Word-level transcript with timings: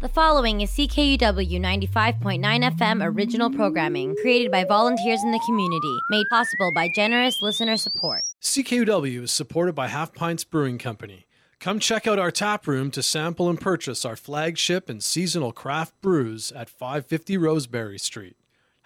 The 0.00 0.08
following 0.08 0.62
is 0.62 0.70
CKUW 0.70 1.60
95.9 1.60 2.40
FM 2.40 3.04
original 3.04 3.50
programming 3.50 4.16
created 4.22 4.50
by 4.50 4.64
volunteers 4.64 5.22
in 5.22 5.30
the 5.30 5.42
community, 5.44 5.98
made 6.08 6.24
possible 6.30 6.72
by 6.74 6.88
generous 6.94 7.42
listener 7.42 7.76
support. 7.76 8.22
CKUW 8.40 9.24
is 9.24 9.30
supported 9.30 9.74
by 9.74 9.88
Half 9.88 10.14
Pints 10.14 10.42
Brewing 10.42 10.78
Company. 10.78 11.26
Come 11.58 11.78
check 11.78 12.06
out 12.06 12.18
our 12.18 12.30
tap 12.30 12.66
room 12.66 12.90
to 12.92 13.02
sample 13.02 13.50
and 13.50 13.60
purchase 13.60 14.06
our 14.06 14.16
flagship 14.16 14.88
and 14.88 15.04
seasonal 15.04 15.52
craft 15.52 15.92
brews 16.00 16.50
at 16.52 16.70
550 16.70 17.36
Roseberry 17.36 17.98
Street. 17.98 18.38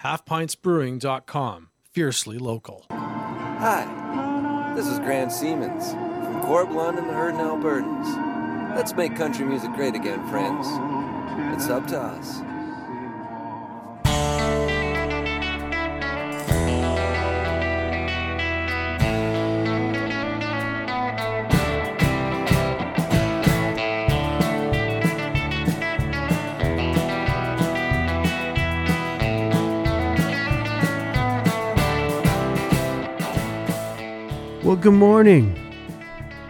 HalfPintsBrewing.com. 0.02 1.68
Fiercely 1.92 2.38
local. 2.38 2.86
Hi, 2.90 4.72
this 4.74 4.88
is 4.88 4.98
Grant 4.98 5.30
Siemens 5.30 5.92
from 5.92 6.42
Corb 6.42 6.72
Lund 6.72 6.98
and 6.98 7.08
the 7.08 7.12
Hurtin' 7.12 7.38
Albertans. 7.38 8.34
Let's 8.74 8.92
make 8.94 9.14
country 9.14 9.44
music 9.44 9.72
great 9.74 9.94
again, 9.94 10.26
friends. 10.28 10.66
It's 11.54 11.68
up 11.68 11.86
to 11.88 12.00
us. 12.00 12.40
Well, 34.64 34.76
good 34.76 34.92
morning, 34.94 35.54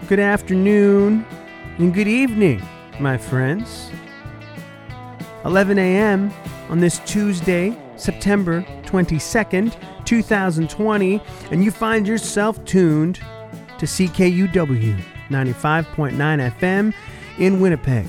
good 0.09 0.21
afternoon, 0.21 1.27
and 1.79 1.93
good 1.93 2.07
evening, 2.07 2.63
my 3.01 3.19
friends. 3.19 3.91
11 5.45 5.79
a.m. 5.79 6.33
on 6.71 6.81
this 6.81 7.01
Tuesday, 7.01 7.77
September 7.97 8.63
22nd, 8.85 9.77
2020, 10.07 11.21
and 11.51 11.63
you 11.63 11.71
find 11.71 12.09
yourself 12.09 12.65
tuned 12.65 13.17
to 13.79 13.85
CKUW 13.85 14.99
95.9 15.29 16.53
FM 16.59 16.95
in 17.39 17.61
Winnipeg. 17.61 18.07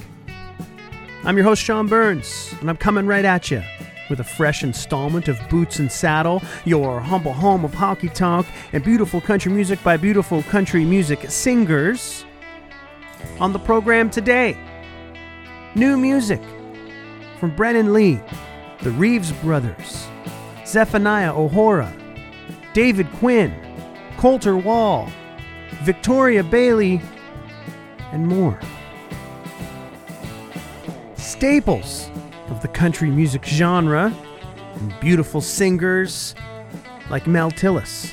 I'm 1.26 1.36
your 1.36 1.44
host, 1.44 1.62
Sean 1.62 1.88
Burns, 1.88 2.54
and 2.62 2.70
I'm 2.70 2.78
coming 2.78 3.06
right 3.06 3.26
at 3.26 3.52
you 3.52 3.62
with 4.09 4.20
a 4.20 4.24
fresh 4.24 4.64
installment 4.64 5.28
of 5.28 5.38
Boots 5.50 5.80
and 5.80 5.92
Saddle, 5.92 6.42
your 6.64 7.02
humble 7.02 7.34
home 7.34 7.66
of 7.66 7.74
hockey 7.74 8.08
talk 8.09 8.46
and 8.72 8.84
beautiful 8.84 9.20
country 9.20 9.52
music 9.52 9.84
by 9.84 9.98
beautiful 9.98 10.44
country 10.44 10.86
music 10.86 11.30
singers. 11.30 12.24
On 13.40 13.52
the 13.52 13.59
program 13.59 14.09
today, 14.09 14.56
new 15.74 15.98
music 15.98 16.40
from 17.46 17.56
Brennen 17.56 17.94
Leigh, 17.94 18.20
the 18.82 18.90
Reeves 18.90 19.32
Brothers, 19.32 20.08
Zephaniah 20.66 21.32
O'Hora, 21.32 21.96
David 22.74 23.08
Quinn, 23.20 23.54
Colter 24.18 24.58
Wall, 24.58 25.12
Victoria 25.84 26.44
Bailey, 26.44 27.00
and 28.12 28.26
more. 28.26 28.60
Staples 31.18 32.10
of 32.50 32.64
the 32.64 32.68
country 32.68 33.12
music 33.12 33.46
genre 33.46 34.12
and 34.74 35.00
beautiful 35.00 35.40
singers 35.40 36.34
like 37.12 37.28
Mel 37.28 37.52
Tillis, 37.52 38.09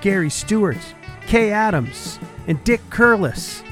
Gary 0.00 0.30
Stewart, 0.30 0.78
Kay 1.26 1.50
Adams, 1.50 2.20
and 2.46 2.62
Dick 2.62 2.82
Curless. 2.90 3.64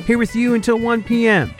Here 0.00 0.18
with 0.18 0.36
you 0.36 0.52
until 0.52 0.78
1 0.78 1.04
p.m. 1.04 1.54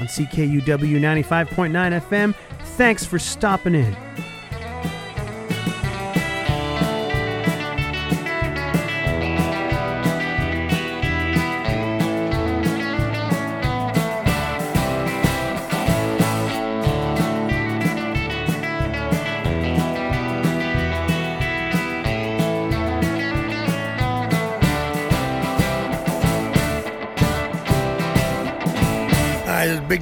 on 0.00 0.06
CKUW 0.06 0.62
95.9 0.62 2.00
FM. 2.00 2.34
Thanks 2.76 3.04
for 3.04 3.18
stopping 3.18 3.74
in. 3.74 3.96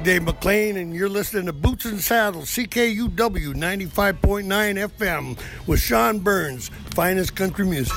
Dave 0.07 0.23
McLean, 0.23 0.77
and 0.77 0.95
you're 0.95 1.09
listening 1.09 1.47
to 1.47 1.51
Boots 1.51 1.83
and 1.83 1.99
Saddles, 1.99 2.45
CKUW 2.51 3.09
95.9 3.53 4.45
FM, 4.45 5.37
with 5.67 5.81
Sean 5.81 6.19
Burns, 6.19 6.69
finest 6.91 7.35
country 7.35 7.65
music. 7.65 7.93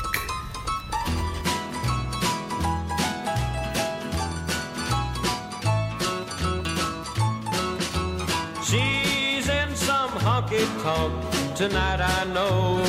She's 8.65 9.49
in 9.49 9.77
some 9.77 10.11
honky 10.11 10.67
tonk 10.83 11.55
tonight, 11.55 12.01
I 12.01 12.25
know. 12.35 12.83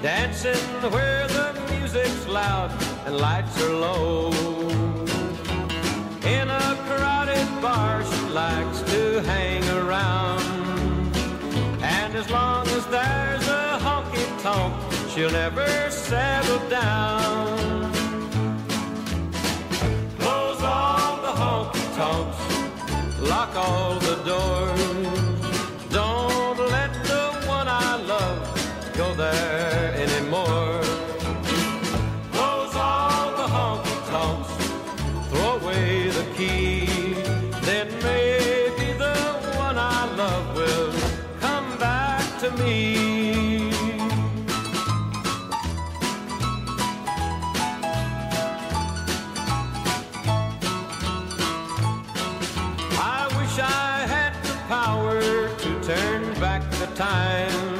Dancing 0.00 0.56
where 0.90 1.28
the 1.28 1.52
music's 1.70 2.26
loud 2.26 2.70
and 3.04 3.18
lights 3.18 3.62
are 3.62 3.74
low. 3.74 4.61
In 6.24 6.48
a 6.48 6.76
crowded 6.86 7.48
bar, 7.60 8.04
she 8.04 8.28
likes 8.28 8.80
to 8.92 9.20
hang 9.22 9.62
around. 9.70 11.16
And 11.82 12.14
as 12.14 12.30
long 12.30 12.64
as 12.68 12.86
there's 12.86 13.48
a 13.48 13.78
honky 13.82 14.26
tonk, 14.40 14.72
she'll 15.10 15.32
never 15.32 15.66
settle 15.90 16.68
down. 16.68 17.92
Close 20.20 20.62
all 20.62 21.16
the 21.26 21.34
honky 21.42 21.96
tonks 21.96 22.38
lock 23.28 23.56
all 23.56 23.98
the 23.98 24.16
doors. 24.24 25.01
Time 57.02 57.71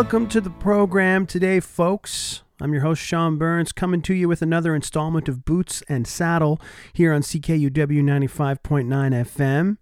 Welcome 0.00 0.28
to 0.28 0.40
the 0.40 0.48
program 0.48 1.26
today, 1.26 1.60
folks. 1.60 2.42
I'm 2.58 2.72
your 2.72 2.80
host, 2.80 3.02
Sean 3.02 3.36
Burns, 3.36 3.70
coming 3.70 4.00
to 4.00 4.14
you 4.14 4.30
with 4.30 4.40
another 4.40 4.74
installment 4.74 5.28
of 5.28 5.44
Boots 5.44 5.82
and 5.90 6.06
Saddle 6.06 6.58
here 6.94 7.12
on 7.12 7.20
CKUW 7.20 7.70
95.9 7.70 8.86
FM. 8.88 9.76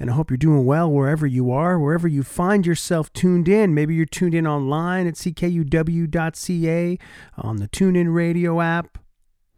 And 0.00 0.10
I 0.10 0.12
hope 0.12 0.28
you're 0.32 0.38
doing 0.38 0.66
well 0.66 0.90
wherever 0.90 1.24
you 1.24 1.52
are, 1.52 1.78
wherever 1.78 2.08
you 2.08 2.24
find 2.24 2.66
yourself 2.66 3.12
tuned 3.12 3.48
in. 3.48 3.74
Maybe 3.74 3.94
you're 3.94 4.06
tuned 4.06 4.34
in 4.34 4.44
online 4.44 5.06
at 5.06 5.14
ckuw.ca, 5.14 6.98
on 7.38 7.56
the 7.58 7.68
TuneIn 7.68 8.12
Radio 8.12 8.60
app, 8.60 8.98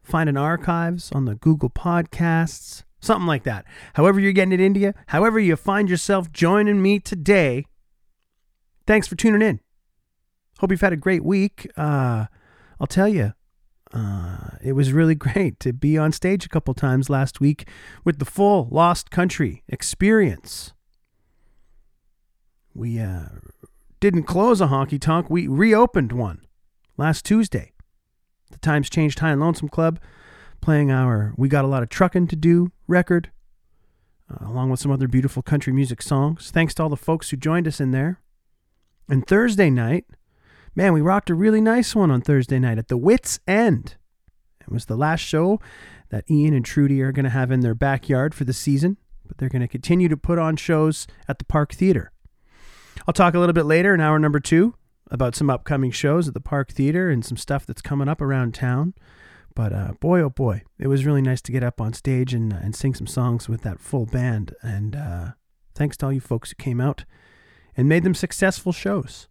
finding 0.02 0.36
archives 0.36 1.10
on 1.10 1.24
the 1.24 1.36
Google 1.36 1.70
Podcasts, 1.70 2.82
something 3.00 3.26
like 3.26 3.44
that. 3.44 3.64
However, 3.94 4.20
you're 4.20 4.32
getting 4.32 4.52
it 4.52 4.60
into 4.60 4.80
you, 4.80 4.92
however, 5.06 5.40
you 5.40 5.56
find 5.56 5.88
yourself 5.88 6.30
joining 6.30 6.82
me 6.82 7.00
today, 7.00 7.64
thanks 8.86 9.08
for 9.08 9.16
tuning 9.16 9.40
in. 9.40 9.60
Hope 10.60 10.70
you've 10.70 10.82
had 10.82 10.92
a 10.92 10.96
great 10.96 11.24
week. 11.24 11.70
Uh, 11.74 12.26
I'll 12.78 12.86
tell 12.86 13.08
you, 13.08 13.32
uh, 13.94 14.50
it 14.62 14.74
was 14.74 14.92
really 14.92 15.14
great 15.26 15.58
to 15.60 15.72
be 15.72 15.96
on 15.96 16.12
stage 16.12 16.44
a 16.44 16.50
couple 16.50 16.74
times 16.74 17.08
last 17.08 17.40
week 17.40 17.66
with 18.04 18.18
the 18.18 18.26
full 18.26 18.68
Lost 18.70 19.10
Country 19.10 19.62
experience. 19.68 20.74
We 22.74 23.00
uh, 23.00 23.24
didn't 24.00 24.24
close 24.24 24.60
a 24.60 24.66
honky 24.66 25.00
tonk, 25.00 25.30
we 25.30 25.46
reopened 25.46 26.12
one 26.12 26.42
last 26.98 27.24
Tuesday. 27.24 27.72
The 28.50 28.58
Times 28.58 28.90
Changed 28.90 29.18
High 29.20 29.30
and 29.30 29.40
Lonesome 29.40 29.70
Club 29.70 29.98
playing 30.60 30.90
our 30.90 31.32
We 31.38 31.48
Got 31.48 31.64
a 31.64 31.68
Lot 31.68 31.82
of 31.82 31.88
Truckin' 31.88 32.28
to 32.28 32.36
Do 32.36 32.70
record, 32.86 33.30
uh, 34.30 34.46
along 34.46 34.68
with 34.68 34.80
some 34.80 34.92
other 34.92 35.08
beautiful 35.08 35.42
country 35.42 35.72
music 35.72 36.02
songs. 36.02 36.50
Thanks 36.50 36.74
to 36.74 36.82
all 36.82 36.90
the 36.90 36.96
folks 36.96 37.30
who 37.30 37.38
joined 37.38 37.66
us 37.66 37.80
in 37.80 37.92
there. 37.92 38.20
And 39.08 39.26
Thursday 39.26 39.70
night, 39.70 40.04
Man, 40.76 40.92
we 40.92 41.00
rocked 41.00 41.30
a 41.30 41.34
really 41.34 41.60
nice 41.60 41.96
one 41.96 42.12
on 42.12 42.20
Thursday 42.20 42.60
night 42.60 42.78
at 42.78 42.86
the 42.86 42.96
Wits 42.96 43.40
End. 43.48 43.96
It 44.60 44.70
was 44.70 44.84
the 44.84 44.96
last 44.96 45.20
show 45.20 45.60
that 46.10 46.30
Ian 46.30 46.54
and 46.54 46.64
Trudy 46.64 47.02
are 47.02 47.10
going 47.10 47.24
to 47.24 47.30
have 47.30 47.50
in 47.50 47.58
their 47.58 47.74
backyard 47.74 48.36
for 48.36 48.44
the 48.44 48.52
season, 48.52 48.96
but 49.26 49.38
they're 49.38 49.48
going 49.48 49.62
to 49.62 49.68
continue 49.68 50.08
to 50.08 50.16
put 50.16 50.38
on 50.38 50.54
shows 50.54 51.08
at 51.26 51.40
the 51.40 51.44
Park 51.44 51.72
Theater. 51.72 52.12
I'll 53.06 53.14
talk 53.14 53.34
a 53.34 53.40
little 53.40 53.52
bit 53.52 53.64
later 53.64 53.92
in 53.94 54.00
hour 54.00 54.20
number 54.20 54.38
two 54.38 54.74
about 55.10 55.34
some 55.34 55.50
upcoming 55.50 55.90
shows 55.90 56.28
at 56.28 56.34
the 56.34 56.40
Park 56.40 56.70
Theater 56.70 57.10
and 57.10 57.24
some 57.24 57.36
stuff 57.36 57.66
that's 57.66 57.82
coming 57.82 58.08
up 58.08 58.20
around 58.20 58.54
town. 58.54 58.94
But 59.56 59.72
uh, 59.72 59.92
boy, 59.98 60.20
oh 60.20 60.30
boy, 60.30 60.62
it 60.78 60.86
was 60.86 61.04
really 61.04 61.22
nice 61.22 61.42
to 61.42 61.52
get 61.52 61.64
up 61.64 61.80
on 61.80 61.94
stage 61.94 62.32
and, 62.32 62.52
and 62.52 62.76
sing 62.76 62.94
some 62.94 63.08
songs 63.08 63.48
with 63.48 63.62
that 63.62 63.80
full 63.80 64.06
band. 64.06 64.54
And 64.62 64.94
uh, 64.94 65.26
thanks 65.74 65.96
to 65.96 66.06
all 66.06 66.12
you 66.12 66.20
folks 66.20 66.50
who 66.50 66.62
came 66.62 66.80
out 66.80 67.04
and 67.76 67.88
made 67.88 68.04
them 68.04 68.14
successful 68.14 68.70
shows. 68.70 69.26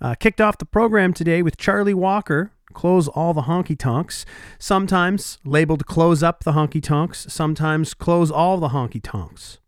Uh, 0.00 0.14
kicked 0.14 0.40
off 0.40 0.58
the 0.58 0.64
program 0.64 1.12
today 1.12 1.42
with 1.42 1.56
Charlie 1.56 1.94
Walker, 1.94 2.52
Close 2.72 3.08
All 3.08 3.32
the 3.32 3.42
Honky 3.42 3.78
Tonks, 3.78 4.24
sometimes 4.58 5.38
labeled 5.44 5.86
Close 5.86 6.22
Up 6.22 6.44
the 6.44 6.52
Honky 6.52 6.82
Tonks, 6.82 7.26
sometimes 7.32 7.94
Close 7.94 8.30
All 8.30 8.58
the 8.58 8.68
Honky 8.68 9.00
Tonks. 9.02 9.58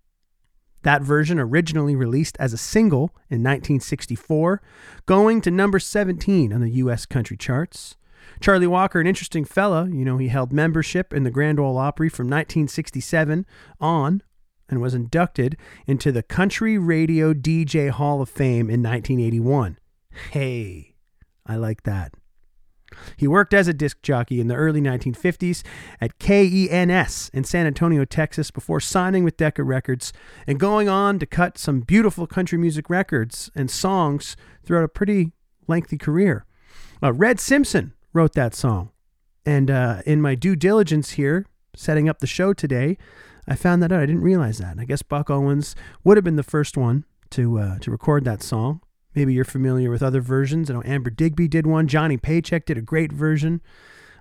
That 0.82 1.02
version 1.02 1.40
originally 1.40 1.96
released 1.96 2.36
as 2.38 2.52
a 2.52 2.58
single 2.58 3.10
in 3.28 3.42
1964, 3.42 4.62
going 5.04 5.40
to 5.40 5.50
number 5.50 5.78
17 5.78 6.52
on 6.52 6.60
the 6.60 6.70
U.S. 6.70 7.06
country 7.06 7.36
charts. 7.36 7.96
Charlie 8.40 8.66
Walker, 8.66 9.00
an 9.00 9.06
interesting 9.06 9.44
fella, 9.44 9.88
you 9.88 10.04
know, 10.04 10.18
he 10.18 10.28
held 10.28 10.52
membership 10.52 11.12
in 11.12 11.24
the 11.24 11.30
Grand 11.30 11.58
Ole 11.58 11.78
Opry 11.78 12.08
from 12.08 12.26
1967 12.26 13.46
on 13.80 14.22
and 14.68 14.80
was 14.80 14.94
inducted 14.94 15.56
into 15.86 16.12
the 16.12 16.22
Country 16.22 16.76
Radio 16.76 17.32
DJ 17.32 17.90
Hall 17.90 18.20
of 18.20 18.28
Fame 18.28 18.68
in 18.68 18.82
1981. 18.82 19.78
Hey, 20.30 20.94
I 21.44 21.56
like 21.56 21.82
that. 21.84 22.14
He 23.16 23.26
worked 23.26 23.52
as 23.52 23.68
a 23.68 23.74
disc 23.74 24.00
jockey 24.02 24.40
in 24.40 24.46
the 24.46 24.54
early 24.54 24.80
1950s 24.80 25.62
at 26.00 26.18
KENS 26.18 27.30
in 27.32 27.44
San 27.44 27.66
Antonio, 27.66 28.04
Texas, 28.04 28.50
before 28.50 28.80
signing 28.80 29.24
with 29.24 29.36
Decca 29.36 29.62
Records 29.62 30.12
and 30.46 30.60
going 30.60 30.88
on 30.88 31.18
to 31.18 31.26
cut 31.26 31.58
some 31.58 31.80
beautiful 31.80 32.26
country 32.26 32.58
music 32.58 32.88
records 32.88 33.50
and 33.54 33.70
songs 33.70 34.36
throughout 34.64 34.84
a 34.84 34.88
pretty 34.88 35.32
lengthy 35.66 35.98
career. 35.98 36.46
Uh, 37.02 37.12
Red 37.12 37.40
Simpson 37.40 37.92
wrote 38.12 38.34
that 38.34 38.54
song. 38.54 38.90
And 39.44 39.70
uh, 39.70 40.02
in 40.06 40.20
my 40.20 40.34
due 40.34 40.56
diligence 40.56 41.12
here, 41.12 41.46
setting 41.74 42.08
up 42.08 42.20
the 42.20 42.26
show 42.26 42.52
today, 42.52 42.98
I 43.48 43.54
found 43.54 43.82
that 43.82 43.92
out. 43.92 44.00
I 44.00 44.06
didn't 44.06 44.22
realize 44.22 44.58
that. 44.58 44.72
And 44.72 44.80
I 44.80 44.84
guess 44.84 45.02
Buck 45.02 45.30
Owens 45.30 45.76
would 46.02 46.16
have 46.16 46.24
been 46.24 46.36
the 46.36 46.42
first 46.42 46.76
one 46.76 47.04
to 47.30 47.58
uh, 47.58 47.78
to 47.80 47.90
record 47.90 48.24
that 48.24 48.42
song. 48.42 48.80
Maybe 49.16 49.32
you're 49.32 49.44
familiar 49.44 49.90
with 49.90 50.02
other 50.02 50.20
versions. 50.20 50.70
I 50.70 50.74
know 50.74 50.82
Amber 50.84 51.08
Digby 51.08 51.48
did 51.48 51.66
one. 51.66 51.88
Johnny 51.88 52.18
Paycheck 52.18 52.66
did 52.66 52.76
a 52.76 52.82
great 52.82 53.10
version. 53.10 53.62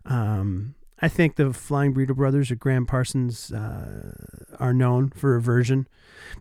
Um, 0.06 0.76
I 1.02 1.10
think 1.10 1.36
the 1.36 1.52
Flying 1.52 1.94
Burrito 1.94 2.16
Brothers 2.16 2.50
or 2.50 2.56
Gram 2.56 2.86
Parsons 2.86 3.52
uh, 3.52 4.14
are 4.58 4.74
known 4.74 5.10
for 5.10 5.36
a 5.36 5.42
version, 5.42 5.88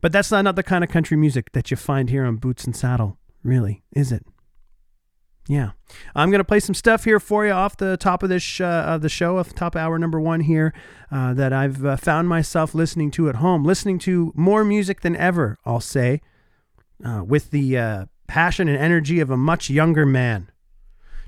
but 0.01 0.12
that's 0.12 0.31
not, 0.31 0.43
not 0.43 0.55
the 0.55 0.62
kind 0.62 0.85
of 0.85 0.91
country 0.91 1.17
music 1.17 1.51
that 1.53 1.73
you 1.73 1.77
find 1.77 2.09
here 2.09 2.25
on 2.25 2.37
Boots 2.37 2.65
and 2.65 2.77
Saddle, 2.77 3.19
really, 3.43 3.83
is 3.93 4.12
it? 4.12 4.25
Yeah, 5.49 5.73
I'm 6.15 6.31
gonna 6.31 6.45
play 6.45 6.61
some 6.61 6.75
stuff 6.75 7.05
here 7.05 7.21
for 7.21 7.45
you 7.45 7.53
off 7.53 7.77
the 7.77 7.97
top 7.97 8.23
of 8.23 8.29
this 8.29 8.61
uh, 8.61 8.85
of 8.87 9.03
the 9.03 9.11
show, 9.11 9.39
off 9.39 9.49
the 9.49 9.55
top 9.55 9.77
hour 9.77 9.99
number 9.99 10.19
one 10.19 10.41
here, 10.41 10.73
uh, 11.11 11.35
that 11.35 11.53
I've 11.53 11.85
uh, 11.85 11.97
found 11.97 12.29
myself 12.29 12.75
listening 12.75 13.11
to 13.12 13.29
at 13.29 13.37
home, 13.37 13.65
listening 13.65 13.99
to 14.01 14.33
more 14.35 14.65
music 14.65 15.01
than 15.01 15.17
ever. 15.17 15.59
I'll 15.67 15.81
say, 15.81 16.23
uh, 17.05 17.25
with 17.27 17.51
the 17.51 17.77
uh, 17.77 18.05
passion 18.26 18.69
and 18.69 18.79
energy 18.79 19.21
of 19.21 19.31
a 19.31 19.37
much 19.37 19.71
younger 19.71 20.06
man. 20.06 20.50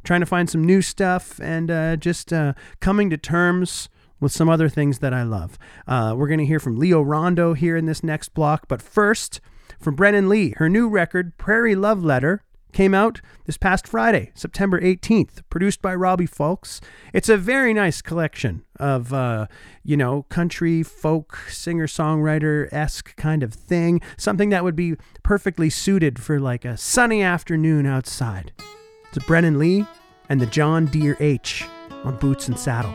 Trying 0.05 0.21
to 0.21 0.27
find 0.27 0.49
some 0.49 0.65
new 0.65 0.83
stuff 0.83 1.41
and 1.41 1.71
uh, 1.71 1.97
just 1.97 2.33
uh, 2.33 2.55
coming 2.81 3.11
to 3.11 3.17
terms 3.17 3.89
with 4.21 4.33
some 4.33 4.49
other 4.49 4.69
things 4.69 5.01
that 5.01 5.13
I 5.13 5.23
love. 5.23 5.59
Uh, 5.87 6.15
we're 6.17 6.29
going 6.29 6.39
to 6.39 6.47
hear 6.47 6.61
from 6.61 6.79
Leo 6.79 7.03
Rondeau 7.03 7.55
here 7.55 7.77
in 7.77 7.87
this 7.87 8.03
next 8.03 8.31
block, 8.31 8.67
but 8.69 8.81
first, 8.81 9.41
from 9.81 9.95
Brennen 9.95 10.29
Leigh, 10.29 10.55
her 10.57 10.69
new 10.69 10.89
record, 10.89 11.37
Prairie 11.37 11.75
Love 11.75 12.03
Letter, 12.03 12.43
came 12.77 12.93
out 12.93 13.23
this 13.47 13.57
past 13.57 13.89
Friday, 13.89 14.31
September 14.35 14.79
18th, 14.79 15.41
produced 15.49 15.81
by 15.81 15.95
Robbie 15.95 16.27
Fulks. 16.27 16.83
It's 17.15 17.31
a 17.31 17.39
very 17.39 17.73
nice 17.73 18.03
collection 18.03 18.67
of, 18.79 19.15
uh, 19.15 19.47
you 19.83 19.97
know, 19.97 20.25
country, 20.25 20.83
folk, 20.83 21.39
singer 21.49 21.87
songwriter 21.87 22.71
esque 22.75 23.17
kind 23.17 23.43
of 23.43 23.55
thing. 23.55 24.03
Something 24.19 24.51
that 24.51 24.63
would 24.63 24.77
be 24.77 24.97
perfectly 25.23 25.71
suited 25.71 26.19
for 26.19 26.39
like 26.39 26.67
a 26.67 26.77
sunny 26.77 27.23
afternoon 27.23 27.87
outside. 27.87 28.53
It's 29.11 29.25
Brennen 29.25 29.59
Leigh 29.59 29.87
and 30.29 30.39
the 30.39 30.45
John 30.45 30.85
Deere 30.85 31.17
H 31.19 31.65
on 32.05 32.19
Boots 32.19 32.47
and 32.47 32.59
Saddle. 32.59 32.93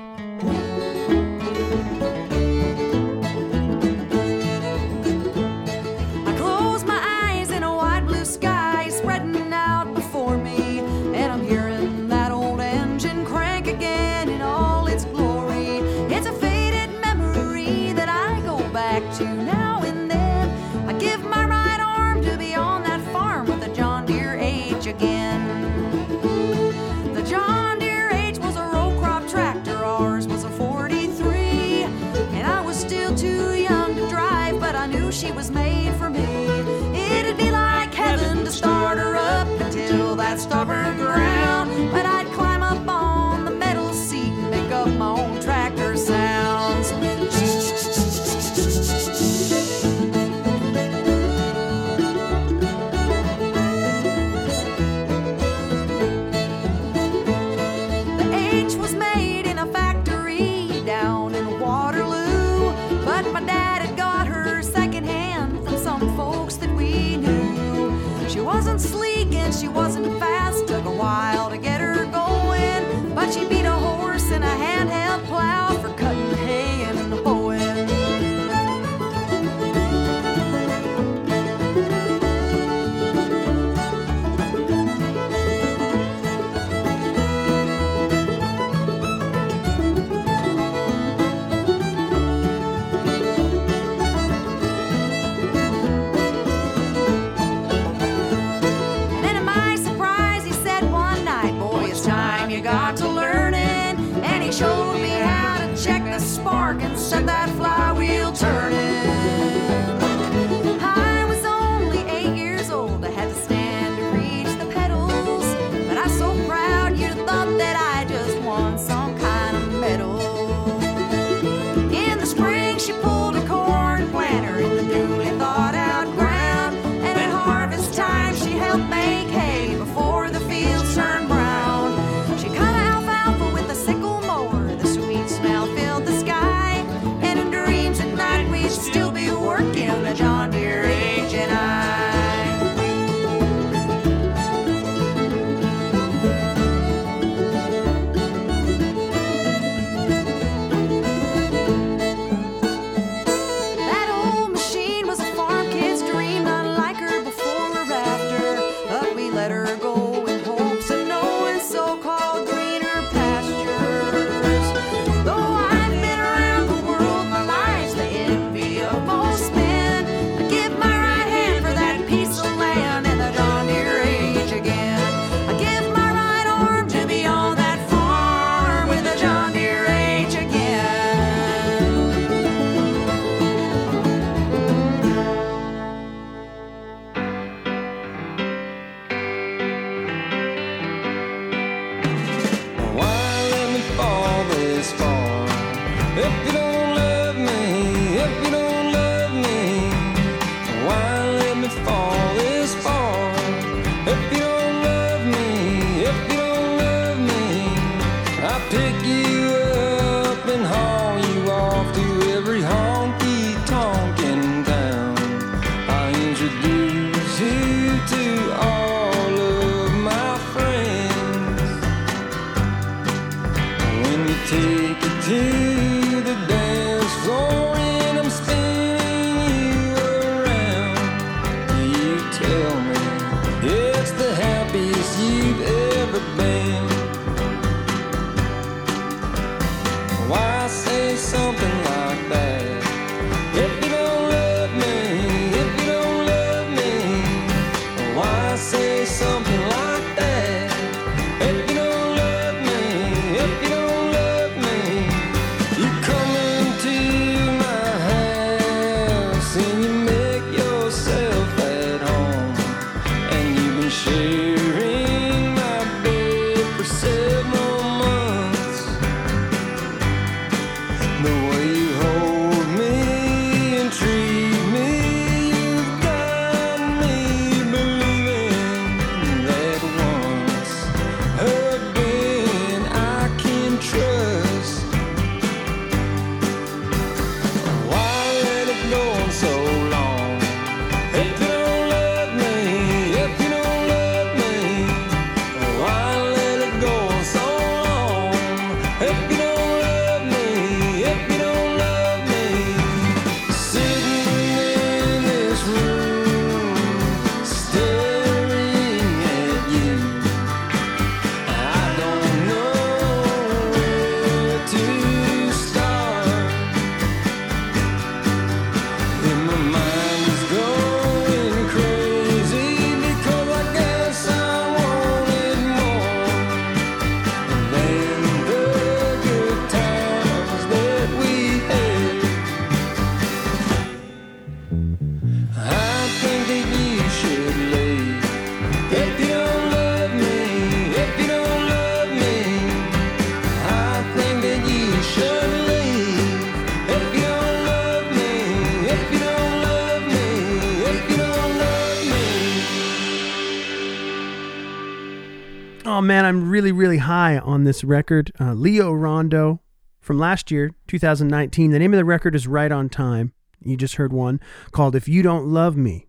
Really, 356.61 356.71
really 356.73 356.97
high 356.99 357.39
on 357.39 357.63
this 357.63 357.83
record. 357.83 358.31
Uh, 358.39 358.53
Leo 358.53 358.91
Rondeau 358.94 359.61
from 359.99 360.19
last 360.19 360.51
year, 360.51 360.69
2019. 360.85 361.71
The 361.71 361.80
name 361.80 361.91
of 361.91 361.97
the 361.97 362.06
record 362.06 362.35
is 362.35 362.45
Right 362.45 362.71
on 362.71 362.87
Time. 362.87 363.33
You 363.65 363.75
just 363.75 363.95
heard 363.95 364.13
one 364.13 364.39
called 364.71 364.95
If 364.95 365.07
You 365.07 365.23
Don't 365.23 365.47
Love 365.47 365.75
Me. 365.75 366.06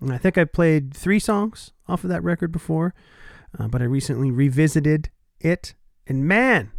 And 0.00 0.12
I 0.12 0.18
think 0.18 0.36
I 0.36 0.44
played 0.44 0.92
three 0.92 1.20
songs 1.20 1.70
off 1.86 2.02
of 2.02 2.10
that 2.10 2.24
record 2.24 2.50
before, 2.50 2.94
uh, 3.56 3.68
but 3.68 3.80
I 3.80 3.84
recently 3.84 4.32
revisited 4.32 5.08
it. 5.38 5.76
And 6.08 6.26
man, 6.26 6.72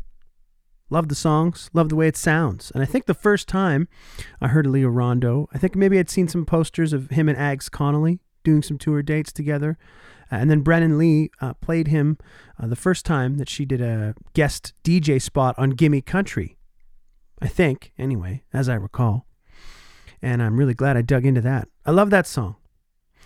love 0.89 1.08
the 1.08 1.15
songs, 1.15 1.70
love 1.72 1.88
the 1.88 1.96
way 1.96 2.10
it 2.10 2.18
sounds. 2.18 2.72
And 2.72 2.84
I 2.84 2.86
think 2.86 3.06
the 3.06 3.13
first 3.13 3.48
time 3.48 3.88
I 4.42 4.50
heard 4.50 4.68
Leo 4.68 4.89
Rondeau, 4.89 5.48
I 5.53 5.58
think 5.60 5.77
maybe 5.77 5.98
I'd 5.98 6.10
seen 6.10 6.27
some 6.27 6.46
posters 6.46 6.92
of 6.92 7.10
him 7.12 7.30
and 7.30 7.38
Ags 7.38 7.72
Connolly 7.72 8.20
doing 8.44 8.63
some 8.63 8.77
tour 8.77 9.01
dates 9.01 9.32
together. 9.32 9.77
Uh, 10.34 10.38
and 10.38 10.50
then 10.50 10.62
Brennen 10.62 10.98
Leigh 10.98 11.30
uh, 11.42 11.54
played 11.54 11.90
him 11.90 12.18
uh, 12.60 12.66
the 12.66 12.75
first 12.75 13.06
time 13.06 13.38
that 13.38 13.50
she 13.50 13.66
did 13.66 13.82
a 13.82 14.16
guest 14.34 14.74
DJ 14.84 15.22
spot 15.22 15.54
on 15.60 15.72
Gimme 15.72 16.02
Country. 16.02 16.58
I 17.40 17.48
think, 17.48 17.92
anyway, 18.00 18.44
as 18.52 18.68
I 18.68 18.74
recall. 18.74 19.28
And 20.24 20.42
I'm 20.42 20.58
really 20.58 20.74
glad 20.74 20.98
I 20.98 21.04
dug 21.04 21.25
into 21.25 21.42
that. 21.42 21.68
I 21.86 21.92
love 21.92 22.10
that 22.10 22.25
song. 22.25 22.56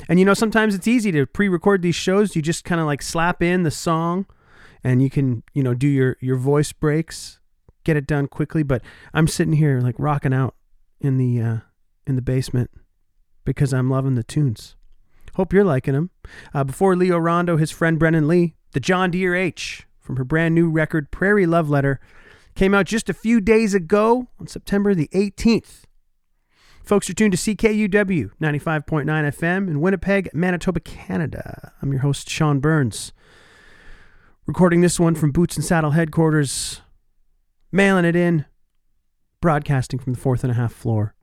And 0.10 0.20
you 0.20 0.26
know, 0.26 0.34
sometimes 0.34 0.76
it's 0.76 0.88
easy 0.88 1.12
to 1.14 1.26
pre-record 1.26 1.82
these 1.82 1.96
shows. 1.96 2.36
You 2.36 2.42
just 2.42 2.66
kind 2.66 2.82
of 2.82 2.88
like 2.88 3.02
slap 3.02 3.42
in 3.42 3.64
the 3.64 3.72
song 3.72 4.26
and 4.84 5.02
you 5.02 5.10
can, 5.10 5.44
you 5.54 5.64
know, 5.64 5.74
do 5.74 5.88
your 5.88 6.18
your 6.20 6.36
voice 6.36 6.72
breaks, 6.74 7.40
get 7.84 7.98
it 7.98 8.06
done 8.06 8.28
quickly, 8.28 8.64
but 8.64 8.82
I'm 9.14 9.28
sitting 9.28 9.54
here 9.54 9.80
like 9.80 9.96
rocking 9.98 10.34
out 10.34 10.56
in 11.00 11.18
the 11.18 11.42
uh 11.42 11.58
in 12.06 12.16
the 12.16 12.22
basement 12.22 12.70
because 13.44 13.74
I'm 13.74 13.90
loving 13.90 14.16
the 14.16 14.24
tunes. 14.24 14.77
Hope 15.38 15.54
you're 15.54 15.64
liking 15.64 15.94
them. 15.94 16.10
Uh, 16.52 16.64
before 16.64 16.96
Leo 16.96 17.20
Rondeau, 17.20 17.58
his 17.58 17.70
friend 17.70 18.00
Brennen 18.00 18.28
Leigh, 18.28 18.56
the 18.72 18.80
John 18.80 19.12
Deere 19.12 19.36
H 19.36 19.86
from 20.00 20.16
her 20.16 20.24
brand 20.24 20.56
new 20.56 20.68
record 20.68 21.12
Prairie 21.12 21.46
Love 21.46 21.70
Letter 21.70 22.00
came 22.56 22.74
out 22.74 22.88
just 22.88 23.08
a 23.08 23.14
few 23.14 23.40
days 23.40 23.76
ago 23.76 24.30
on 24.40 24.48
September 24.48 24.96
the 24.96 25.08
18th. 25.14 25.84
Folks 26.84 27.08
are 27.08 27.14
tuned 27.14 27.34
to 27.34 27.56
CKUW 27.56 28.32
95.9 28.42 29.06
FM 29.06 29.68
in 29.68 29.80
Winnipeg, 29.80 30.28
Manitoba, 30.34 30.80
Canada. 30.80 31.72
I'm 31.84 31.92
your 31.92 32.02
host, 32.02 32.28
Sean 32.28 32.60
Burns. 32.60 33.14
Recording 34.48 34.82
this 34.82 35.00
one 35.00 35.14
from 35.14 35.32
Boots 35.32 35.56
and 35.56 35.64
Saddle 35.64 35.92
headquarters, 35.92 36.82
mailing 37.72 38.06
it 38.06 38.16
in, 38.16 38.46
broadcasting 39.40 40.00
from 40.00 40.14
the 40.14 40.20
fourth 40.20 40.44
and 40.44 40.50
a 40.50 40.56
half 40.56 40.74
floor, 40.74 41.14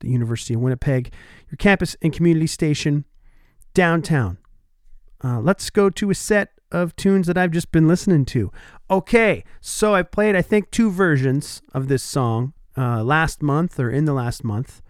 the 0.00 0.10
University 0.10 0.52
of 0.52 0.60
Winnipeg, 0.60 1.14
your 1.50 1.56
campus 1.56 1.96
and 2.02 2.12
community 2.12 2.46
station 2.46 3.06
downtown. 3.74 4.38
Uh, 5.22 5.40
let's 5.40 5.70
go 5.70 5.88
to 5.90 6.10
a 6.10 6.14
set 6.14 6.50
of 6.70 6.96
tunes 6.96 7.26
that 7.26 7.38
I've 7.38 7.50
just 7.50 7.70
been 7.70 7.86
listening 7.86 8.24
to. 8.26 8.50
Okay, 8.90 9.44
so 9.60 9.94
I 9.94 10.02
played, 10.02 10.34
I 10.34 10.42
think, 10.42 10.70
two 10.70 10.90
versions 10.90 11.62
of 11.72 11.88
this 11.88 12.02
song 12.02 12.54
uh, 12.76 13.02
last 13.04 13.42
month 13.42 13.78
or 13.78 13.90
in 13.90 14.04
the 14.04 14.14
last 14.14 14.42
month, 14.42 14.82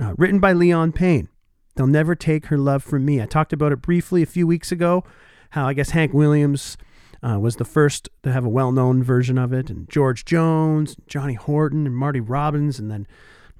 uh, 0.00 0.14
written 0.16 0.40
by 0.40 0.52
Leon 0.52 0.92
Payne. 0.92 1.28
They'll 1.76 1.86
never 1.86 2.14
take 2.14 2.46
her 2.46 2.58
love 2.58 2.82
from 2.82 3.04
me. 3.04 3.22
I 3.22 3.26
talked 3.26 3.52
about 3.52 3.72
it 3.72 3.82
briefly 3.82 4.22
a 4.22 4.26
few 4.26 4.46
weeks 4.46 4.72
ago. 4.72 5.04
how 5.50 5.68
I 5.68 5.74
guess 5.74 5.90
Hank 5.90 6.12
Williams 6.12 6.76
uh, 7.22 7.38
was 7.38 7.56
the 7.56 7.64
first 7.64 8.08
to 8.22 8.32
have 8.32 8.44
a 8.44 8.48
well 8.48 8.72
known 8.72 9.02
version 9.02 9.38
of 9.38 9.52
it, 9.52 9.70
and 9.70 9.88
George 9.88 10.24
Jones, 10.24 10.96
Johnny 11.06 11.34
Horton, 11.34 11.86
and 11.86 11.96
Marty 11.96 12.20
Robbins, 12.20 12.78
and 12.78 12.90
then 12.90 13.06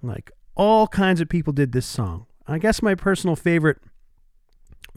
like 0.03 0.31
all 0.55 0.89
kinds 0.89 1.21
of 1.21 1.29
people 1.29 1.53
did 1.53 1.73
this 1.73 1.87
song. 1.87 2.27
I 2.47 2.59
guess 2.59 2.83
my 2.83 2.95
personal 2.95 3.37
favorite 3.37 3.79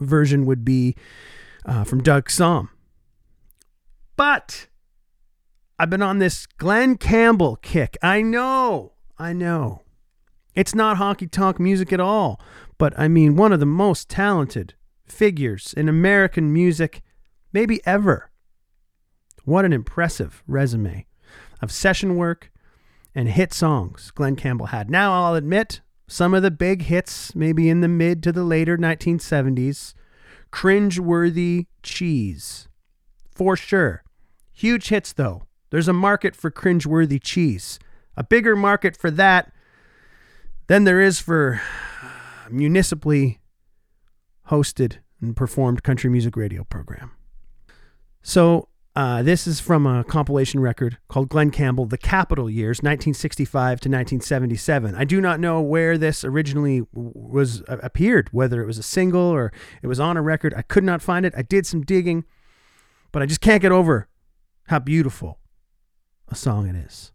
version 0.04 0.46
would 0.46 0.64
be 0.64 0.94
uh, 1.64 1.84
from 1.84 2.02
Doug 2.02 2.28
Sahm. 2.28 2.68
But 4.16 4.68
I've 5.78 5.90
been 5.90 6.02
on 6.02 6.18
this 6.18 6.46
Glen 6.46 6.96
Campbell 6.96 7.56
kick. 7.56 7.96
I 8.02 8.22
know, 8.22 8.92
I 9.18 9.32
know. 9.32 9.82
It's 10.54 10.74
not 10.74 10.98
honky 10.98 11.30
tonk 11.30 11.58
music 11.58 11.92
at 11.92 12.00
all, 12.00 12.40
but 12.78 12.98
I 12.98 13.08
mean, 13.08 13.36
one 13.36 13.52
of 13.52 13.60
the 13.60 13.66
most 13.66 14.08
talented 14.08 14.74
figures 15.06 15.74
in 15.76 15.88
American 15.88 16.52
music, 16.52 17.02
maybe 17.52 17.80
ever. 17.86 18.30
What 19.44 19.64
an 19.64 19.72
impressive 19.72 20.42
resume 20.46 21.06
of 21.60 21.72
session 21.72 22.16
work 22.16 22.52
and 23.14 23.28
hit 23.28 23.52
songs 23.52 24.10
Glen 24.10 24.36
Campbell 24.36 24.66
had. 24.66 24.90
Now, 24.90 25.24
I'll 25.24 25.34
admit, 25.34 25.80
some 26.12 26.34
of 26.34 26.42
the 26.42 26.50
big 26.50 26.82
hits, 26.82 27.34
maybe 27.34 27.70
in 27.70 27.80
the 27.80 27.88
mid 27.88 28.22
to 28.22 28.32
the 28.32 28.44
later 28.44 28.76
1970s, 28.76 29.94
cringe-worthy 30.50 31.68
cheese. 31.82 32.68
For 33.34 33.56
sure. 33.56 34.04
Huge 34.52 34.88
hits, 34.88 35.14
though. 35.14 35.44
There's 35.70 35.88
a 35.88 35.94
market 35.94 36.36
for 36.36 36.50
cringe-worthy 36.50 37.18
cheese. 37.18 37.78
A 38.14 38.22
bigger 38.22 38.54
market 38.54 38.94
for 38.94 39.10
that 39.12 39.54
than 40.66 40.84
there 40.84 41.00
is 41.00 41.18
for 41.18 41.62
municipally 42.50 43.40
hosted 44.50 44.98
and 45.22 45.34
performed 45.34 45.82
country 45.82 46.10
music 46.10 46.36
radio 46.36 46.62
program. 46.64 47.12
So 48.20 48.68
uh, 48.94 49.22
this 49.22 49.46
is 49.46 49.58
from 49.58 49.86
a 49.86 50.04
compilation 50.04 50.60
record 50.60 50.98
called 51.08 51.30
Glen 51.30 51.50
Campbell, 51.50 51.86
The 51.86 51.96
Capitol 51.96 52.50
Years, 52.50 52.78
1965 52.78 53.80
to 53.80 53.88
1977. 53.88 54.94
I 54.94 55.04
do 55.04 55.20
not 55.20 55.40
know 55.40 55.62
where 55.62 55.96
this 55.96 56.24
originally 56.24 56.82
was 56.92 57.62
uh, 57.68 57.78
appeared, 57.82 58.28
whether 58.32 58.62
it 58.62 58.66
was 58.66 58.76
a 58.76 58.82
single 58.82 59.22
or 59.22 59.50
it 59.82 59.86
was 59.86 59.98
on 59.98 60.18
a 60.18 60.22
record. 60.22 60.52
I 60.54 60.62
could 60.62 60.84
not 60.84 61.00
find 61.00 61.24
it. 61.24 61.32
I 61.34 61.40
did 61.40 61.66
some 61.66 61.80
digging, 61.82 62.24
but 63.12 63.22
I 63.22 63.26
just 63.26 63.40
can't 63.40 63.62
get 63.62 63.72
over 63.72 64.08
how 64.66 64.78
beautiful 64.78 65.38
a 66.28 66.34
song 66.34 66.68
it 66.68 66.76
is. 66.76 67.12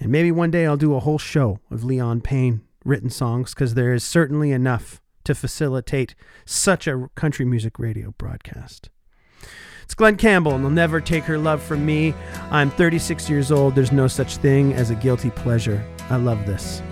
And 0.00 0.10
maybe 0.10 0.32
one 0.32 0.50
day 0.50 0.66
I'll 0.66 0.76
do 0.76 0.96
a 0.96 1.00
whole 1.00 1.18
show 1.18 1.60
of 1.70 1.84
Leon 1.84 2.22
Payne 2.22 2.62
written 2.84 3.10
songs 3.10 3.54
because 3.54 3.74
there 3.74 3.94
is 3.94 4.02
certainly 4.02 4.50
enough 4.50 5.00
to 5.22 5.36
facilitate 5.36 6.16
such 6.44 6.88
a 6.88 7.08
country 7.14 7.44
music 7.44 7.78
radio 7.78 8.12
broadcast. 8.18 8.90
It's 9.84 9.94
Glen 9.94 10.16
Campbell, 10.16 10.54
and 10.54 10.64
they'll 10.64 10.70
never 10.70 11.00
take 11.00 11.24
her 11.24 11.38
love 11.38 11.62
from 11.62 11.84
me. 11.84 12.14
I'm 12.50 12.70
36 12.70 13.28
years 13.28 13.52
old. 13.52 13.74
There's 13.74 13.92
no 13.92 14.08
such 14.08 14.38
thing 14.38 14.72
as 14.72 14.90
a 14.90 14.94
guilty 14.94 15.30
pleasure. 15.30 15.84
I 16.10 16.16
love 16.16 16.46
this. 16.46 16.82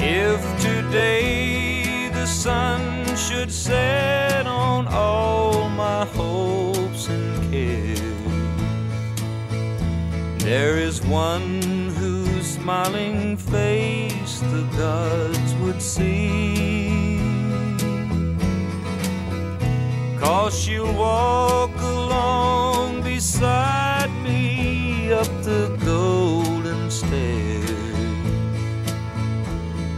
If 0.00 0.40
today 0.62 2.08
the 2.10 2.26
sun 2.26 3.04
should 3.16 3.50
set 3.50 4.46
on 4.46 4.86
all 4.88 5.68
my 5.68 6.06
hopes 6.06 7.08
and 7.08 7.52
cares, 7.52 8.00
there 10.44 10.78
is 10.78 11.02
one 11.02 11.90
whose 11.96 12.46
smiling 12.46 13.36
face 13.36 14.38
the 14.40 14.66
gods 14.76 15.54
would 15.56 15.82
see. 15.82 16.97
Cause 20.20 20.58
she'll 20.58 20.92
walk 20.94 21.74
along 21.80 23.02
beside 23.02 24.10
me 24.22 25.12
up 25.12 25.26
the 25.42 25.76
golden 25.84 26.90
stairs. 26.90 27.70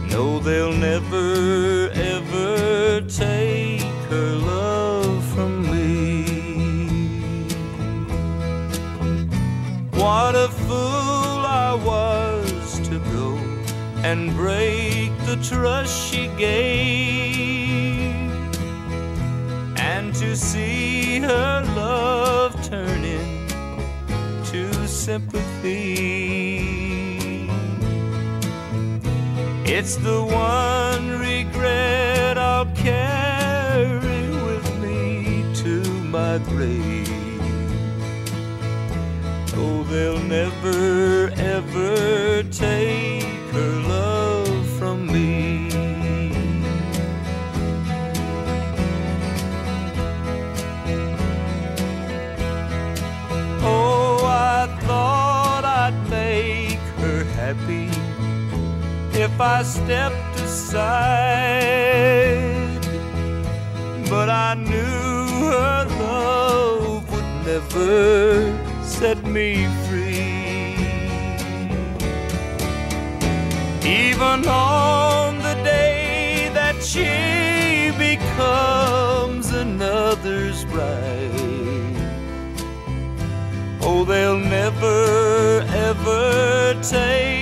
No, 0.09 0.39
they'll 0.39 0.73
never 0.73 1.89
ever 1.93 3.01
take 3.01 3.81
her 4.09 4.35
love 4.35 5.23
from 5.33 5.63
me. 5.71 6.23
What 9.91 10.35
a 10.35 10.49
fool 10.49 11.45
I 11.45 11.73
was 11.73 12.79
to 12.89 12.99
go 13.15 13.37
and 14.03 14.35
break 14.35 15.11
the 15.25 15.37
trust 15.41 16.11
she 16.11 16.27
gave, 16.37 17.70
and 19.81 20.13
to 20.13 20.35
see 20.35 21.19
her 21.19 21.63
love 21.75 22.53
turn 22.63 23.03
into 23.03 24.87
sympathy. 24.87 25.89
It's 29.65 29.95
the 29.95 30.23
one 30.23 31.19
regret 31.19 32.37
I'll 32.37 32.71
carry 32.75 34.29
with 34.47 34.67
me 34.83 35.45
to 35.63 35.83
my 36.17 36.37
grave. 36.49 37.09
Oh, 39.55 39.83
they'll 39.89 40.25
never 40.39 41.20
I 59.41 59.63
stepped 59.63 60.39
aside. 60.39 60.81
But 64.07 64.29
I 64.29 64.53
knew 64.53 65.49
her 65.49 65.85
love 65.99 67.11
would 67.11 67.45
never 67.45 68.55
set 68.83 69.23
me 69.23 69.67
free. 69.87 70.75
Even 73.83 74.47
on 74.47 75.39
the 75.39 75.55
day 75.63 76.51
that 76.53 76.83
she 76.83 77.91
becomes 77.97 79.51
another's 79.51 80.65
bride. 80.65 81.97
Oh, 83.81 84.05
they'll 84.05 84.37
never 84.37 85.65
ever 85.89 86.79
take 86.83 87.40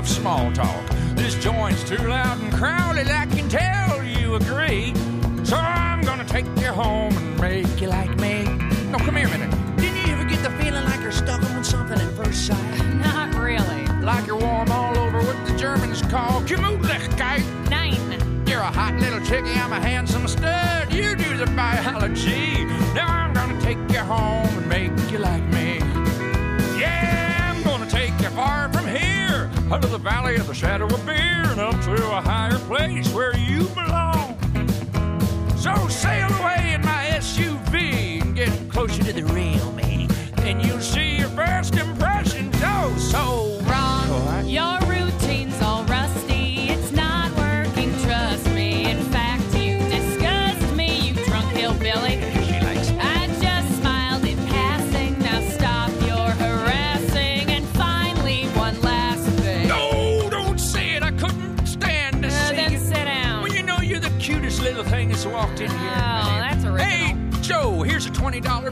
enough 0.00 0.08
small 0.08 0.50
talk. 0.52 0.88
This 1.14 1.34
joint's 1.34 1.84
too 1.84 1.98
loud 1.98 2.40
and 2.40 2.50
crowded. 2.54 3.08
I 3.08 3.26
can 3.26 3.50
tell 3.50 4.02
you 4.02 4.36
agree. 4.36 4.94
So 5.44 5.56
I'm 5.56 6.00
gonna 6.00 6.24
take 6.24 6.46
you 6.56 6.72
home 6.72 7.14
and 7.14 7.40
make 7.40 7.80
you 7.80 7.88
like 7.88 8.16
me. 8.18 8.44
No, 8.90 8.96
come 8.96 9.16
here 9.16 9.26
a 9.26 9.30
minute. 9.30 9.50
Didn't 9.76 10.06
you 10.06 10.14
ever 10.14 10.24
get 10.24 10.42
the 10.42 10.50
feeling 10.62 10.84
like 10.84 11.00
you're 11.00 11.12
stuck 11.12 11.42
on 11.42 11.62
something 11.62 12.00
at 12.00 12.12
first 12.14 12.46
sight? 12.46 12.84
Not 12.94 13.34
really. 13.34 13.84
Like 14.00 14.26
you're 14.26 14.38
warm 14.38 14.72
all 14.72 14.96
over 14.96 15.18
what 15.18 15.36
the 15.46 15.54
Germans 15.58 16.00
call 16.02 16.40
Gemütlichkeit. 16.48 17.44
Nine. 17.68 18.46
You're 18.46 18.60
a 18.60 18.72
hot 18.80 18.94
little 19.00 19.20
chickie, 19.20 19.52
I'm 19.52 19.72
a 19.72 19.80
handsome 19.80 20.26
stud. 20.26 20.92
You 20.94 21.14
do 21.14 21.36
the 21.36 21.46
biology. 21.54 22.64
Now 22.94 23.06
I'm 23.06 23.34
gonna 23.34 23.60
take 23.60 23.78
you 23.92 24.00
home 24.00 24.48
and 24.58 24.66
make 24.66 25.12
you 25.12 25.18
like 25.18 25.44
me. 25.52 25.69
Of 29.72 29.90
the 29.92 29.98
valley 29.98 30.34
of 30.36 30.48
the 30.48 30.54
shadow 30.54 30.86
of 30.86 31.00
fear, 31.02 31.14
and 31.14 31.60
up 31.60 31.80
to 31.82 31.92
a 31.92 32.20
higher 32.20 32.58
place 32.60 33.08
where 33.14 33.36
you 33.36 33.64
belong. 33.68 34.36
So 35.56 35.88
sail 35.88 36.28
away 36.40 36.72
in 36.74 36.82
my 36.82 37.06
SUV 37.12 38.20
and 38.20 38.34
get 38.34 38.50
closer 38.68 39.02
to 39.04 39.12
the 39.12 39.24
real 39.26 39.72
me. 39.72 40.08
Then 40.36 40.60
you'll 40.60 40.80
see 40.80 41.18
your 41.18 41.28
first 41.30 41.76
impressions. 41.76 42.54
Oh, 42.62 42.96
so 42.98 43.64
Wrong. 43.68 44.08
What? 44.08 44.46
Your 44.46 44.79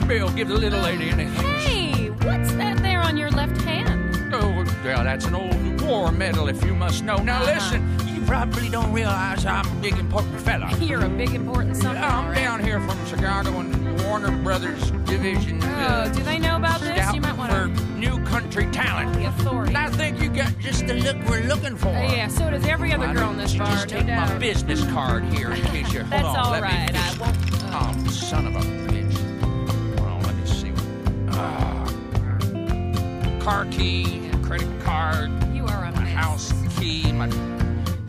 bill. 0.09 0.31
Give 0.31 0.49
the 0.49 0.55
little 0.57 0.81
lady 0.81 1.11
an 1.11 1.19
Hey, 1.19 2.09
what's 2.11 2.53
that 2.55 2.79
there 2.83 3.01
on 3.01 3.17
your 3.17 3.31
left 3.31 3.61
hand? 3.63 4.35
Oh, 4.35 4.65
yeah, 4.85 5.03
that's 5.05 5.27
an 5.27 5.35
old 5.35 5.81
war 5.83 6.11
medal, 6.13 6.49
if 6.49 6.65
you 6.65 6.75
must 6.75 7.05
know. 7.05 7.17
Now, 7.17 7.43
Uh-huh. 7.43 7.53
listen, 7.55 8.15
you 8.15 8.21
probably 8.27 8.69
don't 8.69 8.93
realize 8.93 9.45
I'm 9.47 9.67
a 9.67 9.81
big 9.81 9.95
important 9.99 10.41
fella. 10.41 10.71
You're 10.81 11.05
a 11.05 11.09
big 11.09 11.35
important 11.35 11.77
something. 11.77 12.03
I'm 12.03 12.29
right. 12.29 12.35
down 12.37 12.63
here 12.63 12.81
from 12.81 12.99
Chicago 13.07 13.61
and 13.61 14.01
Warner 14.03 14.31
Brothers 14.43 14.91
Division. 15.05 15.61
Oh, 15.63 16.11
do 16.15 16.23
they 16.23 16.39
know 16.39 16.57
about 16.57 16.81
this? 16.81 17.13
You 17.15 17.21
might 17.21 17.37
want 17.37 17.53
for 17.53 17.67
to. 17.69 17.99
new 17.99 18.23
country 18.25 18.67
talent. 18.71 19.13
The 19.15 19.27
authority. 19.27 19.75
And 19.75 19.79
I 19.79 19.91
think 19.91 20.21
you 20.21 20.29
got 20.31 20.59
just 20.59 20.87
the 20.87 20.95
look 20.95 21.17
we're 21.29 21.43
looking 21.47 21.77
for. 21.77 21.89
Uh, 21.89 22.13
yeah, 22.13 22.29
so 22.29 22.51
does 22.51 22.67
every 22.67 22.93
other 22.93 23.07
Why 23.09 23.15
girl 23.15 23.31
in 23.31 23.39
this 23.39 23.53
you 23.55 23.61
bar, 23.61 23.73
just 23.73 23.91
no 23.91 23.99
take 23.99 24.07
my 24.07 24.39
business 24.39 24.85
card 24.85 25.25
here 25.25 25.51
in 25.53 25.63
case 25.67 25.93
you. 25.93 26.01
Hold 26.05 26.11
That's 26.13 26.25
on, 26.29 26.37
all 26.37 26.51
let 26.53 26.63
right. 26.63 26.93
Me 26.93 26.99
I 26.99 27.17
won't. 27.19 27.65
uh, 27.65 27.95
Oh, 28.07 28.11
son 28.11 28.47
of 28.47 28.57
a 28.57 28.78
car 33.49 33.65
key, 33.71 34.21
credit 34.43 34.69
card, 34.83 35.31
You 35.55 35.65
are 35.65 35.85
a 35.85 35.93
my 35.93 36.01
mess. 36.05 36.13
house 36.13 36.53
key, 36.79 37.11
my. 37.13 37.29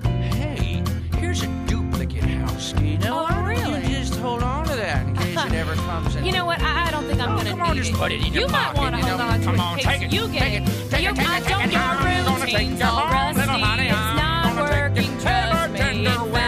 Hey, 0.04 0.84
here's 1.17 1.43
a 1.43 1.47
duplicate 1.65 2.23
house 2.25 2.73
key. 2.73 2.97
Now, 2.97 3.25
Oh, 3.30 3.43
really? 3.45 3.80
You 3.88 3.99
just 3.99 4.15
hold 4.15 4.43
on 4.43 4.65
to 4.65 4.75
that 4.75 5.08
in 5.08 5.15
case 5.15 5.38
it 5.45 5.54
ever 5.54 5.75
comes 5.75 6.17
in. 6.17 6.25
You 6.28 6.34
know 6.34 6.45
what? 6.45 6.60
I, 6.62 6.88
I 6.88 6.91
don't 6.91 7.06
think 7.06 7.21
I'm 7.21 7.30
Oh, 7.36 7.38
gonna 7.38 7.52
come 7.52 7.62
on, 7.62 7.73
need 7.78 7.84
just 7.84 7.93
put 7.93 8.12
it 8.12 8.19
in 8.19 8.34
you 8.34 8.41
your 8.41 8.49
might 8.49 8.75
want 8.75 8.95
to 8.97 9.02
hold 9.02 9.21
on 9.21 9.39
to 9.39 9.45
Come 9.45 9.56
it 9.56 9.62
on, 9.62 9.80
in 9.80 9.86
take 9.86 10.02
it, 10.02 10.12
you 10.12 10.28
get 10.28 10.39
take 10.41 10.62
it, 10.62 10.89
take 10.91 11.04
Your- 11.04 11.13
it, 11.13 11.15
take 11.15 11.28
I 11.30 11.38
it, 11.38 11.47
don't- 11.47 11.60
take 11.62 11.67
it. 11.67 11.71
Your 11.71 11.82
I'm 11.82 12.25
gonna 12.25 12.45
take 12.45 12.67
it. 12.67 12.78
you 12.80 12.84
all 12.84 12.99
home, 12.99 13.12
rusty. 13.38 13.39
little 13.39 13.60
honey. 13.65 13.88
It's 13.88 13.95
I'm 13.95 14.15
not 14.17 14.43
gonna 14.43 14.67
take 14.67 14.82
working. 14.91 15.04
you. 15.06 15.19
Hey, 15.19 15.23
Trust 15.23 15.71
me. 15.71 15.80
bartender, 15.80 15.95
In 15.95 15.95
where's 15.95 16.04
the 16.04 16.08
fact, 16.12 16.36
tab? 16.36 16.36
I 16.36 16.38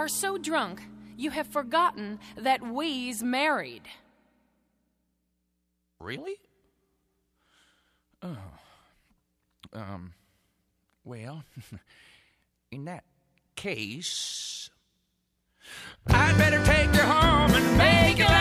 are 0.00 0.08
so 0.08 0.38
drunk, 0.38 0.80
you 1.18 1.28
have 1.28 1.46
forgotten 1.46 2.18
that 2.34 2.62
we's 2.62 3.22
married. 3.22 3.82
Really? 6.00 6.36
Oh. 8.22 8.38
Um. 9.74 10.14
Well, 11.04 11.44
in 12.70 12.86
that 12.86 13.04
case, 13.56 14.70
I'd 16.06 16.38
better 16.38 16.64
take 16.64 16.94
you 16.94 17.02
home 17.02 17.50
and 17.52 17.76
make 17.76 18.16
you 18.16 18.24
like 18.24 18.39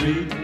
street 0.00 0.39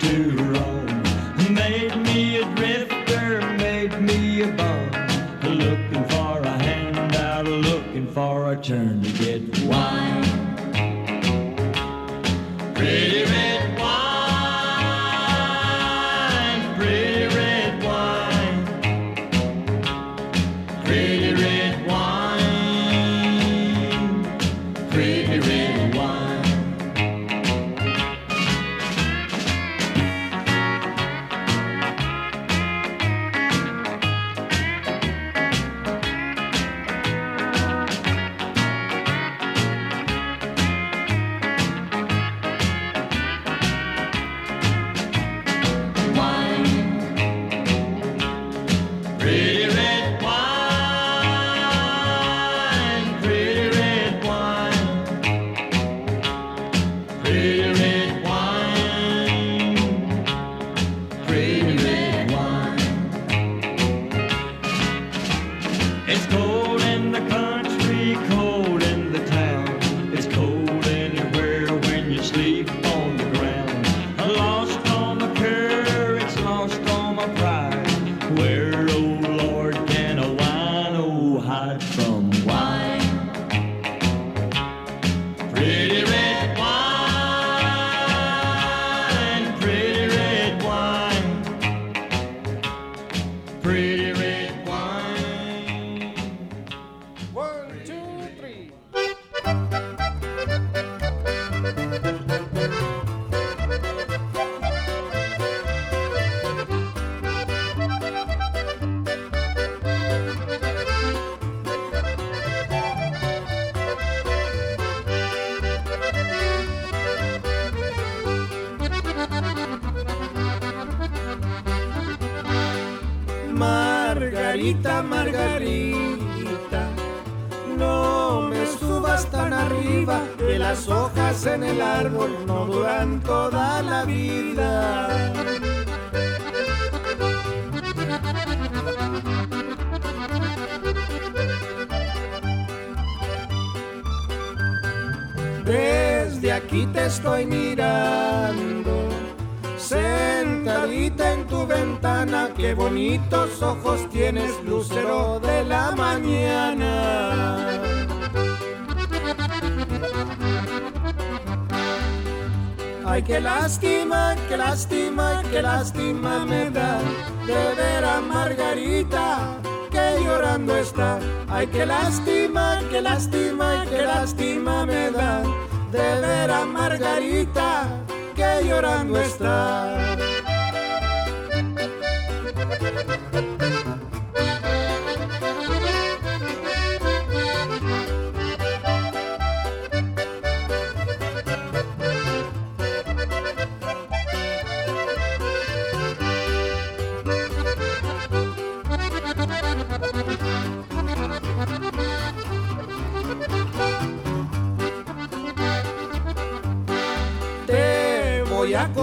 Ay, 171.66 171.72
qué 171.72 171.87
lástima, 171.87 172.81
qué 172.90 173.00
lástima, 173.00 173.85
qué 173.88 174.02
lástima 174.02 174.87
me 174.87 175.11
da 175.11 175.42
de 175.90 176.20
ver 176.20 176.50
a 176.50 176.64
Margarita 176.64 177.88
que 178.35 178.68
llorando 178.68 179.18
está. 179.18 180.15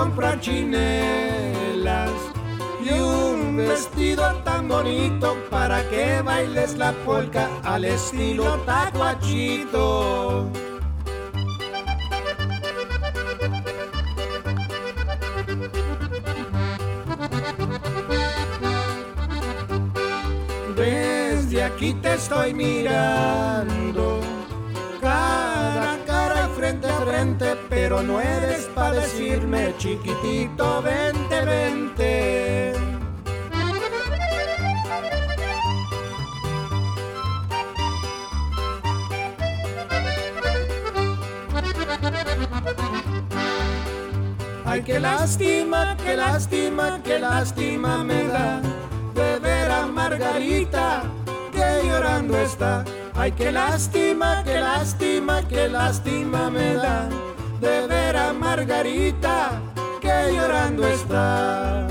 Comprar 0.03 0.37
chinelas 0.41 2.11
y 2.83 2.89
un 2.91 3.55
vestido 3.55 4.35
tan 4.43 4.67
bonito 4.67 5.37
para 5.49 5.81
que 5.89 6.21
bailes 6.21 6.77
la 6.77 6.91
polca 7.05 7.47
al 7.63 7.85
estilo 7.85 8.57
tacuachito. 8.65 10.49
Desde 20.75 21.63
aquí 21.63 21.93
te 21.93 22.15
estoy 22.15 22.53
mirando, 22.53 24.19
cara 24.99 25.93
a 25.93 25.97
cara 26.05 26.49
frente 26.49 26.89
a 26.89 26.95
frente, 27.05 27.55
no 28.01 28.19
eres 28.19 28.65
para 28.73 28.93
decirme 28.93 29.75
chiquitito, 29.77 30.81
vente, 30.81 31.45
vente. 31.45 32.73
Ay, 44.65 44.81
qué 44.81 44.99
lástima, 44.99 45.95
qué 46.03 46.15
lástima, 46.17 46.99
qué 47.03 47.19
lástima 47.19 48.03
me 48.03 48.23
da 48.27 48.59
de 49.13 49.39
ver 49.39 49.69
a 49.69 49.85
Margarita 49.85 51.03
que 51.51 51.87
llorando 51.87 52.35
está. 52.39 52.83
Ay, 53.13 53.31
qué 53.33 53.51
lástima, 53.51 54.41
qué 54.43 54.59
lástima, 54.59 55.47
qué 55.47 55.69
lástima 55.69 56.49
me 56.49 56.73
da 56.73 57.32
Margarita 58.55 59.59
que 59.99 60.31
llorando 60.31 60.83
está. 60.83 61.87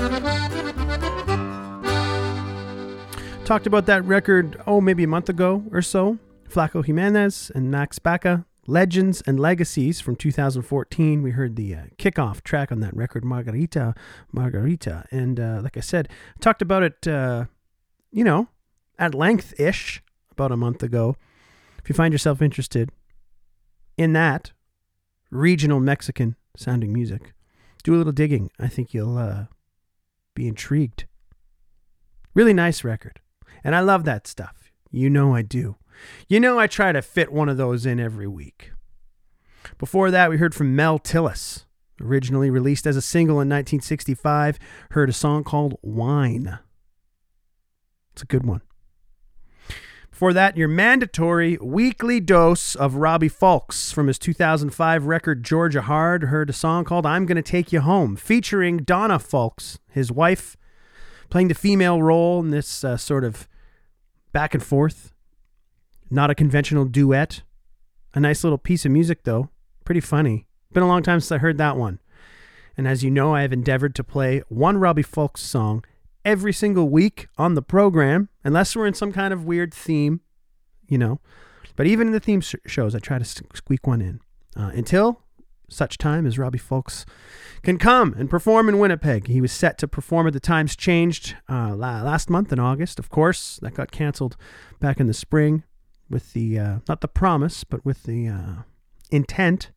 Talked 3.43 3.67
about 3.67 3.85
that 3.87 4.05
record, 4.05 4.61
oh, 4.65 4.79
maybe 4.79 5.03
a 5.03 5.07
month 5.07 5.27
ago 5.27 5.65
or 5.73 5.81
so. 5.81 6.19
Flaco 6.49 6.85
Jimenez 6.85 7.51
and 7.53 7.69
Max 7.69 7.99
Baca, 7.99 8.45
Legends 8.65 9.21
and 9.27 9.41
Legacies 9.41 9.99
from 9.99 10.15
2014. 10.15 11.21
We 11.21 11.31
heard 11.31 11.57
the 11.57 11.75
uh, 11.75 11.81
kickoff 11.97 12.41
track 12.43 12.71
on 12.71 12.79
that 12.79 12.95
record, 12.95 13.25
Margarita, 13.25 13.93
Margarita. 14.31 15.03
And 15.11 15.41
uh, 15.41 15.59
like 15.61 15.75
I 15.75 15.81
said, 15.81 16.07
talked 16.39 16.61
about 16.61 16.81
it, 16.81 17.05
uh, 17.05 17.45
you 18.09 18.23
know, 18.23 18.47
at 18.97 19.13
length 19.13 19.53
ish 19.59 20.01
about 20.31 20.53
a 20.53 20.57
month 20.57 20.81
ago. 20.81 21.17
If 21.79 21.89
you 21.89 21.93
find 21.95 22.13
yourself 22.13 22.41
interested 22.41 22.89
in 23.97 24.13
that 24.13 24.53
regional 25.29 25.81
Mexican 25.81 26.37
sounding 26.55 26.93
music, 26.93 27.33
do 27.83 27.95
a 27.95 27.97
little 27.97 28.13
digging. 28.13 28.49
I 28.59 28.67
think 28.67 28.93
you'll 28.93 29.17
uh, 29.17 29.45
be 30.35 30.47
intrigued. 30.47 31.05
Really 32.33 32.53
nice 32.53 32.83
record. 32.83 33.19
And 33.63 33.75
I 33.75 33.79
love 33.79 34.05
that 34.05 34.27
stuff. 34.27 34.71
You 34.91 35.09
know 35.09 35.35
I 35.35 35.41
do. 35.41 35.77
You 36.27 36.39
know 36.39 36.59
I 36.59 36.67
try 36.67 36.91
to 36.91 37.01
fit 37.01 37.31
one 37.31 37.49
of 37.49 37.57
those 37.57 37.85
in 37.85 37.99
every 37.99 38.27
week. 38.27 38.71
Before 39.77 40.11
that, 40.11 40.29
we 40.29 40.37
heard 40.37 40.55
from 40.55 40.75
Mel 40.75 40.99
Tillis. 40.99 41.65
Originally 42.01 42.49
released 42.49 42.87
as 42.87 42.97
a 42.97 43.01
single 43.01 43.35
in 43.35 43.49
1965, 43.49 44.59
heard 44.91 45.09
a 45.09 45.13
song 45.13 45.43
called 45.43 45.77
Wine. 45.81 46.59
It's 48.13 48.23
a 48.23 48.25
good 48.27 48.45
one. 48.45 48.61
Before 50.23 50.31
that, 50.35 50.55
your 50.55 50.69
mandatory 50.69 51.57
weekly 51.57 52.21
dose 52.21 52.75
of 52.75 52.95
Robbie 52.95 53.29
Fulks 53.29 53.93
from 53.93 54.07
his 54.07 54.17
2005 54.17 55.05
record 55.05 55.43
Georgia 55.43 55.81
Hard 55.81 56.23
heard 56.23 56.49
a 56.49 56.53
song 56.53 56.85
called 56.85 57.05
I'm 57.05 57.25
Gonna 57.25 57.41
Take 57.41 57.73
You 57.73 57.81
Home, 57.81 58.15
featuring 58.15 58.77
Donna 58.77 59.19
Fulks, 59.19 59.79
his 59.91 60.13
wife, 60.13 60.55
playing 61.29 61.49
the 61.49 61.53
female 61.53 62.01
role 62.01 62.39
in 62.39 62.51
this 62.51 62.85
uh, 62.85 62.95
sort 62.95 63.25
of 63.25 63.49
back 64.31 64.53
and 64.53 64.63
forth, 64.63 65.11
not 66.09 66.29
a 66.29 66.35
conventional 66.35 66.85
duet. 66.85 67.41
A 68.13 68.21
nice 68.21 68.45
little 68.45 68.57
piece 68.57 68.85
of 68.85 68.93
music, 68.93 69.23
though. 69.23 69.49
Pretty 69.83 69.99
funny. 69.99 70.47
Been 70.71 70.83
a 70.83 70.87
long 70.87 71.03
time 71.03 71.19
since 71.19 71.33
I 71.33 71.39
heard 71.39 71.57
that 71.57 71.75
one. 71.75 71.99
And 72.77 72.87
as 72.87 73.03
you 73.03 73.11
know, 73.11 73.35
I 73.35 73.41
have 73.41 73.51
endeavored 73.51 73.93
to 73.95 74.05
play 74.05 74.41
one 74.47 74.77
Robbie 74.77 75.03
Fulks 75.03 75.39
song 75.39 75.83
every 76.25 76.53
single 76.53 76.89
week 76.89 77.27
on 77.37 77.55
the 77.55 77.61
program, 77.61 78.29
unless 78.43 78.75
we're 78.75 78.87
in 78.87 78.93
some 78.93 79.11
kind 79.11 79.33
of 79.33 79.45
weird 79.45 79.73
theme, 79.73 80.21
you 80.87 80.97
know. 80.97 81.19
But 81.75 81.87
even 81.87 82.07
in 82.07 82.13
the 82.13 82.19
theme 82.19 82.41
sh- 82.41 82.55
shows, 82.65 82.95
I 82.95 82.99
try 82.99 83.19
to 83.19 83.25
squeak 83.25 83.87
one 83.87 84.01
in. 84.01 84.19
Uh, 84.55 84.71
until 84.75 85.23
such 85.69 85.97
time 85.97 86.25
as 86.25 86.37
Robbie 86.37 86.59
Fulks 86.59 87.05
can 87.63 87.77
come 87.77 88.13
and 88.17 88.29
perform 88.29 88.69
in 88.69 88.77
Winnipeg. 88.77 89.27
He 89.27 89.41
was 89.41 89.51
set 89.51 89.77
to 89.79 89.87
perform 89.87 90.27
at 90.27 90.33
the 90.33 90.39
Times 90.39 90.75
Changed 90.75 91.35
uh, 91.49 91.73
la- 91.75 92.03
last 92.03 92.29
month 92.29 92.53
in 92.53 92.59
August. 92.59 92.99
Of 92.99 93.09
course, 93.09 93.57
that 93.61 93.73
got 93.73 93.91
canceled 93.91 94.37
back 94.79 94.99
in 94.99 95.07
the 95.07 95.13
spring 95.13 95.63
with 96.09 96.33
the, 96.33 96.59
uh, 96.59 96.79
not 96.87 97.01
the 97.01 97.07
promise, 97.07 97.63
but 97.63 97.83
with 97.83 98.03
the 98.03 98.27
uh, 98.27 98.53
intent 99.09 99.71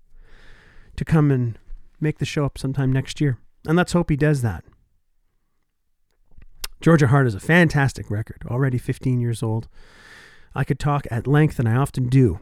to 0.96 1.04
come 1.04 1.30
and 1.30 1.58
make 2.00 2.18
the 2.18 2.24
show 2.26 2.44
up 2.44 2.58
sometime 2.58 2.92
next 2.92 3.20
year. 3.20 3.38
And 3.66 3.76
let's 3.76 3.92
hope 3.92 4.10
he 4.10 4.16
does 4.16 4.42
that. 4.42 4.64
Georgia 6.80 7.08
Hard 7.08 7.26
is 7.26 7.34
a 7.34 7.40
fantastic 7.40 8.10
record, 8.10 8.44
already 8.48 8.78
15 8.78 9.20
years 9.20 9.42
old. 9.42 9.68
I 10.54 10.64
could 10.64 10.78
talk 10.78 11.06
at 11.10 11.26
length, 11.26 11.58
and 11.58 11.68
I 11.68 11.74
often 11.74 12.08
do, 12.08 12.40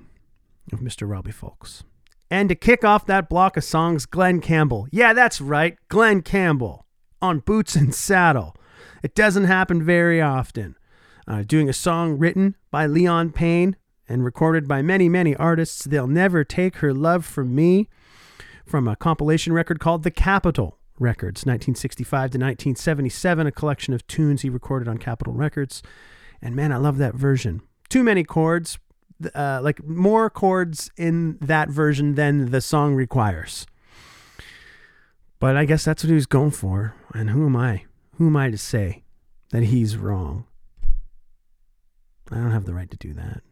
of 0.73 0.81
Mr. 0.81 1.09
Robbie 1.09 1.33
Fulks. 1.33 1.83
And 2.31 2.49
to 2.49 2.55
kick 2.55 2.85
off 2.85 3.07
that 3.07 3.29
block 3.29 3.57
of 3.57 3.65
songs, 3.65 4.07
Glen 4.07 4.41
Campbell. 4.41 4.89
Yeah, 4.91 5.13
that's 5.13 5.41
right, 5.41 5.77
Glen 5.89 6.23
Campbell 6.23 6.85
on 7.23 7.41
Boots 7.41 7.77
and 7.77 7.95
Saddle. 7.95 8.57
It 9.03 9.15
doesn't 9.15 9.45
happen 9.45 9.83
very 9.83 10.21
often. 10.21 10.77
Uh, 11.27 11.43
doing 11.43 11.69
a 11.69 11.73
song 11.73 12.19
written 12.19 12.55
by 12.71 12.87
Leon 12.87 13.33
Payne 13.33 13.77
and 14.09 14.25
recorded 14.25 14.69
by 14.69 14.83
many, 14.83 15.09
many 15.09 15.35
artists. 15.37 15.85
They'll 15.85 16.07
Never 16.07 16.45
Take 16.45 16.77
Her 16.77 16.93
Love 16.93 17.25
From 17.25 17.55
Me 17.55 17.89
from 18.67 18.87
a 18.89 18.97
compilation 18.97 19.53
record 19.53 19.81
called 19.81 20.03
The 20.03 20.11
Capitol 20.11 20.79
Records, 20.99 21.41
1965 21.41 22.09
to 22.11 22.39
1977, 22.39 23.47
a 23.47 23.53
collection 23.53 23.95
of 23.95 24.07
tunes 24.07 24.43
he 24.43 24.51
recorded 24.51 24.89
on 24.89 24.99
Capitol 24.99 25.33
Records. 25.33 25.83
And 26.41 26.55
man, 26.55 26.73
I 26.73 26.77
love 26.77 26.99
that 26.99 27.15
version. 27.15 27.63
Too 27.89 28.03
many 28.03 28.23
chords, 28.23 28.79
uh, 29.35 29.61
like 29.63 29.85
more 29.85 30.31
chords 30.31 30.91
in 30.97 31.39
that 31.41 31.69
version 31.69 32.15
than 32.15 32.51
the 32.51 32.61
song 32.61 32.95
requires. 32.95 33.67
But 35.41 35.57
I 35.57 35.65
guess 35.65 35.85
that's 35.85 36.05
what 36.05 36.09
he 36.09 36.15
was 36.15 36.27
going 36.27 36.53
for. 36.53 36.95
And 37.13 37.31
who 37.31 37.47
am 37.47 37.57
I? 37.57 37.85
Who 38.17 38.29
am 38.29 38.37
I 38.37 38.51
to 38.51 38.59
say 38.59 39.03
that 39.51 39.65
he's 39.65 39.97
wrong? 39.97 40.47
I 42.31 42.37
don't 42.37 42.53
have 42.53 42.65
the 42.65 42.75
right 42.75 42.91
to 42.91 42.97
do 42.97 43.13
that. 43.15 43.43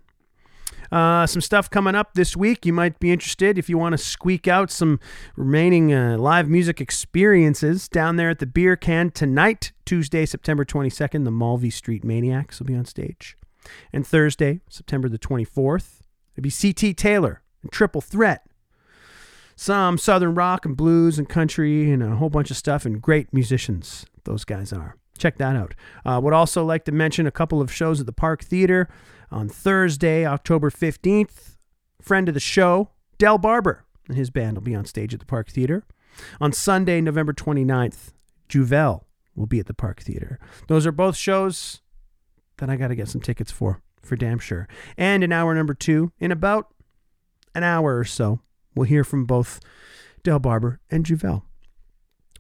Uh, 0.93 1.27
some 1.27 1.41
stuff 1.41 1.71
coming 1.71 1.95
up 1.95 2.13
this 2.13 2.37
week. 2.37 2.67
You 2.67 2.75
might 2.75 3.01
be 3.01 3.11
interested 3.11 3.57
if 3.57 3.71
you 3.71 3.79
want 3.79 3.95
to 3.95 3.99
squeak 3.99 4.47
out 4.47 4.71
some 4.71 5.01
remaining 5.37 5.93
uh, 5.93 6.19
live 6.19 6.51
music 6.51 6.83
experiences 6.83 7.89
down 7.89 8.17
there 8.17 8.29
at 8.29 8.41
the 8.41 8.47
Beer 8.47 8.77
Can 8.77 9.11
tonight, 9.11 9.73
Tuesday, 9.87 10.27
September 10.27 10.67
22nd. 10.67 11.25
The 11.25 11.31
Mulvey 11.31 11.71
Street 11.71 12.05
Maniacs 12.05 12.59
will 12.59 12.67
be 12.67 12.77
on 12.77 12.85
stage. 12.85 13.39
And 13.91 14.07
Thursday, 14.07 14.61
September 14.69 15.09
the 15.09 15.19
24th, 15.19 16.01
it'll 16.35 16.43
be 16.43 16.51
C.T. 16.51 16.93
Taylor 16.95 17.43
and 17.63 17.73
Triple 17.73 18.03
Threat. 18.03 18.45
Some 19.57 19.97
Southern 19.97 20.35
rock 20.35 20.67
and 20.67 20.77
blues 20.77 21.19
and 21.19 21.27
country 21.29 21.91
and 21.91 22.03
a 22.03 22.17
whole 22.17 22.31
bunch 22.31 22.51
of 22.51 22.57
stuff 22.59 22.85
and 22.85 23.01
great 23.01 23.33
musicians, 23.33 24.05
those 24.25 24.45
guys 24.45 24.75
are. 24.75 24.97
Check 25.17 25.39
that 25.39 25.57
out. 25.57 25.75
Uh, 26.05 26.21
would 26.23 26.33
also 26.35 26.65
like 26.65 26.85
to 26.85 26.93
mention 26.93 27.27
a 27.27 27.31
couple 27.31 27.61
of 27.61 27.73
shows 27.73 28.01
at 28.01 28.07
the 28.07 28.13
Park 28.13 28.43
Theater 28.43 28.89
on 29.33 29.49
Thursday, 29.49 30.27
October 30.27 30.71
15th. 30.71 31.57
Friend 32.01 32.29
of 32.29 32.35
the 32.35 32.41
show, 32.41 32.91
Del 33.19 33.39
Barber 33.39 33.85
and 34.09 34.17
his 34.17 34.31
band 34.31 34.57
will 34.57 34.63
be 34.63 34.75
on 34.75 34.85
stage 34.85 35.15
at 35.15 35.21
the 35.21 35.27
Park 35.27 35.49
Theater. 35.49 35.85
On 36.41 36.53
Sunday, 36.53 37.01
November 37.01 37.33
29th, 37.33 38.13
Juvel 38.49 39.05
will 39.35 39.47
be 39.47 39.61
at 39.61 39.67
the 39.67 39.75
Park 39.75 40.01
Theater. 40.01 40.39
Those 40.69 40.87
are 40.87 40.93
both 40.93 41.17
shows 41.17 41.81
that 42.59 42.69
I 42.69 42.77
got 42.77 42.89
to 42.89 42.95
get 42.95 43.09
some 43.09 43.21
tickets 43.21 43.51
for, 43.51 43.81
for 44.03 44.17
damn 44.17 44.39
sure. 44.39 44.69
And 44.97 45.25
in 45.25 45.33
hour 45.33 45.55
number 45.55 45.75
two, 45.75 46.13
in 46.19 46.31
about 46.31 46.75
an 47.55 47.63
hour 47.63 47.99
or 47.99 48.05
so, 48.05 48.41
we'll 48.75 48.85
hear 48.85 49.05
from 49.05 49.25
both 49.25 49.61
Del 50.23 50.39
Barber 50.39 50.81
and 50.91 51.05
Juvel. 51.07 51.43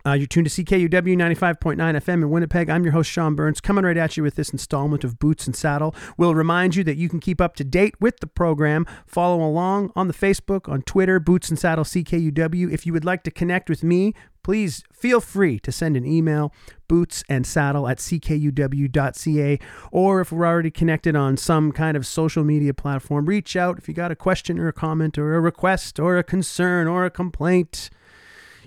Uh, 0.04 0.14
you're 0.14 0.26
tuned 0.26 0.50
to 0.50 0.64
CKUW 0.64 0.90
95.9 0.90 1.76
FM 1.76 2.08
in 2.14 2.30
Winnipeg. 2.30 2.68
I'm 2.68 2.82
your 2.82 2.92
host, 2.92 3.08
Sean 3.08 3.36
Burns, 3.36 3.60
coming 3.60 3.84
right 3.84 3.96
at 3.96 4.16
you 4.16 4.24
with 4.24 4.34
this 4.34 4.50
installment 4.50 5.04
of 5.04 5.20
Boots 5.20 5.46
and 5.46 5.54
Saddle. 5.54 5.94
We'll 6.16 6.34
remind 6.34 6.74
you 6.74 6.82
that 6.84 6.96
you 6.96 7.08
can 7.08 7.20
keep 7.20 7.40
up 7.40 7.54
to 7.56 7.64
date 7.64 7.94
with 8.00 8.18
the 8.18 8.26
program. 8.26 8.84
Follow 9.06 9.44
along 9.44 9.92
on 9.94 10.08
the 10.08 10.14
Facebook, 10.14 10.68
on 10.68 10.82
Twitter, 10.82 11.20
Boots 11.20 11.50
and 11.50 11.58
Saddle 11.58 11.84
CKUW. 11.84 12.72
If 12.72 12.84
you 12.84 12.92
would 12.92 13.04
like 13.04 13.22
to 13.24 13.30
connect 13.30 13.70
with 13.70 13.84
me, 13.84 14.12
please 14.42 14.82
feel 14.92 15.20
free 15.20 15.60
to 15.60 15.70
send 15.70 15.96
an 15.96 16.04
email, 16.04 16.52
boots 16.88 17.22
and 17.28 17.46
saddle 17.46 17.86
at 17.86 17.98
ckuw.ca. 17.98 19.58
Or 19.92 20.20
if 20.20 20.32
we're 20.32 20.46
already 20.46 20.72
connected 20.72 21.14
on 21.14 21.36
some 21.36 21.70
kind 21.70 21.96
of 21.96 22.06
social 22.06 22.42
media 22.42 22.74
platform, 22.74 23.26
reach 23.26 23.54
out 23.54 23.78
if 23.78 23.86
you 23.86 23.94
got 23.94 24.10
a 24.10 24.16
question 24.16 24.58
or 24.58 24.66
a 24.66 24.72
comment 24.72 25.16
or 25.16 25.36
a 25.36 25.40
request 25.40 26.00
or 26.00 26.18
a 26.18 26.24
concern 26.24 26.88
or 26.88 27.04
a 27.04 27.10
complaint. 27.10 27.88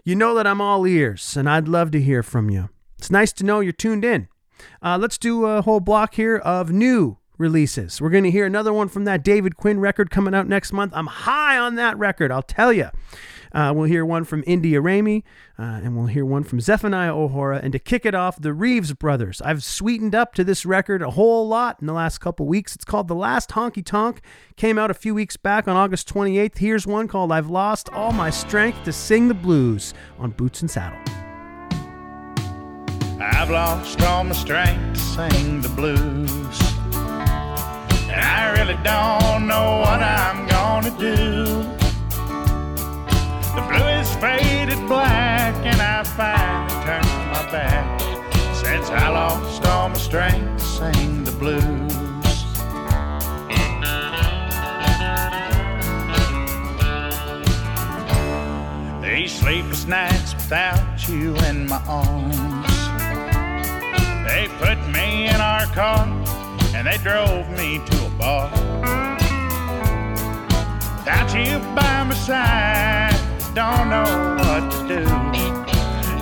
You 0.08 0.16
know 0.16 0.36
that 0.36 0.46
I'm 0.46 0.62
all 0.62 0.86
ears, 0.86 1.36
and 1.36 1.50
I'd 1.50 1.68
love 1.68 1.90
to 1.90 2.00
hear 2.00 2.22
from 2.22 2.52
you. 2.52 2.70
It's 3.00 3.10
nice 3.10 3.34
to 3.34 3.44
know 3.44 3.60
you're 3.60 3.74
tuned 3.74 4.06
in. 4.06 4.28
Uh, 4.80 5.00
let's 5.02 5.18
do 5.18 5.48
a 5.48 5.64
whole 5.64 5.80
block 5.80 6.14
here 6.14 6.38
of 6.38 6.72
new 6.72 7.18
releases. 7.40 8.00
We're 8.00 8.12
going 8.12 8.24
to 8.24 8.30
hear 8.30 8.46
another 8.46 8.72
one 8.72 8.88
from 8.88 9.06
that 9.06 9.24
David 9.24 9.58
Quinn 9.58 9.80
record 9.80 10.12
coming 10.12 10.36
out 10.36 10.48
next 10.48 10.72
month. 10.72 10.94
I'm 10.96 11.08
high 11.08 11.58
on 11.58 11.74
that 11.76 11.98
record, 11.98 12.32
I'll 12.32 12.44
tell 12.44 12.72
you. 12.72 12.92
Uh, 13.52 13.74
we'll 13.76 13.86
hear 13.86 14.06
one 14.06 14.24
from 14.24 14.44
India 14.48 14.82
Ramey, 14.82 15.24
uh, 15.58 15.82
and 15.84 15.96
we'll 15.96 16.08
hear 16.08 16.26
one 16.26 16.44
from 16.44 16.60
Zephaniah 16.60 17.16
O'Hora. 17.16 17.60
And 17.64 17.72
to 17.74 17.80
kick 17.80 18.06
it 18.06 18.16
off, 18.16 18.40
the 18.42 18.54
Reeves 18.54 18.94
Brothers. 18.94 19.42
I've 19.42 19.64
sweetened 19.64 20.16
up 20.16 20.34
to 20.36 20.44
this 20.44 20.66
record 20.66 21.02
a 21.02 21.12
whole 21.12 21.48
lot 21.48 21.78
in 21.82 21.88
the 21.88 21.94
last 21.94 22.20
couple 22.20 22.46
weeks. 22.46 22.76
It's 22.76 22.86
called 22.86 23.08
The 23.08 23.16
Last 23.16 23.52
Honky 23.52 23.86
Tonk. 23.86 24.22
Came 24.56 24.78
out 24.78 24.92
a 24.92 24.96
few 24.96 25.14
weeks 25.14 25.38
back 25.38 25.68
on 25.68 25.76
August 25.76 26.12
28th. 26.14 26.58
Here's 26.58 26.88
one 26.88 27.08
called 27.08 27.32
I've 27.32 27.50
Lost 27.50 27.90
All 27.90 28.12
My 28.12 28.30
Strength 28.30 28.84
to 28.86 28.94
Sing 28.94 29.28
the 29.28 29.34
Blues 29.34 29.94
on 30.18 30.32
Boots 30.32 30.62
and 30.62 30.72
Saddle. 30.72 31.00
I've 33.20 33.50
lost 33.50 34.02
all 34.02 34.24
my 34.24 34.34
strength 34.34 34.94
to 34.96 35.00
sing 35.00 35.62
the 35.62 35.70
blues. 35.70 36.60
And 38.10 38.22
I 38.22 38.52
really 38.58 38.76
don't 38.84 39.48
know 39.48 39.80
what 39.80 40.02
I'm 40.02 40.48
gonna 40.48 40.92
do. 41.00 41.75
The 43.56 43.62
blue 43.62 43.88
is 43.88 44.14
faded 44.16 44.80
black, 44.88 45.56
and 45.66 45.82
I 45.82 46.04
finally 46.04 46.86
turned 46.86 47.32
my 47.32 47.52
back 47.52 48.02
since 48.54 48.90
I 48.90 49.08
lost 49.10 49.66
all 49.66 49.90
my 49.90 49.98
strength 49.98 50.58
to 50.58 50.66
sing 50.66 51.24
the 51.24 51.32
blues. 51.32 51.94
These 59.02 59.40
sleepless 59.40 59.86
nights 59.86 60.34
without 60.34 61.08
you 61.08 61.36
in 61.48 61.68
my 61.68 61.82
arms. 61.88 62.68
They 64.28 64.48
put 64.60 64.78
me 64.92 65.28
in 65.28 65.40
our 65.40 65.66
car 65.68 66.06
and 66.76 66.86
they 66.88 66.98
drove 66.98 67.50
me 67.52 67.80
to 67.86 68.06
a 68.06 68.10
bar. 68.20 68.50
Without 70.98 71.34
you 71.34 71.60
by 71.74 72.04
my 72.04 72.16
side, 72.16 73.25
don't 73.56 73.90
know 73.90 74.36
what 74.38 74.70
to 74.70 74.86
do. 74.86 75.08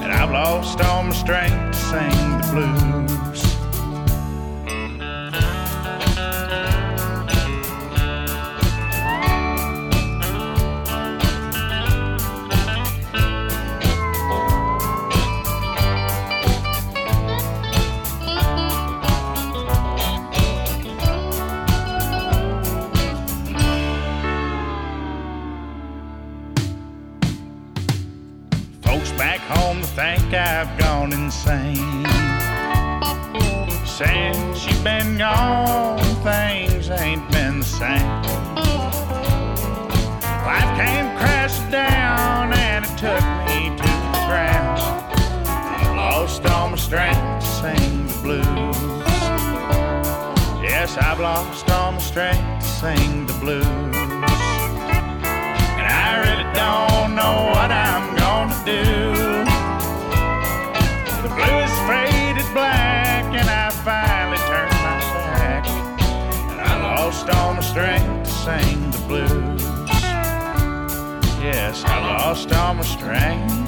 And 0.04 0.12
I've 0.14 0.30
lost 0.30 0.80
all 0.82 1.02
my 1.02 1.14
strength 1.16 1.72
to 1.72 1.74
sing 1.74 2.38
the 2.38 2.48
blues. 2.52 3.03
Think 29.96 30.34
I've 30.34 30.76
gone 30.80 31.14
insane. 31.14 32.04
Since 33.86 34.66
you've 34.66 34.84
been 34.84 35.20
gone, 35.20 36.00
things 36.24 36.90
ain't 36.90 37.30
been 37.32 37.60
the 37.60 37.66
same. 37.66 38.24
Life 40.50 40.72
came 40.80 41.16
crashing 41.18 41.70
down 41.70 42.54
and 42.54 42.86
it 42.86 42.98
took 42.98 43.24
me 43.46 43.70
to 43.78 43.84
the 44.14 44.24
ground. 44.26 44.80
Lost 45.96 46.44
all 46.48 46.70
my 46.70 46.76
strength 46.76 47.44
to 47.44 47.46
sing 47.46 48.08
the 48.08 48.20
blues. 48.24 49.04
Yes, 50.64 50.98
I've 50.98 51.20
lost 51.20 51.70
all 51.70 51.92
my 51.92 52.00
strength 52.00 52.64
to 52.64 52.68
sing 52.68 53.28
the 53.28 53.34
blues. 53.34 53.83
Lost 72.34 72.52
all 72.54 72.74
my 72.74 72.82
strength 72.82 73.63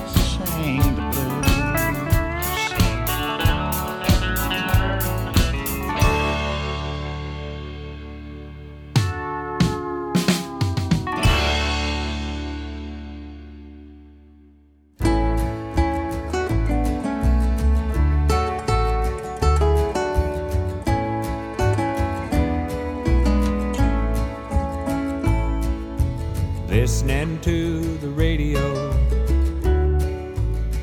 the 28.06 28.12
radio, 28.12 28.91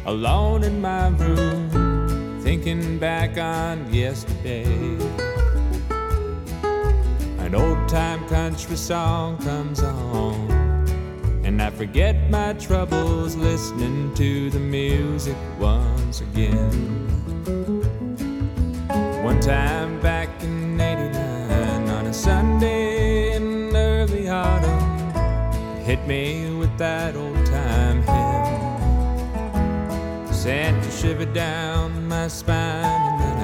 alone 0.06 0.64
in 0.64 0.80
my 0.80 1.06
room, 1.08 2.40
thinking 2.42 2.98
back 2.98 3.38
on 3.38 3.92
yesterday. 3.94 4.64
An 7.38 7.54
old 7.54 7.88
time 7.88 8.26
country 8.28 8.74
song 8.76 9.38
comes 9.38 9.80
on, 9.84 10.50
and 11.44 11.62
I 11.62 11.70
forget 11.70 12.28
my 12.28 12.54
troubles 12.54 13.36
listening 13.36 14.12
to 14.14 14.50
the 14.50 14.58
music 14.58 15.36
once 15.60 16.22
again. 16.22 16.70
One 19.22 19.38
time 19.38 20.00
back 20.00 20.28
in 20.42 20.80
89 20.80 21.88
on 21.88 22.06
a 22.06 22.12
Sunday 22.12 23.36
in 23.36 23.76
early 23.76 24.28
autumn 24.28 24.81
hit 25.84 26.06
me 26.06 26.54
with 26.54 26.76
that 26.78 27.16
old 27.16 27.44
time 27.46 28.02
hymn. 28.02 28.72
Sent 30.32 30.86
a 30.86 30.90
shiver 30.90 31.26
down 31.26 32.06
my 32.08 32.28
spine, 32.28 32.84
and 32.84 33.20
then 33.20 33.36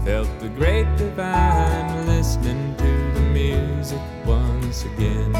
I 0.00 0.04
felt 0.04 0.28
the 0.40 0.48
great 0.48 0.86
divine 0.96 2.06
listening 2.06 2.74
to 2.76 3.12
the 3.14 3.20
music 3.20 4.00
once 4.24 4.84
again. 4.84 5.32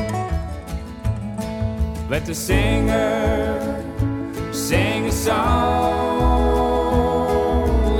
Let 2.10 2.26
the 2.26 2.34
singer 2.34 3.82
sing 4.52 5.06
a 5.06 5.12
song, 5.12 5.40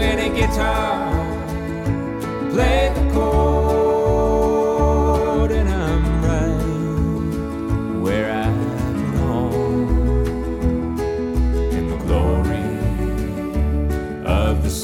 any 0.00 0.28
guitar 0.38 1.12
play 2.50 2.92
the 2.94 3.04
chord, 3.12 3.63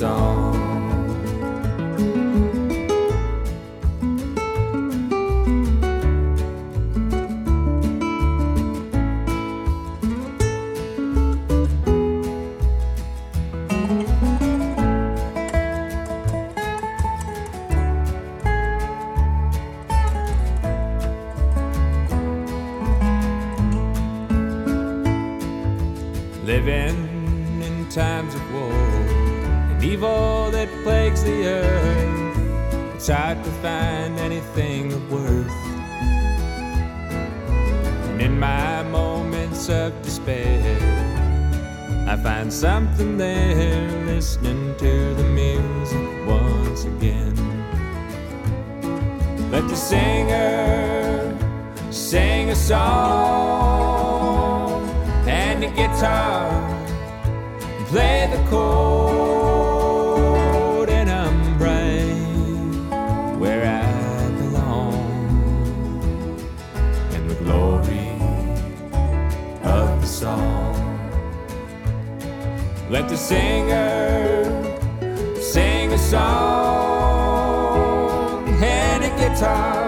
song. 0.00 0.39
the 31.30 31.46
earth. 31.46 32.36
I 32.94 32.98
tried 33.06 33.38
to 33.44 33.50
find 33.62 34.18
anything 34.18 34.92
of 34.92 35.02
worth. 35.12 35.60
And 38.08 38.20
in 38.20 38.38
my 38.38 38.82
moments 38.84 39.68
of 39.68 39.90
despair, 40.02 40.76
I 42.08 42.16
find 42.16 42.52
something 42.52 43.16
there 43.16 43.90
listening 44.06 44.74
to 44.78 45.14
the 45.14 45.24
music 45.24 46.26
once 46.26 46.84
again. 46.84 47.36
Let 49.50 49.68
the 49.68 49.76
singer 49.76 51.36
sing 51.90 52.50
a 52.50 52.56
song 52.56 53.60
and 55.26 55.62
the 55.62 55.68
guitar 55.68 56.50
play 57.90 58.28
the 58.32 58.38
chord 58.48 59.39
singer, 73.20 74.44
sing 75.40 75.92
a 75.92 75.98
song, 75.98 76.18
and 78.62 79.04
a 79.04 79.10
guitar. 79.18 79.79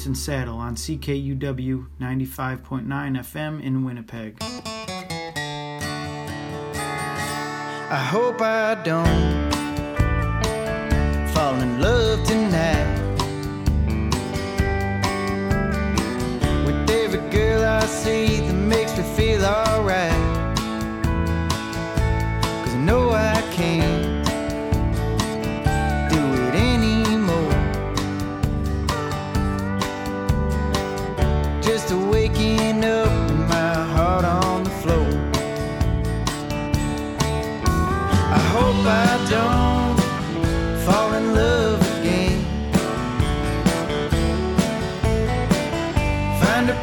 Boots 0.00 0.06
and 0.06 0.16
Saddle 0.16 0.56
on 0.56 0.76
CKUW 0.76 1.86
95.9 2.00 2.86
FM 2.86 3.62
in 3.62 3.84
Winnipeg. 3.84 4.38
I 7.90 8.08
hope 8.10 8.40
I 8.40 8.76
don't. 8.82 9.39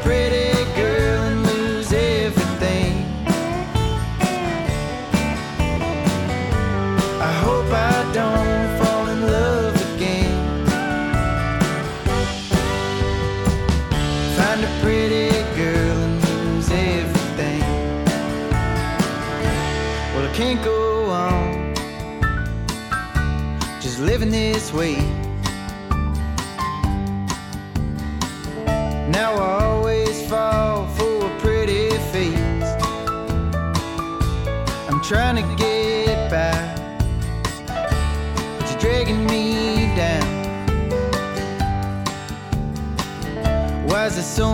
Pretty 0.04 0.37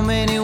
many 0.05 0.42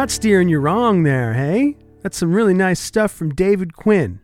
not 0.00 0.10
steering 0.10 0.48
you 0.48 0.58
wrong 0.58 1.02
there, 1.02 1.34
hey? 1.34 1.76
That's 2.00 2.16
some 2.16 2.32
really 2.32 2.54
nice 2.54 2.80
stuff 2.80 3.12
from 3.12 3.34
David 3.34 3.74
Quinn. 3.74 4.20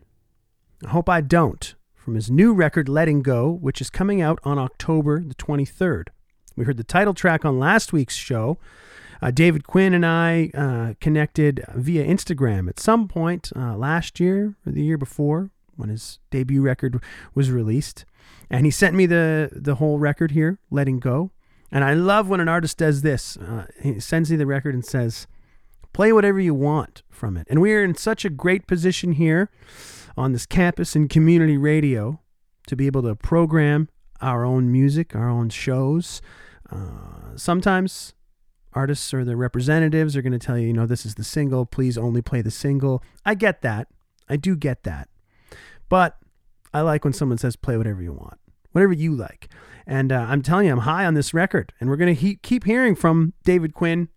I 0.83 0.89
hope 0.89 1.07
I 1.07 1.21
don't. 1.21 1.75
From 1.93 2.15
his 2.15 2.31
new 2.31 2.51
record, 2.51 2.89
Letting 2.89 3.21
Go, 3.21 3.51
which 3.51 3.79
is 3.79 3.91
coming 3.91 4.19
out 4.19 4.39
on 4.43 4.57
October 4.57 5.23
the 5.23 5.35
23rd. 5.35 6.07
We 6.55 6.65
heard 6.65 6.77
the 6.77 6.83
title 6.83 7.13
track 7.13 7.45
on 7.45 7.59
last 7.59 7.93
week's 7.93 8.15
show. 8.15 8.57
Uh, 9.21 9.29
David 9.29 9.67
Quinn 9.67 9.93
and 9.93 10.03
I 10.03 10.49
uh, 10.55 10.93
connected 10.99 11.63
via 11.75 12.03
Instagram 12.03 12.67
at 12.67 12.79
some 12.79 13.07
point 13.07 13.51
uh, 13.55 13.77
last 13.77 14.19
year 14.19 14.55
or 14.65 14.71
the 14.71 14.81
year 14.81 14.97
before 14.97 15.51
when 15.75 15.89
his 15.89 16.17
debut 16.31 16.63
record 16.63 17.03
was 17.35 17.51
released. 17.51 18.03
And 18.49 18.65
he 18.65 18.71
sent 18.71 18.95
me 18.95 19.05
the, 19.05 19.51
the 19.51 19.75
whole 19.75 19.99
record 19.99 20.31
here, 20.31 20.57
Letting 20.71 20.97
Go. 20.97 21.29
And 21.71 21.83
I 21.83 21.93
love 21.93 22.29
when 22.29 22.39
an 22.39 22.49
artist 22.49 22.79
does 22.79 23.03
this. 23.03 23.37
Uh, 23.37 23.67
he 23.79 23.99
sends 23.99 24.31
me 24.31 24.37
the 24.37 24.47
record 24.47 24.73
and 24.73 24.83
says, 24.83 25.27
play 25.93 26.11
whatever 26.13 26.39
you 26.39 26.53
want 26.53 27.03
from 27.09 27.37
it. 27.37 27.47
And 27.49 27.61
we 27.61 27.73
are 27.73 27.83
in 27.83 27.95
such 27.95 28.25
a 28.25 28.29
great 28.29 28.67
position 28.67 29.13
here 29.13 29.49
on 30.15 30.33
this 30.33 30.45
campus 30.45 30.95
and 30.95 31.09
community 31.09 31.57
radio 31.57 32.19
to 32.67 32.75
be 32.75 32.87
able 32.87 33.03
to 33.03 33.15
program 33.15 33.89
our 34.21 34.45
own 34.45 34.71
music, 34.71 35.15
our 35.15 35.29
own 35.29 35.49
shows. 35.49 36.21
Uh, 36.71 37.35
sometimes 37.35 38.13
artists 38.73 39.13
or 39.13 39.23
their 39.23 39.37
representatives 39.37 40.15
are 40.15 40.21
going 40.21 40.37
to 40.37 40.39
tell 40.39 40.57
you, 40.57 40.67
you 40.67 40.73
know, 40.73 40.85
this 40.85 41.05
is 41.05 41.15
the 41.15 41.23
single, 41.23 41.65
please 41.65 41.97
only 41.97 42.21
play 42.21 42.41
the 42.41 42.51
single. 42.51 43.03
I 43.25 43.35
get 43.35 43.61
that. 43.61 43.87
I 44.29 44.35
do 44.35 44.55
get 44.55 44.83
that. 44.83 45.09
But 45.89 46.17
I 46.73 46.81
like 46.81 47.03
when 47.03 47.13
someone 47.13 47.37
says, 47.37 47.55
play 47.55 47.77
whatever 47.77 48.01
you 48.01 48.13
want, 48.13 48.39
whatever 48.71 48.93
you 48.93 49.15
like. 49.15 49.49
And 49.85 50.11
uh, 50.11 50.25
I'm 50.27 50.41
telling 50.41 50.65
you, 50.65 50.73
I'm 50.73 50.79
high 50.79 51.05
on 51.05 51.13
this 51.13 51.33
record. 51.33 51.73
And 51.79 51.89
we're 51.89 51.95
going 51.95 52.13
to 52.13 52.21
he- 52.21 52.35
keep 52.35 52.65
hearing 52.65 52.93
from 52.93 53.33
David 53.43 53.73
Quinn 53.73 54.09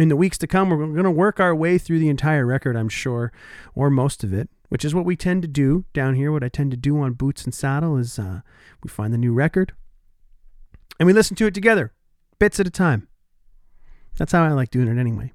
in 0.00 0.08
the 0.08 0.16
weeks 0.16 0.38
to 0.38 0.46
come. 0.46 0.70
We're 0.70 0.76
going 0.76 1.04
to 1.04 1.10
work 1.10 1.40
our 1.40 1.54
way 1.54 1.78
through 1.78 1.98
the 1.98 2.08
entire 2.08 2.46
record, 2.46 2.76
I'm 2.76 2.88
sure, 2.88 3.32
or 3.74 3.90
most 3.90 4.24
of 4.24 4.32
it, 4.32 4.48
which 4.68 4.84
is 4.84 4.94
what 4.94 5.04
we 5.04 5.16
tend 5.16 5.42
to 5.42 5.48
do 5.48 5.84
down 5.92 6.14
here. 6.14 6.32
What 6.32 6.44
I 6.44 6.48
tend 6.48 6.70
to 6.70 6.76
do 6.76 6.98
on 7.00 7.14
Boots 7.14 7.44
and 7.44 7.54
Saddle 7.54 7.96
is 7.96 8.18
uh, 8.18 8.40
we 8.82 8.88
find 8.88 9.12
the 9.12 9.18
new 9.18 9.32
record 9.32 9.72
and 11.00 11.06
we 11.06 11.14
listen 11.14 11.34
to 11.36 11.46
it 11.46 11.54
together, 11.54 11.94
bits 12.38 12.60
at 12.60 12.66
a 12.66 12.70
time. 12.70 13.08
That's 14.18 14.32
how 14.32 14.44
I 14.44 14.50
like 14.50 14.70
doing 14.70 14.86
it 14.86 15.00
anyway. 15.00 15.32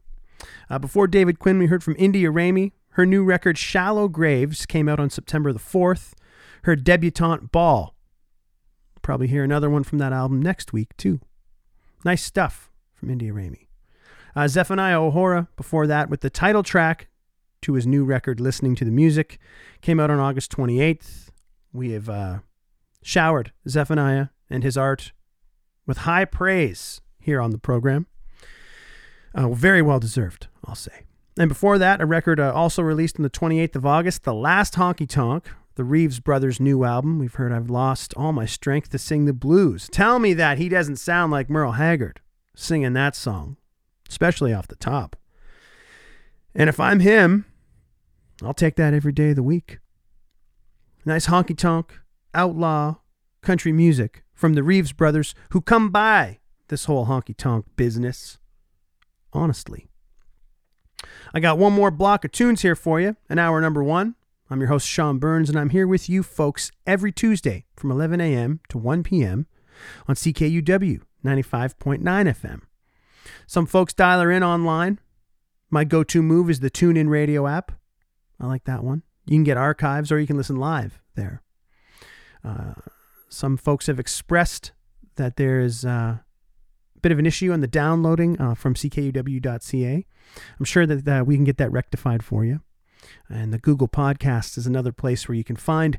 Uh, 0.69 0.77
before 0.77 1.07
David 1.07 1.39
Quinn, 1.39 1.57
we 1.57 1.65
heard 1.65 1.83
from 1.83 1.95
India 1.97 2.29
Ramey. 2.29 2.71
Her 2.91 3.05
new 3.05 3.23
record, 3.23 3.57
Shallow 3.57 4.07
Graves, 4.07 4.67
came 4.67 4.87
out 4.87 4.99
on 4.99 5.09
September 5.09 5.51
the 5.51 5.59
4th. 5.59 6.13
Her 6.63 6.75
debutante, 6.75 7.51
Ball. 7.51 7.95
Probably 9.01 9.27
hear 9.27 9.43
another 9.43 9.69
one 9.69 9.83
from 9.83 9.97
that 9.97 10.13
album 10.13 10.39
next 10.39 10.71
week, 10.71 10.95
too. 10.97 11.19
Nice 12.03 12.23
stuff 12.23 12.69
from 12.93 13.09
India 13.09 13.31
Ramey. 13.31 13.64
Uh, 14.35 14.47
Zephaniah 14.47 15.01
O'Hora, 15.01 15.47
before 15.55 15.87
that, 15.87 16.09
with 16.09 16.21
the 16.21 16.29
title 16.29 16.63
track 16.63 17.07
to 17.61 17.73
his 17.73 17.87
new 17.87 18.03
record, 18.03 18.39
Listening 18.39 18.75
to 18.75 18.85
the 18.85 18.91
Music, 18.91 19.39
came 19.81 19.99
out 19.99 20.11
on 20.11 20.19
August 20.19 20.51
28th. 20.51 21.29
We 21.71 21.91
have 21.91 22.09
uh, 22.09 22.39
showered 23.01 23.53
Zephaniah 23.67 24.27
and 24.49 24.63
his 24.63 24.77
art 24.77 25.13
with 25.85 25.99
high 25.99 26.25
praise 26.25 27.01
here 27.19 27.39
on 27.39 27.51
the 27.51 27.57
program. 27.57 28.07
Uh, 29.33 29.49
very 29.49 29.81
well 29.81 29.99
deserved, 29.99 30.47
I'll 30.65 30.75
say. 30.75 31.05
And 31.37 31.49
before 31.49 31.77
that, 31.77 32.01
a 32.01 32.05
record 32.05 32.39
uh, 32.39 32.53
also 32.53 32.81
released 32.81 33.17
on 33.17 33.23
the 33.23 33.29
28th 33.29 33.75
of 33.75 33.85
August, 33.85 34.23
The 34.23 34.33
Last 34.33 34.75
Honky 34.75 35.07
Tonk, 35.07 35.49
the 35.75 35.83
Reeves 35.83 36.21
Brothers' 36.21 36.59
new 36.59 36.85
album. 36.85 37.19
We've 37.19 37.33
heard 37.35 37.51
I've 37.51 37.69
lost 37.69 38.13
all 38.15 38.31
my 38.31 38.45
strength 38.45 38.89
to 38.91 38.97
sing 38.97 39.25
the 39.25 39.33
blues. 39.33 39.89
Tell 39.91 40.19
me 40.19 40.33
that 40.33 40.57
he 40.57 40.69
doesn't 40.69 40.95
sound 40.97 41.31
like 41.31 41.49
Merle 41.49 41.73
Haggard 41.73 42.21
singing 42.55 42.93
that 42.93 43.15
song, 43.15 43.57
especially 44.09 44.53
off 44.53 44.67
the 44.67 44.75
top. 44.75 45.15
And 46.53 46.69
if 46.69 46.79
I'm 46.79 47.01
him, 47.01 47.45
I'll 48.41 48.53
take 48.53 48.75
that 48.75 48.93
every 48.93 49.11
day 49.11 49.31
of 49.31 49.35
the 49.35 49.43
week. 49.43 49.79
Nice 51.05 51.27
honky 51.27 51.57
tonk, 51.57 51.99
outlaw, 52.33 52.95
country 53.41 53.71
music 53.71 54.23
from 54.33 54.53
the 54.53 54.63
Reeves 54.63 54.91
brothers 54.91 55.35
who 55.51 55.61
come 55.61 55.89
by 55.89 56.39
this 56.67 56.85
whole 56.85 57.05
honky 57.05 57.35
tonk 57.35 57.65
business. 57.75 58.37
Honestly. 59.33 59.87
I 61.33 61.39
got 61.39 61.57
one 61.57 61.73
more 61.73 61.91
block 61.91 62.25
of 62.25 62.31
tunes 62.31 62.61
here 62.61 62.75
for 62.75 62.99
you, 62.99 63.15
an 63.29 63.39
hour 63.39 63.61
number 63.61 63.83
one. 63.83 64.15
I'm 64.49 64.59
your 64.59 64.69
host, 64.69 64.87
Sean 64.87 65.17
Burns, 65.17 65.49
and 65.49 65.57
I'm 65.57 65.71
here 65.71 65.87
with 65.87 66.07
you 66.07 66.23
folks 66.23 66.71
every 66.85 67.11
Tuesday 67.11 67.65
from 67.75 67.91
11 67.91 68.21
a.m. 68.21 68.59
to 68.69 68.77
1 68.77 69.03
p.m. 69.03 69.47
on 70.07 70.15
CKUW 70.15 71.01
95.9 71.23 71.99
FM. 72.01 72.61
Some 73.47 73.65
folks 73.65 73.93
dial 73.93 74.21
her 74.21 74.31
in 74.31 74.43
online. 74.43 74.99
My 75.69 75.83
go 75.83 76.03
to 76.03 76.21
move 76.21 76.49
is 76.49 76.59
the 76.59 76.69
TuneIn 76.69 77.09
Radio 77.09 77.47
app. 77.47 77.71
I 78.39 78.47
like 78.47 78.65
that 78.65 78.83
one. 78.83 79.03
You 79.25 79.35
can 79.35 79.43
get 79.43 79.57
archives 79.57 80.11
or 80.11 80.19
you 80.19 80.27
can 80.27 80.37
listen 80.37 80.57
live 80.57 81.01
there. 81.15 81.41
Uh, 82.43 82.73
some 83.29 83.57
folks 83.57 83.87
have 83.87 83.99
expressed 83.99 84.71
that 85.15 85.37
there 85.37 85.59
is 85.59 85.83
uh, 85.83 86.17
a 86.19 86.99
bit 87.01 87.11
of 87.11 87.19
an 87.19 87.25
issue 87.25 87.51
on 87.51 87.61
the 87.61 87.67
downloading 87.67 88.39
uh, 88.39 88.53
from 88.53 88.75
ckuw.ca. 88.75 90.05
I'm 90.59 90.65
sure 90.65 90.85
that 90.85 91.07
uh, 91.07 91.23
we 91.25 91.35
can 91.35 91.43
get 91.43 91.57
that 91.57 91.71
rectified 91.71 92.23
for 92.23 92.45
you. 92.45 92.61
And 93.29 93.53
the 93.53 93.59
Google 93.59 93.87
Podcast 93.87 94.57
is 94.57 94.67
another 94.67 94.91
place 94.91 95.27
where 95.27 95.35
you 95.35 95.43
can 95.43 95.55
find 95.55 95.97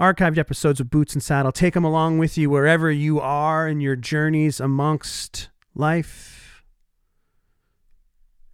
archived 0.00 0.38
episodes 0.38 0.80
of 0.80 0.90
Boots 0.90 1.14
and 1.14 1.22
Saddle. 1.22 1.52
Take 1.52 1.74
them 1.74 1.84
along 1.84 2.18
with 2.18 2.36
you 2.36 2.50
wherever 2.50 2.90
you 2.90 3.20
are 3.20 3.68
in 3.68 3.80
your 3.80 3.96
journeys 3.96 4.60
amongst 4.60 5.50
life. 5.74 6.45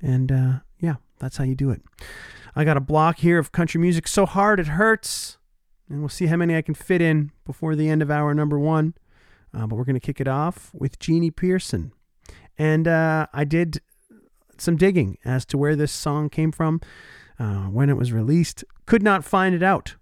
And 0.03 0.33
uh, 0.33 0.53
yeah, 0.81 0.97
that's 1.19 1.37
how 1.37 1.45
you 1.45 1.55
do 1.55 1.71
it. 1.71 1.83
I 2.55 2.65
got 2.65 2.77
a 2.77 2.81
block 2.81 3.19
here 3.19 3.39
of 3.39 3.53
country 3.53 3.81
music 3.81 4.07
so 4.07 4.27
hard 4.27 4.61
it 4.61 4.67
hurts. 4.67 5.39
And 5.89 6.01
we'll 6.01 6.09
see 6.09 6.27
how 6.27 6.37
many 6.37 6.57
I 6.57 6.63
can 6.63 6.75
fit 6.75 7.01
in 7.01 7.33
before 7.45 7.77
the 7.77 7.89
end 7.89 8.03
of 8.03 8.11
hour 8.11 8.35
number 8.35 8.59
one. 8.59 8.95
Uh, 9.55 9.67
but 9.67 9.77
we're 9.77 9.85
going 9.85 9.95
to 9.95 10.01
kick 10.01 10.21
it 10.21 10.29
off 10.29 10.71
with 10.73 10.99
Jeannie 10.99 11.31
Pearson. 11.31 11.93
And 12.59 12.89
uh, 12.89 13.27
I 13.33 13.45
did 13.45 13.81
some 14.59 14.77
digging 14.77 15.19
as 15.25 15.45
to 15.47 15.59
where 15.59 15.77
this 15.77 15.93
song 15.93 16.29
came 16.29 16.53
from, 16.53 16.81
uh, 17.39 17.65
when 17.65 17.91
it 17.91 17.97
was 17.97 18.13
released. 18.13 18.65
Could 18.87 19.03
not 19.03 19.25
find 19.25 19.55
it 19.55 19.63
out. 19.63 19.97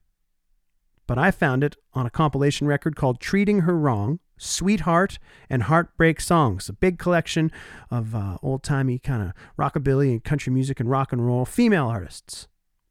But 1.07 1.18
I 1.18 1.30
found 1.30 1.64
it 1.64 1.76
on 1.92 2.07
a 2.07 2.11
compilation 2.11 2.66
record 2.66 2.94
called 2.94 3.20
Treating 3.20 3.61
Her 3.61 3.76
Wrong 3.76 4.20
Sweetheart 4.41 5.18
and 5.49 5.64
Heartbreak 5.64 6.20
Songs, 6.20 6.68
a 6.68 6.72
big 6.72 6.99
collection 6.99 7.53
of 7.91 8.14
uh, 8.14 8.38
old 8.43 8.62
timey 8.62 8.99
kind 8.99 9.22
of 9.22 9.32
rockabilly 9.59 10.11
and 10.11 10.24
country 10.24 10.53
music 10.53 10.80
and 10.80 10.91
rock 10.91 11.12
and 11.12 11.24
roll 11.24 11.45
female 11.45 11.86
artists. 11.86 12.49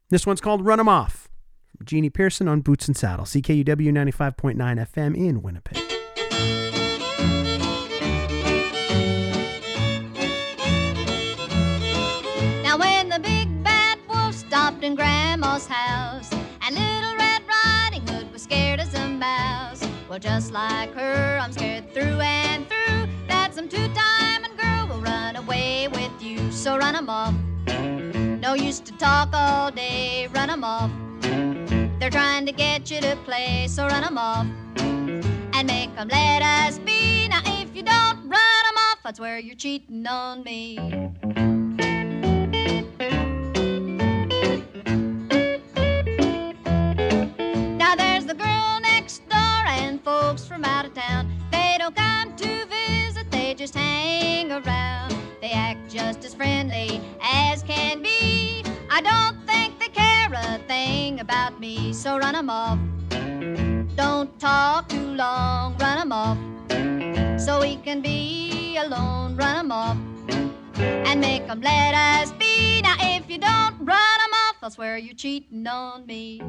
This 0.10 0.26
one's 0.26 0.42
called 0.42 0.66
Run 0.66 0.80
'em 0.80 0.88
Off. 0.88 1.28
Jeannie 1.84 2.10
Pearson 2.10 2.48
on 2.48 2.62
Boots 2.62 2.88
and 2.88 2.98
Saddle, 2.98 3.26
CKUW 3.26 3.92
95.9 3.92 4.56
FM 4.58 5.16
in 5.16 5.42
Winnipeg. 5.42 5.99
Just 20.20 20.52
like 20.52 20.94
her, 20.94 21.40
I'm 21.42 21.54
scared 21.54 21.94
through 21.94 22.20
and 22.20 22.68
through 22.68 23.08
that 23.28 23.56
some 23.56 23.70
two-timing 23.70 24.56
girl 24.58 24.88
will 24.88 25.02
run 25.02 25.38
away 25.38 25.88
with 25.88 26.12
you. 26.22 26.52
So 26.52 26.78
run 26.78 26.96
'em 26.96 27.10
off. 27.10 27.34
No 27.68 28.54
use 28.54 28.80
to 28.82 28.92
talk 28.94 29.30
all 29.34 29.72
day, 29.72 30.28
run 30.28 30.50
'em 30.50 30.64
off. 30.64 30.92
They're 32.00 32.10
trying 32.10 32.46
to 32.48 32.52
get 32.52 32.92
you 32.92 33.00
to 33.02 33.16
play, 33.24 33.68
so 33.68 33.88
run 33.88 34.04
'em 34.04 34.18
off. 34.18 34.48
And 35.54 35.68
make 35.68 35.90
'em 35.98 36.10
let 36.10 36.42
us 36.42 36.80
be. 36.80 37.28
Now 37.30 37.42
if 37.46 37.74
you 37.76 37.84
don't 37.84 38.20
run 38.28 38.64
'em 38.70 38.78
off, 38.92 39.00
that's 39.04 39.20
where 39.20 39.40
you're 39.40 39.56
cheating 39.56 40.06
on 40.06 40.44
me. 40.44 40.78
And 49.80 50.04
folks 50.04 50.46
from 50.46 50.64
out 50.64 50.86
of 50.86 50.94
town. 50.94 51.24
They 51.52 51.76
don't 51.80 51.96
come 51.96 52.36
to 52.36 52.66
visit, 52.66 53.30
they 53.32 53.54
just 53.54 53.76
hang 53.76 54.52
around. 54.52 55.16
They 55.42 55.52
act 55.52 55.90
just 55.90 56.26
as 56.26 56.34
friendly 56.34 57.02
as 57.22 57.64
can 57.64 58.02
be. 58.02 58.64
I 58.90 59.02
don't 59.02 59.38
think 59.48 59.80
they 59.80 59.90
care 59.90 60.32
a 60.34 60.60
thing 60.68 61.20
about 61.20 61.60
me, 61.60 61.94
so 61.94 62.18
run 62.18 62.36
'em 62.36 62.50
off. 62.50 62.80
Don't 63.96 64.32
talk 64.40 64.90
too 64.90 65.10
long, 65.16 65.76
run 65.78 65.98
'em 65.98 66.12
off. 66.12 66.38
So 67.40 67.62
we 67.62 67.78
can 67.78 68.02
be 68.02 68.78
alone, 68.78 69.36
run 69.36 69.56
'em 69.58 69.72
off. 69.72 69.98
And 71.10 71.22
make 71.22 71.44
'em 71.50 71.62
let 71.62 71.94
us 71.94 72.32
be. 72.34 72.82
Now 72.82 72.96
if 73.00 73.30
you 73.30 73.38
don't 73.38 73.76
run 73.80 74.18
'em 74.26 74.34
off, 74.44 74.56
I'll 74.62 74.72
swear 74.72 74.98
you're 74.98 75.22
cheating 75.26 75.68
on 75.68 76.06
me. 76.06 76.42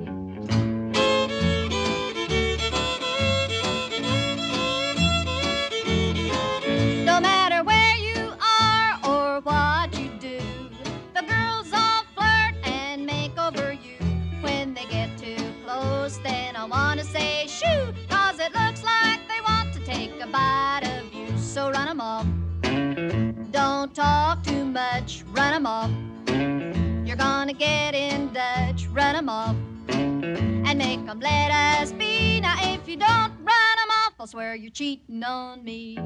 Much, 25.60 25.60
run 25.60 25.66
'em 25.66 25.66
off. 25.66 27.06
You're 27.06 27.16
gonna 27.16 27.52
get 27.52 27.94
in 27.94 28.32
Dutch, 28.32 28.86
run 28.86 29.16
'em 29.16 29.28
off. 29.28 29.56
And 29.88 30.78
make 30.78 31.00
'em 31.08 31.20
let 31.20 31.50
us 31.50 31.92
be. 31.92 32.40
Now 32.40 32.56
if 32.60 32.88
you 32.88 32.96
don't 32.96 33.32
run 33.42 33.76
'em 33.82 33.90
off, 34.04 34.14
I'll 34.18 34.26
swear 34.26 34.54
you're 34.54 34.70
cheating 34.70 35.22
on 35.24 35.62
me. 35.64 35.96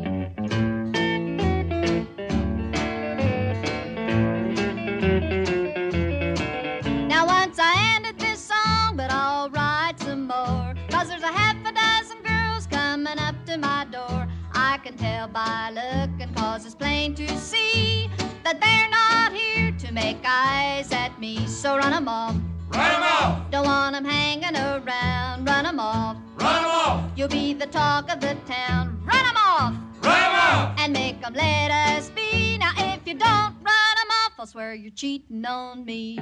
Now 7.09 7.27
once 7.27 7.59
I 7.59 7.95
ended 7.95 8.19
this 8.19 8.41
song, 8.41 8.97
but 8.97 9.11
I'll 9.13 9.51
write 9.51 10.01
some 10.01 10.27
more. 10.27 10.75
Cause 10.91 11.09
there's 11.09 11.23
a 11.23 11.33
half 11.33 11.57
a 11.65 11.73
dozen 11.73 12.19
girls 12.23 12.67
coming 12.67 13.19
up 13.19 13.37
to 13.47 13.57
my 13.59 13.87
door. 13.91 14.27
I 14.53 14.79
can 14.79 14.97
tell 14.97 15.29
by 15.29 15.71
looking, 15.71 16.35
cause 16.35 16.65
it's 16.67 16.75
plain 16.75 17.15
to 17.15 17.29
see 17.39 18.11
that 18.45 18.61
they're 18.61 18.91
not 18.91 19.33
here 19.33 19.73
to 19.79 19.93
make 19.93 20.19
eyes 20.27 20.93
at 20.93 21.19
me. 21.19 21.47
So 21.47 21.77
run 21.77 21.93
'em 21.93 22.09
off. 22.09 22.37
Run 22.69 22.91
'em 22.97 23.03
off! 23.03 23.51
Don't 23.51 23.65
want 23.67 23.97
'em 23.97 24.05
hanging 24.05 24.57
around. 24.57 25.47
Run 25.49 25.67
'em 25.67 25.81
off. 25.81 26.17
Run 26.37 26.57
'em 26.57 26.65
off! 26.67 27.11
You'll 27.17 27.29
be 27.29 27.55
the 27.55 27.67
talk 27.67 28.13
of 28.13 28.21
the 28.21 28.35
town. 28.47 29.01
Run 29.05 29.25
'em 29.31 29.37
off. 29.37 29.75
Run 30.03 30.23
'em 30.29 30.35
off! 30.35 30.79
And 30.81 30.93
make 30.93 31.25
'em 31.25 31.35
let 31.35 31.71
us 31.71 32.11
be. 32.11 32.59
Now 32.59 32.73
if 32.77 33.01
you 33.07 33.15
don't 33.15 33.55
run 33.71 33.95
'em 34.03 34.11
off, 34.21 34.33
I'll 34.39 34.47
swear 34.47 34.75
you're 34.75 34.91
cheating 35.03 35.45
on 35.47 35.85
me. 35.85 36.19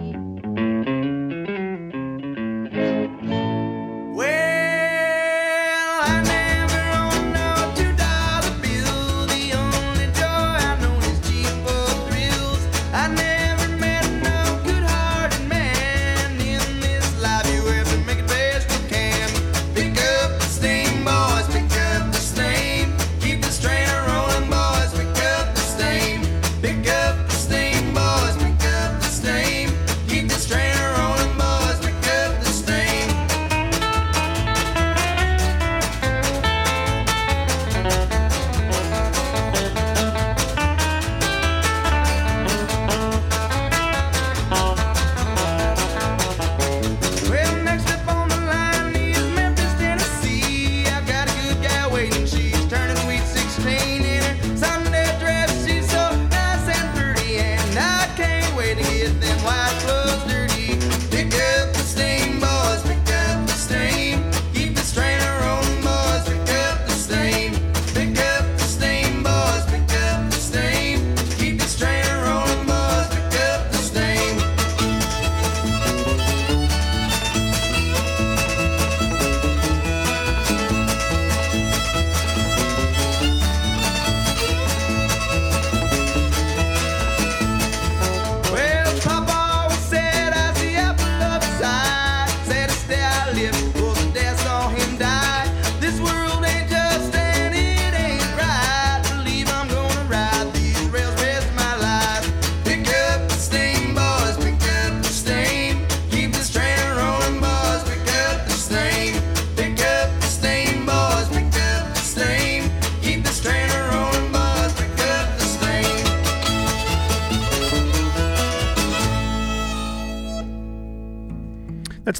Well, 4.14 4.61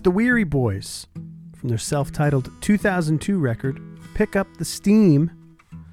the 0.02 0.10
Weary 0.10 0.44
Boys 0.44 1.06
from 1.54 1.68
their 1.68 1.78
self 1.78 2.10
titled 2.10 2.50
2002 2.60 3.38
record, 3.38 3.80
Pick 4.14 4.34
Up 4.34 4.48
the 4.56 4.64
Steam. 4.64 5.30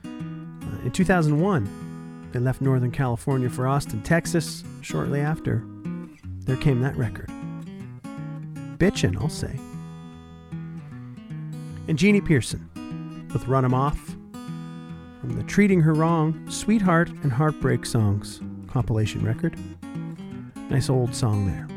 Uh, 0.03 0.85
in 0.85 0.91
2001, 0.91 2.29
they 2.31 2.39
left 2.39 2.61
Northern 2.61 2.91
California 2.91 3.49
for 3.49 3.67
Austin, 3.67 4.01
Texas. 4.01 4.63
Shortly 4.81 5.19
after, 5.19 5.63
there 6.45 6.57
came 6.57 6.81
that 6.81 6.97
record. 6.97 7.29
Bitchin', 8.77 9.19
I'll 9.21 9.29
say. 9.29 9.59
And 11.87 11.97
Jeannie 11.97 12.21
Pearson 12.21 13.29
with 13.33 13.47
Run 13.47 13.65
'em 13.65 13.73
Off 13.75 14.15
from 15.21 15.35
the 15.35 15.43
Treating 15.43 15.81
Her 15.81 15.93
Wrong, 15.93 16.49
Sweetheart 16.49 17.09
and 17.21 17.31
Heartbreak 17.31 17.85
Songs 17.85 18.41
compilation 18.67 19.23
record. 19.23 19.55
Nice 20.69 20.89
old 20.89 21.13
song 21.13 21.45
there. 21.47 21.67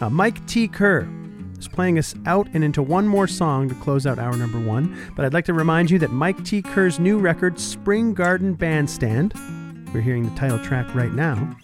Uh, 0.00 0.08
Mike 0.08 0.44
T. 0.46 0.66
Kerr 0.66 1.08
is 1.60 1.68
playing 1.68 1.98
us 1.98 2.14
out 2.26 2.48
and 2.54 2.64
into 2.64 2.82
one 2.82 3.06
more 3.06 3.28
song 3.28 3.68
to 3.68 3.74
close 3.76 4.06
out 4.06 4.18
hour 4.18 4.36
number 4.36 4.58
one. 4.58 5.12
But 5.14 5.24
I'd 5.24 5.34
like 5.34 5.44
to 5.44 5.54
remind 5.54 5.90
you 5.90 5.98
that 6.00 6.10
Mike 6.10 6.42
T. 6.44 6.62
Kerr's 6.62 6.98
new 6.98 7.18
record, 7.18 7.60
Spring 7.60 8.14
Garden 8.14 8.54
Bandstand, 8.54 9.34
we're 9.92 10.00
hearing 10.00 10.28
the 10.28 10.34
title 10.36 10.58
track 10.58 10.92
right 10.94 11.12
now, 11.12 11.56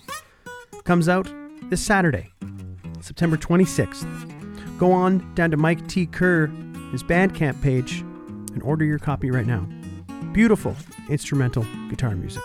comes 0.85 1.09
out 1.09 1.29
this 1.71 1.81
Saturday, 1.81 2.33
September 3.01 3.37
26th. 3.37 4.79
Go 4.79 4.93
on 4.93 5.35
down 5.35 5.51
to 5.51 5.57
Mike 5.57 5.87
T. 5.89 6.07
Kerr, 6.07 6.47
his 6.93 7.03
Bandcamp 7.03 7.61
page, 7.63 8.01
and 8.53 8.63
order 8.63 8.85
your 8.85 8.99
copy 8.99 9.31
right 9.31 9.47
now. 9.47 9.67
Beautiful 10.33 10.77
instrumental 11.09 11.65
guitar 11.89 12.15
music. 12.15 12.43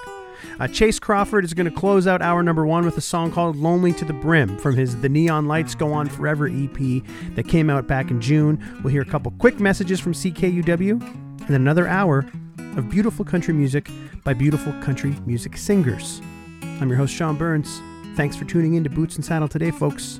Uh, 0.59 0.67
Chase 0.67 0.99
Crawford 0.99 1.45
is 1.45 1.53
going 1.53 1.69
to 1.69 1.75
close 1.75 2.07
out 2.07 2.21
hour 2.21 2.43
number 2.43 2.65
one 2.65 2.85
with 2.85 2.97
a 2.97 3.01
song 3.01 3.31
called 3.31 3.55
Lonely 3.55 3.93
to 3.93 4.05
the 4.05 4.13
Brim 4.13 4.57
from 4.57 4.75
his 4.75 4.99
The 5.01 5.09
Neon 5.09 5.47
Lights 5.47 5.75
Go 5.75 5.93
On 5.93 6.07
Forever 6.07 6.47
EP 6.47 7.03
that 7.35 7.47
came 7.47 7.69
out 7.69 7.87
back 7.87 8.11
in 8.11 8.21
June. 8.21 8.63
We'll 8.83 8.91
hear 8.91 9.01
a 9.01 9.05
couple 9.05 9.31
quick 9.39 9.59
messages 9.59 9.99
from 9.99 10.13
CKUW 10.13 10.91
and 10.91 11.47
then 11.47 11.61
another 11.61 11.87
hour 11.87 12.25
of 12.77 12.89
beautiful 12.89 13.25
country 13.25 13.53
music 13.53 13.89
by 14.23 14.33
beautiful 14.33 14.73
country 14.81 15.15
music 15.25 15.57
singers. 15.57 16.21
I'm 16.79 16.89
your 16.89 16.97
host, 16.97 17.13
Sean 17.13 17.35
Burns. 17.35 17.81
Thanks 18.15 18.35
for 18.35 18.45
tuning 18.45 18.75
in 18.75 18.83
to 18.83 18.89
Boots 18.89 19.15
and 19.15 19.25
Saddle 19.25 19.47
today, 19.47 19.71
folks. 19.71 20.19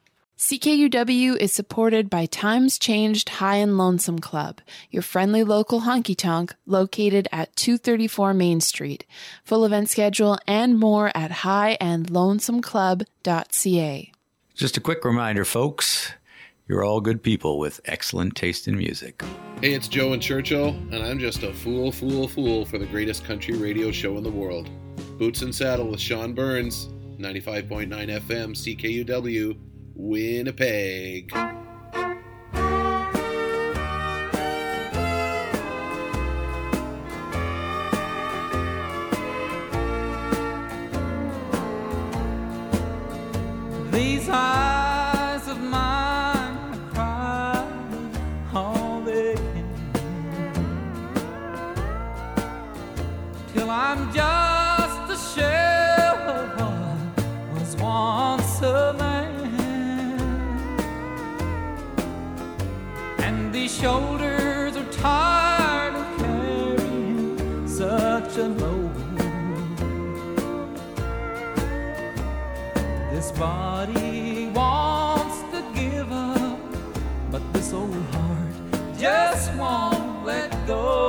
CKUW 0.41 1.37
is 1.37 1.53
supported 1.53 2.09
by 2.09 2.25
Times 2.25 2.77
Changed 2.79 3.29
High 3.29 3.57
and 3.57 3.77
Lonesome 3.77 4.17
Club, 4.17 4.59
your 4.89 5.03
friendly 5.03 5.43
local 5.43 5.81
honky 5.81 6.17
tonk 6.17 6.55
located 6.65 7.27
at 7.31 7.55
234 7.55 8.33
Main 8.33 8.59
Street. 8.59 9.05
Full 9.43 9.65
event 9.65 9.91
schedule 9.91 10.39
and 10.47 10.79
more 10.79 11.11
at 11.13 11.29
highandlonesomeclub.ca. 11.29 14.11
Just 14.55 14.77
a 14.77 14.81
quick 14.81 15.05
reminder, 15.05 15.45
folks, 15.45 16.11
you're 16.67 16.83
all 16.83 17.01
good 17.01 17.21
people 17.21 17.59
with 17.59 17.79
excellent 17.85 18.35
taste 18.35 18.67
in 18.67 18.75
music. 18.75 19.21
Hey, 19.61 19.73
it's 19.73 19.87
Joe 19.87 20.13
and 20.13 20.21
Churchill, 20.23 20.69
and 20.69 21.03
I'm 21.03 21.19
just 21.19 21.43
a 21.43 21.53
fool, 21.53 21.91
fool, 21.91 22.27
fool 22.27 22.65
for 22.65 22.79
the 22.79 22.87
greatest 22.87 23.25
country 23.25 23.55
radio 23.55 23.91
show 23.91 24.17
in 24.17 24.23
the 24.23 24.31
world. 24.31 24.71
Boots 25.19 25.43
and 25.43 25.53
Saddle 25.53 25.89
with 25.89 25.99
Sean 25.99 26.33
Burns, 26.33 26.87
95.9 27.19 27.89
FM, 27.89 28.55
CKUW, 28.55 29.55
Winnipeg. 30.03 31.31
These 43.91 44.27
eyes 44.29 44.80
This 73.41 73.49
body 73.49 74.49
wants 74.53 75.41
to 75.51 75.63
give 75.73 76.11
up, 76.11 76.59
but 77.31 77.41
this 77.53 77.73
old 77.73 77.91
heart 78.13 78.99
just 78.99 79.55
won't 79.55 80.23
let 80.23 80.51
go. 80.67 81.00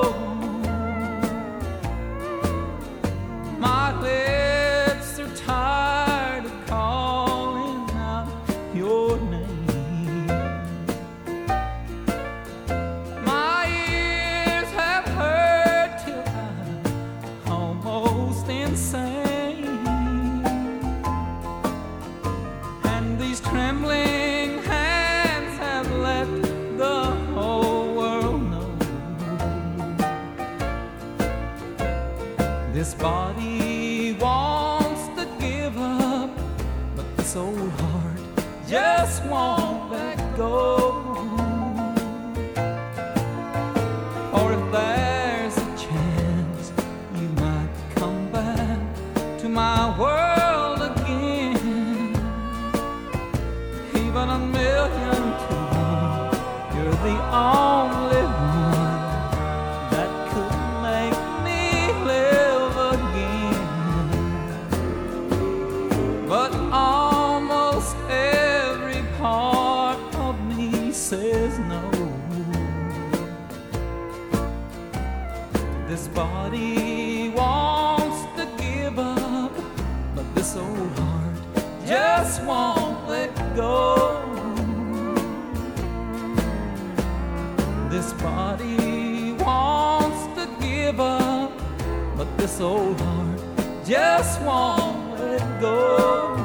Old 92.61 93.00
heart 93.00 93.40
just 93.84 94.40
won't 94.42 95.18
let 95.18 95.61
go. 95.61 96.36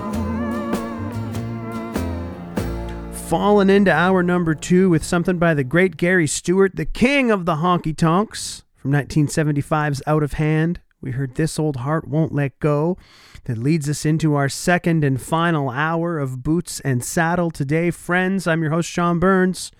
Falling 3.11 3.69
into 3.69 3.91
hour 3.91 4.23
number 4.23 4.55
two 4.55 4.89
with 4.89 5.03
something 5.03 5.37
by 5.37 5.53
the 5.53 5.63
great 5.63 5.97
Gary 5.97 6.27
Stewart, 6.27 6.75
the 6.75 6.85
king 6.85 7.29
of 7.29 7.45
the 7.45 7.55
honky 7.55 7.95
tonks 7.95 8.63
from 8.75 8.91
1975's 8.91 10.01
Out 10.07 10.23
of 10.23 10.33
Hand. 10.33 10.79
We 11.01 11.11
heard 11.11 11.35
This 11.35 11.59
Old 11.59 11.77
Heart 11.77 12.07
Won't 12.07 12.33
Let 12.33 12.57
Go. 12.59 12.97
That 13.43 13.57
leads 13.57 13.89
us 13.89 14.05
into 14.05 14.35
our 14.35 14.49
second 14.49 15.03
and 15.03 15.21
final 15.21 15.69
hour 15.69 16.19
of 16.19 16.41
Boots 16.41 16.79
and 16.81 17.03
Saddle 17.03 17.51
today. 17.51 17.91
Friends, 17.91 18.47
I'm 18.47 18.61
your 18.61 18.71
host, 18.71 18.89
Sean 18.89 19.19
Burns. 19.19 19.71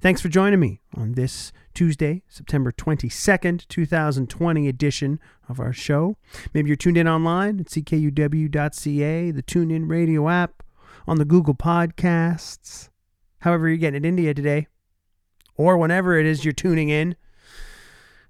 Thanks 0.00 0.20
for 0.20 0.28
joining 0.28 0.60
me 0.60 0.80
on 0.96 1.12
this 1.12 1.52
Tuesday, 1.74 2.22
September 2.28 2.70
22nd, 2.72 3.66
2020 3.68 4.68
edition 4.68 5.20
of 5.48 5.60
our 5.60 5.72
show. 5.72 6.16
Maybe 6.52 6.68
you're 6.68 6.76
tuned 6.76 6.96
in 6.96 7.08
online 7.08 7.60
at 7.60 7.66
ckuw.ca, 7.66 9.30
the 9.30 9.42
TuneIn 9.42 9.90
radio 9.90 10.28
app, 10.28 10.62
on 11.06 11.18
the 11.18 11.24
Google 11.24 11.54
Podcasts, 11.54 12.88
however 13.40 13.68
you're 13.68 13.76
getting 13.76 14.04
it 14.04 14.08
India 14.08 14.32
today, 14.32 14.68
or 15.56 15.76
whenever 15.76 16.18
it 16.18 16.26
is 16.26 16.44
you're 16.44 16.52
tuning 16.52 16.88
in. 16.88 17.16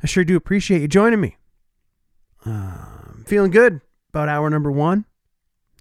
I 0.02 0.06
sure 0.06 0.24
do 0.24 0.36
appreciate 0.36 0.82
you 0.82 0.88
joining 0.88 1.20
me. 1.20 1.36
Uh, 2.44 2.50
I'm 2.50 3.24
feeling 3.26 3.50
good 3.50 3.80
about 4.10 4.28
hour 4.28 4.50
number 4.50 4.70
one, 4.70 5.04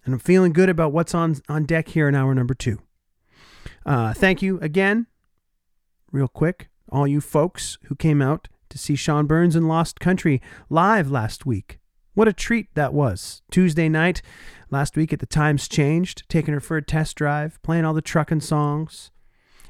and 0.06 0.14
I'm 0.14 0.20
feeling 0.20 0.54
good 0.54 0.70
about 0.70 0.92
what's 0.92 1.14
on, 1.16 1.42
on 1.50 1.66
deck 1.66 1.90
here 1.90 2.08
in 2.08 2.16
hour 2.16 2.34
number 2.36 2.54
two. 2.54 2.80
Uh, 3.86 4.14
thank 4.14 4.42
you 4.42 4.60
again, 4.60 5.08
real 6.12 6.28
quick, 6.28 6.70
all 6.94 7.08
you 7.08 7.20
folks 7.20 7.78
who 7.86 7.96
came 7.96 8.22
out 8.22 8.48
to 8.70 8.78
see 8.78 8.96
Sean 8.96 9.26
Burns 9.26 9.56
in 9.56 9.68
Lost 9.68 10.00
Country 10.00 10.42
live 10.70 11.12
last 11.12 11.46
week. 11.46 11.80
What 12.14 12.28
a 12.28 12.34
treat 12.34 12.68
that 12.76 12.94
was. 12.94 13.42
Tuesday 13.52 13.90
night, 13.90 14.22
last 14.70 14.96
week 14.96 15.12
at 15.12 15.20
the 15.20 15.26
Times 15.26 15.68
Changed, 15.68 16.24
taking 16.30 16.54
her 16.54 16.60
for 16.60 16.78
a 16.78 16.84
test 16.84 17.16
drive, 17.16 17.62
playing 17.64 17.84
all 17.84 17.94
the 17.94 18.02
trucking 18.02 18.42
songs. 18.42 19.12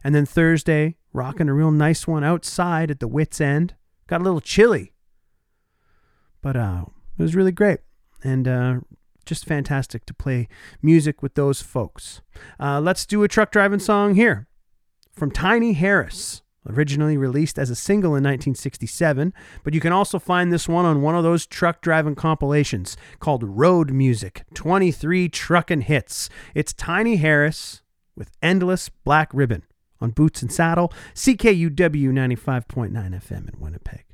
And 0.03 0.13
then 0.13 0.25
Thursday, 0.25 0.97
rocking 1.13 1.47
a 1.47 1.53
real 1.53 1.71
nice 1.71 2.05
one 2.05 2.25
outside 2.25 2.91
at 2.91 2.99
the 2.99 3.07
Wits 3.07 3.39
End. 3.39 3.75
Got 4.07 4.19
a 4.19 4.23
little 4.25 4.41
chilly, 4.41 4.91
but 6.41 6.57
uh, 6.57 6.83
it 7.17 7.21
was 7.21 7.35
really 7.35 7.53
great 7.53 7.79
and 8.21 8.47
uh, 8.47 8.79
just 9.25 9.45
fantastic 9.45 10.05
to 10.05 10.13
play 10.13 10.49
music 10.81 11.21
with 11.21 11.35
those 11.35 11.61
folks. 11.61 12.21
Uh, 12.59 12.81
let's 12.81 13.05
do 13.05 13.23
a 13.23 13.29
truck 13.29 13.51
driving 13.51 13.79
song 13.79 14.15
here 14.15 14.47
from 15.13 15.31
Tiny 15.31 15.73
Harris, 15.73 16.41
originally 16.67 17.17
released 17.17 17.59
as 17.59 17.69
a 17.69 17.75
single 17.75 18.11
in 18.11 18.23
1967, 18.23 19.33
but 19.63 19.73
you 19.73 19.79
can 19.79 19.93
also 19.93 20.19
find 20.19 20.51
this 20.51 20.67
one 20.67 20.85
on 20.85 21.01
one 21.01 21.15
of 21.15 21.23
those 21.23 21.45
truck 21.45 21.81
driving 21.81 22.15
compilations 22.15 22.97
called 23.19 23.43
Road 23.43 23.91
Music 23.91 24.43
23 24.53 25.29
Truckin' 25.29 25.83
Hits. 25.83 26.29
It's 26.55 26.73
Tiny 26.73 27.17
Harris 27.17 27.81
with 28.15 28.31
Endless 28.41 28.89
Black 28.89 29.29
Ribbon 29.33 29.63
on 29.99 30.11
Boots 30.11 30.41
and 30.41 30.51
Saddle, 30.51 30.91
CKUW 31.15 31.71
95.9 31.75 32.91
FM 32.91 33.53
in 33.53 33.59
Winnipeg. 33.59 34.12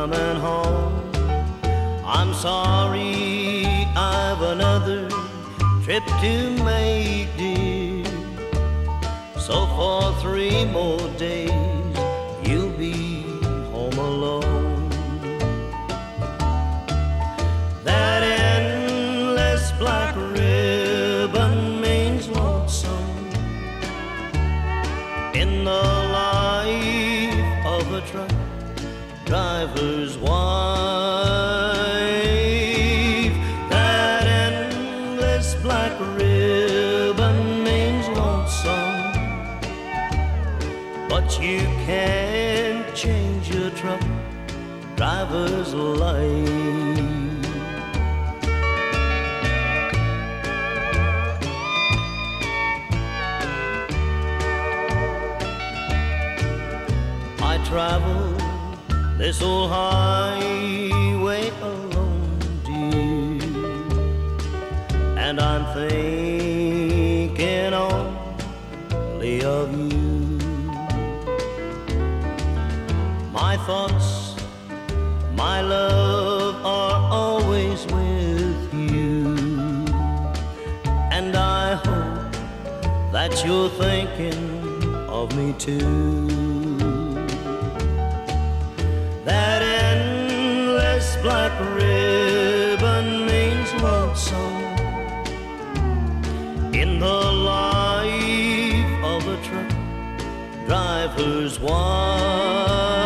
Coming 0.00 0.36
home. 0.36 0.94
I'm 2.06 2.32
sorry 2.32 3.64
I've 3.96 4.40
another 4.42 5.08
trip 5.82 6.04
to 6.22 6.34
make, 6.62 7.26
dear. 7.36 8.04
So 9.46 9.66
for 9.74 10.14
three 10.20 10.66
more 10.66 11.00
days 11.18 11.67
driver's 44.98 45.72
light. 45.74 46.48
I 57.40 57.64
travel 57.64 58.34
this 59.18 59.40
old 59.40 59.70
highway 59.70 61.52
alone, 61.62 62.38
dear, 62.66 63.38
and 65.16 65.38
I'm 65.38 65.64
thinking 65.76 66.17
love 75.68 76.54
are 76.64 77.12
always 77.12 77.84
with 77.86 78.72
you, 78.72 79.36
and 81.16 81.36
I 81.36 81.74
hope 81.74 82.32
that 83.12 83.44
you're 83.44 83.68
thinking 83.68 84.40
of 85.08 85.36
me 85.36 85.52
too. 85.58 86.28
That 89.24 89.60
endless 89.62 91.16
black 91.16 91.52
ribbon 91.76 93.26
means 93.26 93.68
lonesome 93.82 94.62
in 96.74 96.98
the 96.98 97.20
life 97.54 98.92
of 99.12 99.20
a 99.34 99.36
truck 99.46 99.70
driver's 100.66 101.60
wife. 101.60 102.97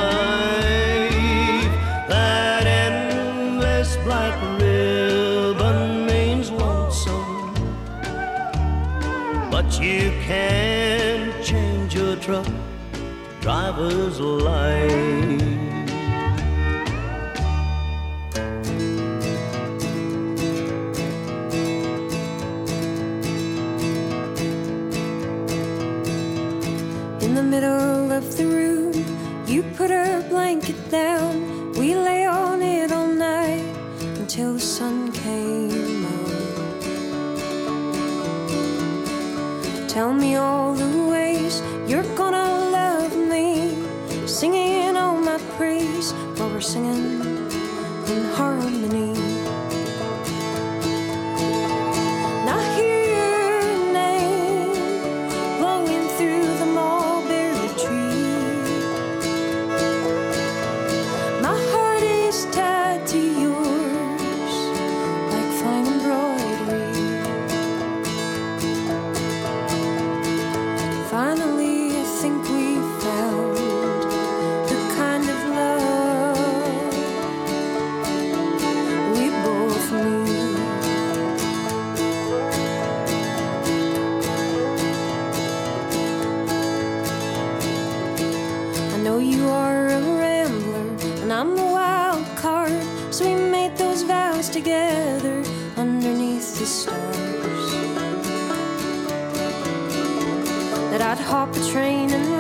Can't 10.33 11.45
change 11.45 11.95
your 11.95 12.17
truck 12.17 12.47
driver's 13.41 14.19
life. 14.19 15.43
In 27.25 27.35
the 27.35 27.43
middle 27.43 28.11
of 28.19 28.25
the 28.39 28.47
room, 28.47 28.95
you 29.47 29.63
put 29.77 29.91
a 29.91 30.25
blanket 30.31 30.81
down. 30.91 31.73
We 31.73 31.95
lay 31.95 32.25
on 32.25 32.63
it 32.63 32.91
all 32.91 33.13
night 33.33 33.65
until 34.21 34.55
the 34.55 34.61
sun 34.61 35.13
came 35.13 35.82
Tell 39.93 40.15
me 40.15 40.37
all 40.37 40.73
the 40.73 41.07
ways 41.11 41.61
you're 41.87 42.17
gonna 42.17 42.71
love 42.71 43.15
me, 43.15 43.77
singing 44.27 44.97
all 44.97 45.19
my 45.19 45.37
praise 45.59 46.13
while 46.39 46.49
we're 46.49 46.63
singing 46.63 47.21
in 48.09 48.25
harmony. 48.33 49.12
Hop 101.33 101.57
a 101.57 101.67
train 101.67 102.11
and 102.13 102.32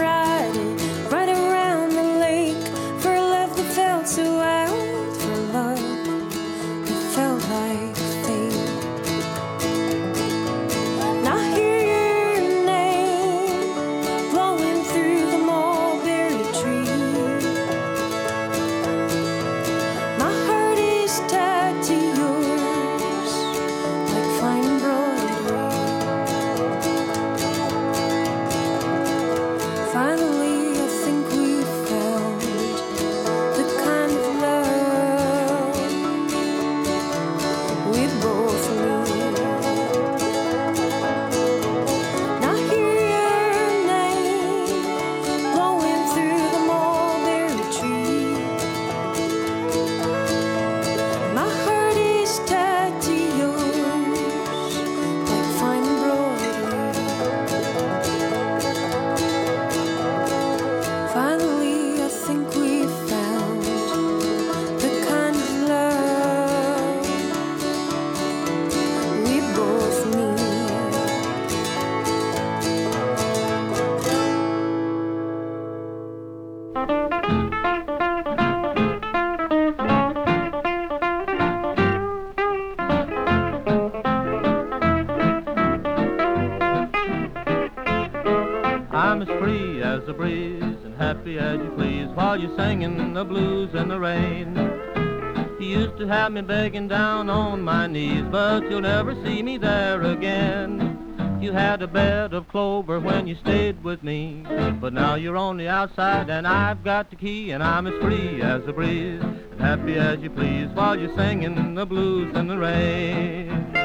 me 96.43 96.48
begging 96.48 96.89
down 96.89 97.31
on 97.31 97.62
my 97.62 97.86
knees, 97.86 98.24
but 98.31 98.69
you'll 98.69 98.81
never 98.81 99.14
see 99.24 99.43
me 99.43 99.59
there 99.59 100.02
again. 100.02 101.39
You 101.40 101.52
had 101.52 101.82
a 101.82 101.86
bed 101.86 102.35
of 102.35 102.48
clover 102.48 103.01
when 103.01 103.27
you 103.27 103.36
stayed 103.36 103.82
with 103.82 104.02
me, 104.02 104.44
but 104.81 104.93
now 104.93 105.14
you're 105.14 105.36
on 105.36 105.56
the 105.56 105.69
outside 105.69 106.31
and 106.31 106.47
I've 106.47 106.85
got 106.85 107.10
the 107.10 107.16
key 107.16 107.51
and 107.51 107.62
I'm 107.62 107.86
as 107.86 108.01
free 108.01 108.43
as 108.43 108.64
the 108.64 108.73
breeze 108.73 109.20
and 109.20 109.60
happy 109.60 109.94
as 109.94 110.20
you 110.20 110.31
please 110.31 110.69
while 110.74 110.98
you're 110.98 111.14
singing 111.16 111.74
the 111.74 111.86
blues 111.86 112.35
in 112.36 112.48
the 112.48 112.59
rain. 112.59 113.81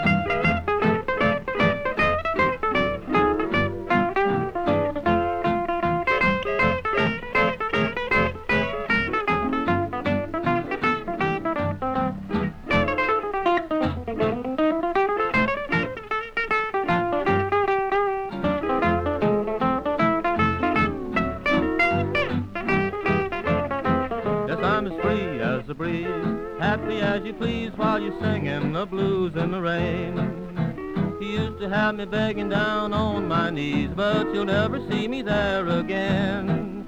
Me 31.97 32.05
begging 32.05 32.47
down 32.47 32.93
on 32.93 33.27
my 33.27 33.49
knees, 33.49 33.89
but 33.95 34.31
you'll 34.31 34.45
never 34.45 34.79
see 34.87 35.07
me 35.07 35.23
there 35.23 35.67
again. 35.67 36.85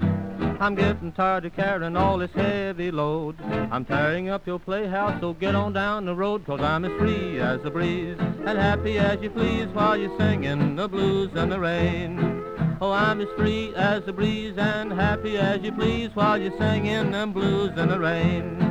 I'm 0.60 0.76
getting 0.76 1.10
tired 1.10 1.44
of 1.44 1.52
carrying 1.56 1.96
all 1.96 2.18
this 2.18 2.30
heavy 2.30 2.92
load. 2.92 3.34
I'm 3.72 3.84
tearing 3.84 4.28
up 4.28 4.46
your 4.46 4.60
playhouse, 4.60 5.20
so 5.20 5.32
get 5.32 5.56
on 5.56 5.72
down 5.72 6.04
the 6.04 6.14
road, 6.14 6.46
cause 6.46 6.60
I'm 6.60 6.84
as 6.84 6.96
free 6.96 7.40
as 7.40 7.60
the 7.62 7.72
breeze, 7.72 8.18
and 8.20 8.56
happy 8.56 8.98
as 8.98 9.20
you 9.20 9.30
please 9.30 9.66
while 9.72 9.96
you're 9.96 10.16
singing 10.16 10.76
the 10.76 10.86
blues 10.86 11.30
in 11.34 11.48
the 11.48 11.58
rain. 11.58 12.20
Oh, 12.80 12.92
I'm 12.92 13.20
as 13.20 13.28
free 13.36 13.74
as 13.74 14.04
the 14.04 14.12
breeze 14.12 14.56
and 14.58 14.92
happy 14.92 15.36
as 15.38 15.60
you 15.60 15.72
please 15.72 16.10
while 16.14 16.40
you're 16.40 16.56
singing 16.56 17.10
them 17.10 17.32
blues 17.32 17.76
in 17.76 17.88
the 17.88 17.98
rain. 17.98 18.69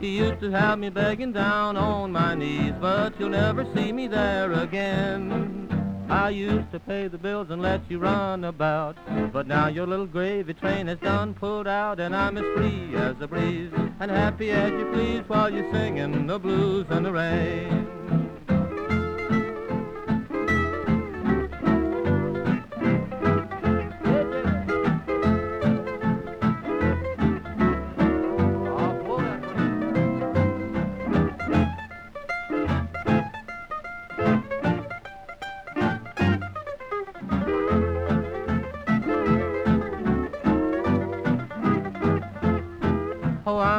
You 0.00 0.08
used 0.08 0.40
to 0.40 0.50
have 0.50 0.78
me 0.78 0.88
begging 0.88 1.32
down 1.32 1.76
on 1.76 2.10
my 2.10 2.34
knees, 2.34 2.72
but 2.80 3.20
you'll 3.20 3.28
never 3.28 3.66
see 3.74 3.92
me 3.92 4.08
there 4.08 4.50
again. 4.52 6.06
I 6.08 6.30
used 6.30 6.72
to 6.72 6.80
pay 6.80 7.06
the 7.06 7.18
bills 7.18 7.50
and 7.50 7.60
let 7.60 7.82
you 7.90 7.98
run 7.98 8.44
about. 8.44 8.96
But 9.30 9.46
now 9.46 9.68
your 9.68 9.86
little 9.86 10.06
gravy 10.06 10.54
train 10.54 10.86
has 10.86 10.98
done 11.00 11.34
pulled 11.34 11.68
out, 11.68 12.00
and 12.00 12.16
I'm 12.16 12.38
as 12.38 12.44
free 12.56 12.96
as 12.96 13.16
a 13.20 13.28
breeze 13.28 13.72
and 14.00 14.10
happy 14.10 14.50
as 14.50 14.70
you 14.70 14.90
please 14.90 15.22
while 15.28 15.52
you're 15.52 15.70
singing 15.70 16.26
the 16.26 16.38
blues 16.38 16.86
in 16.90 17.02
the 17.02 17.12
rain. 17.12 18.19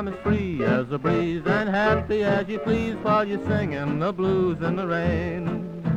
I'm 0.01 0.07
as 0.07 0.19
free 0.23 0.63
as 0.63 0.91
a 0.91 0.97
breeze 0.97 1.43
and 1.45 1.69
happy 1.69 2.23
as 2.23 2.47
you 2.47 2.57
please 2.57 2.95
while 3.03 3.23
you're 3.23 3.45
singing 3.45 3.99
the 3.99 4.11
blues 4.11 4.59
in 4.59 4.75
the 4.75 4.87
rain. 4.87 5.93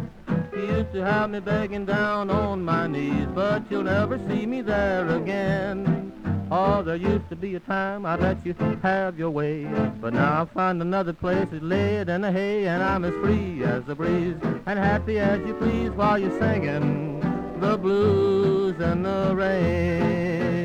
You 0.55 0.61
used 0.61 0.93
to 0.93 1.03
have 1.03 1.31
me 1.31 1.41
begging 1.41 1.87
down 1.87 2.29
on 2.29 2.63
my 2.63 2.87
knees, 2.87 3.27
but 3.35 3.63
you'll 3.71 3.85
never 3.85 4.19
see 4.29 4.45
me 4.45 4.61
there 4.61 5.09
again. 5.09 6.13
Oh, 6.51 6.83
there 6.83 6.97
used 6.97 7.31
to 7.31 7.37
be 7.37 7.55
a 7.55 7.61
time 7.61 8.05
I'd 8.05 8.21
let 8.21 8.45
you 8.45 8.55
have 8.83 9.19
your 9.19 9.31
way, 9.31 9.65
but 10.03 10.13
now 10.13 10.43
I 10.43 10.45
find 10.53 10.83
another 10.83 11.15
place 11.15 11.49
that's 11.51 11.65
laid 11.65 12.11
in 12.11 12.21
the 12.21 12.31
hay, 12.31 12.67
and 12.67 12.83
I'm 12.83 13.07
as 13.07 13.15
free 13.25 13.65
as 13.65 13.89
a 13.89 13.95
breeze 13.95 14.37
and 14.67 14.79
happy 14.79 15.19
as 15.19 15.41
you 15.47 15.55
please 15.55 15.93
while 15.93 16.19
you're 16.19 16.39
singing 16.39 17.21
the 17.59 17.79
blues 17.79 18.79
in 18.79 19.03
the 19.03 19.35
rain. 19.35 20.64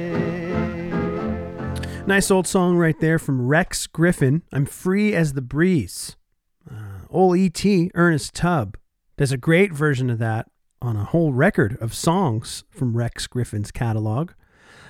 Nice 2.09 2.31
old 2.31 2.47
song 2.47 2.75
right 2.75 2.99
there 2.99 3.19
from 3.19 3.45
Rex 3.45 3.85
Griffin. 3.85 4.41
I'm 4.51 4.65
free 4.65 5.13
as 5.13 5.33
the 5.33 5.43
breeze. 5.43 6.17
Uh, 6.67 7.05
old 7.07 7.37
E.T. 7.37 7.91
Ernest 7.93 8.33
Tubb 8.33 8.77
does 9.15 9.31
a 9.31 9.37
great 9.37 9.71
version 9.71 10.09
of 10.09 10.17
that 10.17 10.47
on 10.81 10.95
a 10.95 11.03
whole 11.03 11.33
record 11.33 11.77
of 11.79 11.93
songs 11.93 12.63
from 12.71 12.97
Rex 12.97 13.27
Griffin's 13.27 13.69
catalog. 13.69 14.31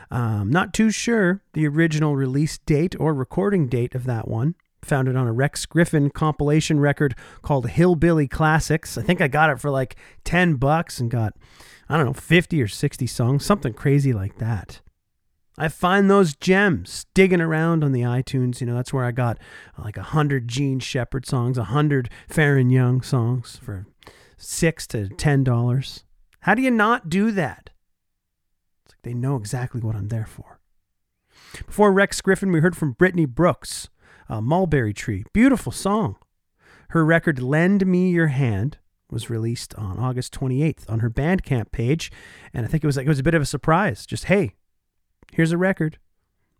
Um, 0.09 0.49
not 0.49 0.73
too 0.73 0.91
sure 0.91 1.43
the 1.51 1.67
original 1.67 2.15
release 2.15 2.57
date 2.57 2.95
or 2.97 3.13
recording 3.13 3.67
date 3.67 3.95
of 3.95 4.05
that 4.05 4.29
one. 4.29 4.55
Found 4.85 5.09
it 5.09 5.17
on 5.17 5.27
a 5.27 5.33
Rex 5.33 5.65
Griffin 5.65 6.09
compilation 6.11 6.79
record 6.79 7.15
called 7.41 7.69
Hillbilly 7.69 8.29
Classics. 8.29 8.97
I 8.97 9.01
think 9.01 9.19
I 9.19 9.27
got 9.27 9.49
it 9.49 9.59
for 9.59 9.69
like 9.69 9.97
10 10.23 10.55
bucks 10.55 11.01
and 11.01 11.11
got, 11.11 11.33
I 11.89 11.97
don't 11.97 12.05
know, 12.05 12.13
50 12.13 12.61
or 12.61 12.69
60 12.69 13.07
songs, 13.07 13.45
something 13.45 13.73
crazy 13.73 14.13
like 14.13 14.37
that. 14.37 14.79
I 15.59 15.67
find 15.67 16.09
those 16.09 16.35
gems 16.35 17.05
digging 17.13 17.41
around 17.41 17.83
on 17.83 17.91
the 17.91 18.01
iTunes. 18.01 18.61
You 18.61 18.67
know, 18.67 18.75
that's 18.75 18.93
where 18.93 19.03
I 19.03 19.11
got 19.11 19.37
uh, 19.77 19.83
like 19.83 19.97
a 19.97 20.03
hundred 20.03 20.47
Jean 20.47 20.79
Shepard 20.79 21.25
songs, 21.25 21.57
a 21.57 21.65
hundred 21.65 22.09
Faron 22.29 22.71
Young 22.71 23.01
songs 23.01 23.59
for 23.61 23.85
six 24.37 24.87
to 24.87 25.09
ten 25.09 25.43
dollars. 25.43 26.05
How 26.41 26.55
do 26.55 26.61
you 26.61 26.71
not 26.71 27.09
do 27.09 27.31
that? 27.31 27.71
It's 28.85 28.93
like 28.93 29.01
they 29.03 29.13
know 29.13 29.35
exactly 29.35 29.81
what 29.81 29.95
I'm 29.95 30.07
there 30.07 30.25
for. 30.25 30.59
Before 31.65 31.91
Rex 31.91 32.21
Griffin, 32.21 32.51
we 32.51 32.61
heard 32.61 32.77
from 32.77 32.93
Brittany 32.93 33.25
Brooks, 33.25 33.89
uh, 34.29 34.39
Mulberry 34.39 34.93
Tree. 34.93 35.25
Beautiful 35.33 35.71
song. 35.71 36.15
Her 36.89 37.03
record 37.03 37.41
Lend 37.41 37.85
Me 37.85 38.09
Your 38.09 38.27
Hand 38.27 38.77
was 39.11 39.29
released 39.29 39.75
on 39.75 39.97
August 39.99 40.33
28th 40.33 40.89
on 40.89 40.99
her 40.99 41.09
Bandcamp 41.09 41.71
page, 41.71 42.11
and 42.53 42.65
I 42.65 42.69
think 42.69 42.83
it 42.83 42.87
was 42.87 42.95
like 42.95 43.05
it 43.05 43.09
was 43.09 43.19
a 43.19 43.23
bit 43.23 43.33
of 43.33 43.41
a 43.41 43.45
surprise. 43.45 44.05
Just 44.05 44.25
hey, 44.25 44.53
here's 45.33 45.51
a 45.51 45.57
record. 45.57 45.97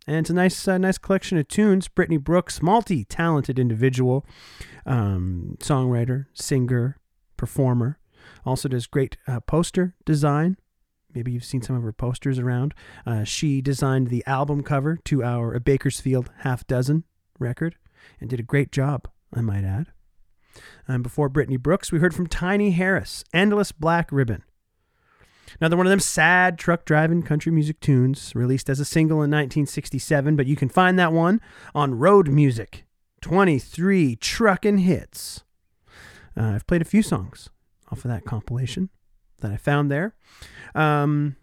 And 0.06 0.16
it's 0.16 0.30
a 0.30 0.34
nice, 0.34 0.66
uh, 0.66 0.78
nice 0.78 0.98
collection 0.98 1.38
of 1.38 1.48
tunes. 1.48 1.88
Brittany 1.88 2.16
Brooks, 2.16 2.62
multi-talented 2.62 3.58
individual, 3.58 4.24
um, 4.86 5.56
songwriter, 5.60 6.26
singer, 6.32 6.98
performer. 7.36 7.98
Also 8.44 8.68
does 8.68 8.86
great 8.86 9.16
uh, 9.28 9.40
poster 9.40 9.94
design. 10.04 10.56
Maybe 11.14 11.32
you've 11.32 11.44
seen 11.44 11.62
some 11.62 11.76
of 11.76 11.82
her 11.82 11.92
posters 11.92 12.38
around. 12.38 12.74
Uh, 13.04 13.24
she 13.24 13.60
designed 13.60 14.08
the 14.08 14.24
album 14.26 14.62
cover 14.62 14.96
to 15.04 15.22
our 15.22 15.54
A 15.54 15.60
Bakersfield 15.60 16.30
Half 16.38 16.66
Dozen 16.66 17.04
record 17.38 17.76
and 18.20 18.30
did 18.30 18.40
a 18.40 18.44
great 18.44 18.72
job, 18.72 19.08
I 19.34 19.40
might 19.40 19.64
add. 19.64 19.88
And 20.86 21.02
before 21.02 21.28
Brittany 21.28 21.56
Brooks, 21.56 21.92
we 21.92 21.98
heard 21.98 22.14
from 22.14 22.26
Tiny 22.26 22.70
Harris, 22.72 23.24
Endless 23.32 23.72
Black 23.72 24.10
Ribbon. 24.10 24.42
Another 25.58 25.76
one 25.76 25.86
of 25.86 25.90
them 25.90 26.00
sad 26.00 26.58
truck 26.58 26.84
driving 26.84 27.22
country 27.22 27.50
music 27.50 27.80
tunes, 27.80 28.32
released 28.34 28.68
as 28.68 28.80
a 28.80 28.84
single 28.84 29.16
in 29.16 29.30
1967, 29.30 30.36
but 30.36 30.46
you 30.46 30.56
can 30.56 30.68
find 30.68 30.98
that 30.98 31.12
one 31.12 31.40
on 31.74 31.98
Road 31.98 32.28
Music. 32.28 32.84
23 33.20 34.16
trucking 34.16 34.78
hits. 34.78 35.44
Uh, 36.36 36.52
I've 36.54 36.66
played 36.66 36.82
a 36.82 36.86
few 36.86 37.02
songs 37.02 37.50
off 37.90 38.04
of 38.04 38.10
that 38.10 38.24
compilation 38.24 38.88
that 39.40 39.50
I 39.50 39.56
found 39.56 39.90
there. 39.90 40.14
Um, 40.74 41.36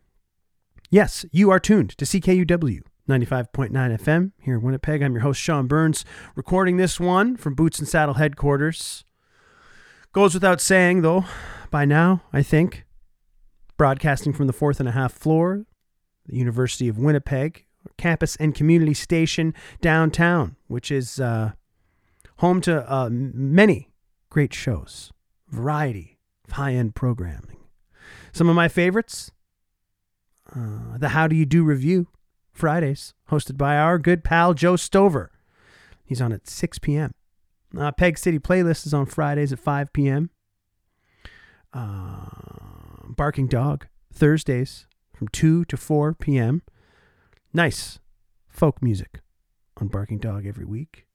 yes, 0.90 1.26
you 1.32 1.50
are 1.50 1.60
tuned 1.60 1.92
to 1.98 2.06
CKUW 2.06 2.82
95.9 3.08 3.72
FM 3.72 4.32
here 4.42 4.56
in 4.56 4.62
Winnipeg. 4.62 5.02
I'm 5.02 5.14
your 5.14 5.22
host, 5.22 5.40
Sean 5.40 5.68
Burns, 5.68 6.04
recording 6.36 6.78
this 6.78 7.00
one 7.00 7.38
from 7.38 7.56
Boots 7.56 7.80
and 7.80 7.88
Saddle 7.88 8.16
headquarters. 8.16 9.04
Goes 10.14 10.34
without 10.34 10.62
saying, 10.62 11.02
though, 11.02 11.26
by 11.70 11.86
now, 11.86 12.24
I 12.34 12.42
think, 12.42 12.86
broadcasting 13.78 14.34
from 14.34 14.48
the 14.48 14.54
fourth 14.54 14.80
and 14.80 14.90
a 14.90 14.94
half 14.94 15.14
floor, 15.14 15.66
the 16.26 16.36
University 16.36 16.88
of 16.88 16.98
Winnipeg, 16.98 17.66
campus 17.98 18.36
and 18.36 18.54
community 18.54 18.94
station 18.94 19.54
downtown, 19.82 20.56
which 20.68 20.92
is 20.92 21.20
uh, 21.20 21.52
home 22.38 22.62
to 22.62 22.92
uh, 22.92 23.10
many 23.12 23.92
great 24.30 24.54
shows, 24.54 25.12
variety 25.50 26.18
of 26.46 26.54
high 26.54 26.74
end 26.74 26.96
programming. 26.96 27.58
Some 28.34 28.50
of 28.50 28.56
my 28.56 28.68
favorites 28.68 29.32
uh, 30.56 30.98
the 30.98 31.10
How 31.10 31.28
Do 31.28 31.36
You 31.36 31.46
Do 31.46 31.64
review, 31.64 32.08
Fridays, 32.52 33.14
hosted 33.30 33.58
by 33.58 33.78
our 33.78 33.98
good 33.98 34.24
pal 34.24 34.54
Joe 34.54 34.76
Stover. 34.76 35.32
He's 36.06 36.22
on 36.22 36.32
at 36.32 36.48
6 36.48 36.80
p.m. 36.80 37.14
Uh, 37.78 37.92
Peg 37.92 38.18
City 38.18 38.40
Playlist 38.40 38.86
is 38.86 38.94
on 38.94 39.06
Fridays 39.06 39.52
at 39.52 39.60
5 39.60 39.92
p.m. 39.92 40.30
Uh, 41.74 42.28
Barking 43.18 43.48
Dog, 43.48 43.88
Thursdays 44.14 44.86
from 45.14 45.28
2 45.30 45.66
to 45.66 45.76
4 45.76 46.14
p.m. 46.14 46.62
Nice 47.52 48.00
folk 48.48 48.82
music 48.82 49.22
on 49.78 49.88
Barking 49.88 50.20
Dog 50.20 50.46
every 50.46 50.66
week. 50.66 51.08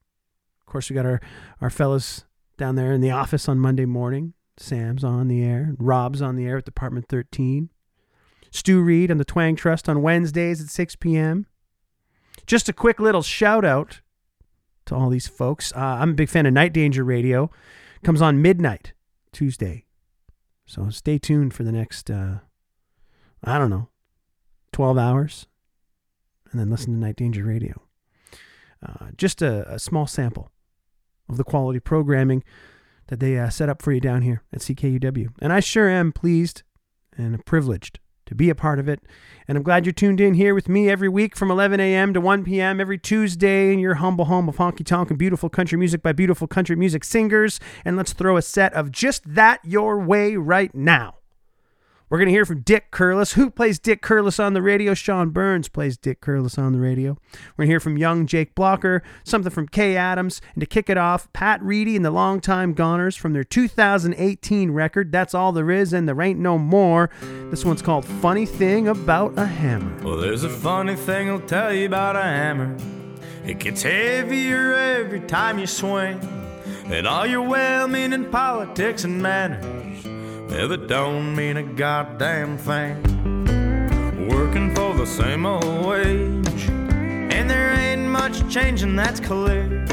Of 0.60 0.66
course, 0.66 0.90
we 0.90 0.94
got 0.94 1.06
our, 1.06 1.20
our 1.60 1.70
fellas 1.70 2.24
down 2.58 2.74
there 2.74 2.92
in 2.92 3.00
the 3.00 3.12
office 3.12 3.48
on 3.48 3.60
Monday 3.60 3.84
morning. 3.84 4.34
Sam's 4.56 5.04
on 5.04 5.28
the 5.28 5.42
air. 5.44 5.76
Rob's 5.78 6.20
on 6.20 6.34
the 6.34 6.44
air 6.44 6.58
at 6.58 6.64
Department 6.64 7.06
13. 7.08 7.70
Stu 8.50 8.82
Reed 8.82 9.10
on 9.10 9.18
the 9.18 9.24
Twang 9.24 9.54
Trust 9.54 9.88
on 9.88 10.02
Wednesdays 10.02 10.60
at 10.60 10.68
6 10.68 10.96
p.m. 10.96 11.46
Just 12.46 12.68
a 12.68 12.72
quick 12.72 12.98
little 12.98 13.22
shout 13.22 13.64
out 13.64 14.00
to 14.86 14.96
all 14.96 15.08
these 15.08 15.28
folks. 15.28 15.72
Uh, 15.72 15.78
I'm 16.00 16.10
a 16.10 16.14
big 16.14 16.28
fan 16.28 16.46
of 16.46 16.52
Night 16.52 16.72
Danger 16.72 17.04
Radio. 17.04 17.48
Comes 18.02 18.20
on 18.20 18.42
midnight 18.42 18.92
Tuesday. 19.32 19.86
So 20.66 20.90
stay 20.90 21.18
tuned 21.18 21.54
for 21.54 21.64
the 21.64 21.72
next, 21.72 22.10
uh, 22.10 22.38
I 23.44 23.58
don't 23.58 23.70
know, 23.70 23.88
12 24.72 24.98
hours. 24.98 25.46
And 26.50 26.60
then 26.60 26.70
listen 26.70 26.92
to 26.92 26.98
Night 26.98 27.16
Danger 27.16 27.44
Radio. 27.44 27.82
Uh, 28.84 29.08
just 29.16 29.42
a, 29.42 29.72
a, 29.72 29.78
small 29.78 30.06
sample 30.06 30.50
of 31.28 31.36
the 31.36 31.44
quality 31.44 31.78
programming 31.78 32.42
that 33.06 33.20
they 33.20 33.38
uh, 33.38 33.48
set 33.48 33.68
up 33.68 33.80
for 33.80 33.92
you 33.92 34.00
down 34.00 34.22
here 34.22 34.42
at 34.52 34.60
CKUW. 34.60 35.28
And 35.40 35.52
I 35.52 35.60
sure 35.60 35.88
am 35.88 36.12
pleased 36.12 36.62
and 37.16 37.44
privileged 37.46 38.00
to 38.32 38.36
be 38.36 38.50
a 38.50 38.54
part 38.54 38.78
of 38.78 38.88
it. 38.88 39.00
And 39.46 39.56
I'm 39.56 39.62
glad 39.62 39.84
you're 39.84 39.92
tuned 39.92 40.20
in 40.20 40.34
here 40.34 40.54
with 40.54 40.68
me 40.68 40.88
every 40.88 41.08
week 41.08 41.36
from 41.36 41.50
11 41.50 41.78
a.m. 41.78 42.14
to 42.14 42.20
1 42.20 42.44
p.m. 42.44 42.80
every 42.80 42.98
Tuesday 42.98 43.72
in 43.72 43.78
your 43.78 43.94
humble 43.94 44.24
home 44.24 44.48
of 44.48 44.56
honky 44.56 44.84
tonk 44.84 45.10
and 45.10 45.18
beautiful 45.18 45.48
country 45.48 45.78
music 45.78 46.02
by 46.02 46.12
beautiful 46.12 46.46
country 46.46 46.76
music 46.76 47.04
singers. 47.04 47.60
And 47.84 47.96
let's 47.96 48.12
throw 48.12 48.36
a 48.36 48.42
set 48.42 48.72
of 48.72 48.90
just 48.90 49.22
that 49.34 49.60
your 49.64 49.98
way 49.98 50.36
right 50.36 50.74
now. 50.74 51.21
We're 52.12 52.18
going 52.18 52.28
to 52.28 52.32
hear 52.32 52.44
from 52.44 52.60
Dick 52.60 52.90
Curless. 52.90 53.32
Who 53.32 53.48
plays 53.48 53.78
Dick 53.78 54.02
Curless 54.02 54.38
on 54.38 54.52
the 54.52 54.60
radio? 54.60 54.92
Sean 54.92 55.30
Burns 55.30 55.70
plays 55.70 55.96
Dick 55.96 56.20
Curless 56.20 56.58
on 56.58 56.74
the 56.74 56.78
radio. 56.78 57.12
We're 57.56 57.62
going 57.62 57.68
to 57.68 57.72
hear 57.72 57.80
from 57.80 57.96
young 57.96 58.26
Jake 58.26 58.54
Blocker, 58.54 59.02
something 59.24 59.50
from 59.50 59.66
Kay 59.66 59.96
Adams, 59.96 60.42
and 60.52 60.60
to 60.60 60.66
kick 60.66 60.90
it 60.90 60.98
off, 60.98 61.32
Pat 61.32 61.62
Reedy 61.62 61.96
and 61.96 62.04
the 62.04 62.10
Longtime 62.10 62.74
Goners 62.74 63.16
from 63.16 63.32
their 63.32 63.44
2018 63.44 64.72
record, 64.72 65.10
That's 65.10 65.32
All 65.32 65.52
There 65.52 65.70
Is 65.70 65.94
and 65.94 66.06
There 66.06 66.20
Ain't 66.20 66.38
No 66.38 66.58
More. 66.58 67.08
This 67.50 67.64
one's 67.64 67.80
called 67.80 68.04
Funny 68.04 68.44
Thing 68.44 68.88
About 68.88 69.38
a 69.38 69.46
Hammer. 69.46 70.04
Well, 70.04 70.18
there's 70.18 70.44
a 70.44 70.50
funny 70.50 70.96
thing 70.96 71.30
I'll 71.30 71.40
tell 71.40 71.72
you 71.72 71.86
about 71.86 72.16
a 72.16 72.22
hammer. 72.22 72.76
It 73.46 73.58
gets 73.58 73.84
heavier 73.84 74.74
every 74.74 75.20
time 75.20 75.58
you 75.58 75.66
swing. 75.66 76.20
And 76.84 77.06
all 77.06 77.26
your 77.26 77.40
well 77.40 77.88
meaning 77.88 78.30
politics 78.30 79.04
and 79.04 79.22
manners 79.22 79.91
well, 80.52 80.70
it 80.72 80.86
don't 80.86 81.34
mean 81.34 81.56
a 81.56 81.62
goddamn 81.62 82.58
thing. 82.58 83.00
Working 84.28 84.74
for 84.74 84.94
the 84.94 85.06
same 85.06 85.46
old 85.46 85.86
wage, 85.86 86.68
and 86.68 87.48
there 87.48 87.72
ain't 87.72 88.06
much 88.06 88.46
changing, 88.52 88.94
that's 88.94 89.18
clear. 89.18 89.86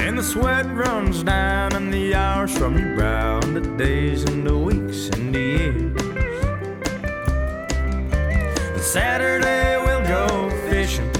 And 0.00 0.16
the 0.18 0.22
sweat 0.22 0.66
runs 0.74 1.22
down, 1.22 1.74
and 1.74 1.92
the 1.92 2.14
hours 2.14 2.56
from 2.56 2.78
your 2.78 2.96
brow 2.96 3.38
into 3.40 3.76
days, 3.76 4.24
into 4.24 4.56
weeks, 4.56 5.08
into 5.10 5.40
years. 5.40 6.02
And 8.72 8.80
Saturday 8.80 9.76
we'll 9.84 10.06
go 10.06 10.50
fishing, 10.70 11.10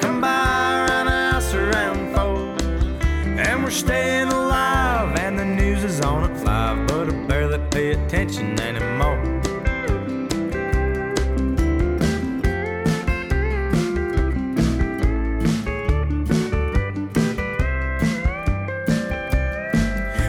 come 0.00 0.20
by 0.20 0.86
around 0.88 1.06
house 1.06 1.54
around 1.54 2.12
four, 2.12 2.56
and 3.38 3.62
we're 3.62 3.70
staying 3.70 4.32
attention 8.04 8.58
anymore. 8.60 9.38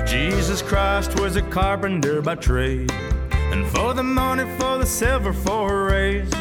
Jesus 0.05 0.61
Christ 0.61 1.19
was 1.19 1.35
a 1.35 1.41
carpenter 1.43 2.21
by 2.21 2.35
trade. 2.35 2.91
And 3.31 3.65
for 3.67 3.93
the 3.93 4.03
money, 4.03 4.43
for 4.57 4.77
the 4.77 4.85
silver, 4.85 5.33
for 5.33 5.87
a 5.87 5.91
raise. 5.91 6.31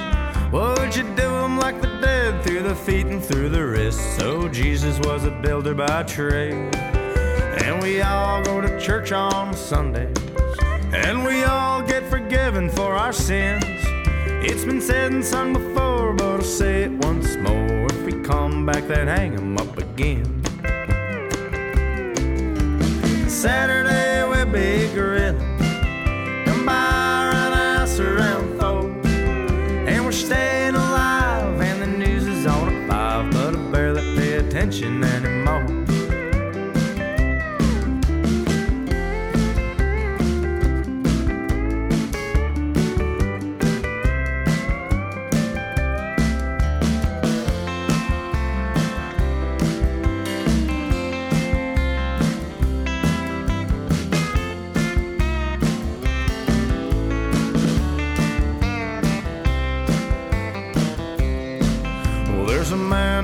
Would 0.52 0.96
you 0.96 1.02
do 1.14 1.28
him 1.28 1.58
like 1.58 1.80
the 1.80 1.98
dead, 2.00 2.42
through 2.42 2.62
the 2.62 2.74
feet 2.74 3.06
and 3.06 3.22
through 3.22 3.50
the 3.50 3.64
wrists? 3.64 4.02
So 4.16 4.48
Jesus 4.48 4.98
was 5.00 5.24
a 5.24 5.30
builder 5.30 5.74
by 5.74 6.02
trade. 6.04 6.74
And 6.74 7.82
we 7.82 8.00
all 8.00 8.42
go 8.42 8.60
to 8.60 8.80
church 8.80 9.12
on 9.12 9.54
Sundays. 9.54 10.16
And 10.92 11.24
we 11.24 11.44
all 11.44 11.82
get 11.82 12.04
forgiven 12.08 12.70
for 12.70 12.94
our 12.94 13.12
sins. 13.12 13.64
It's 14.40 14.64
been 14.64 14.80
said 14.80 15.12
and 15.12 15.24
sung 15.24 15.52
before, 15.52 16.14
but 16.14 16.24
I'll 16.24 16.42
say 16.42 16.84
it 16.84 16.92
once 17.04 17.36
more. 17.36 17.86
If 17.86 18.04
we 18.04 18.12
come 18.22 18.64
back, 18.64 18.86
then 18.88 19.06
hang 19.06 19.34
'em 19.34 19.58
up 19.58 19.76
again. 19.76 20.42
Saturday 23.28 24.24
we'll 24.28 24.46
be 24.46 24.88
grilling. 24.94 25.47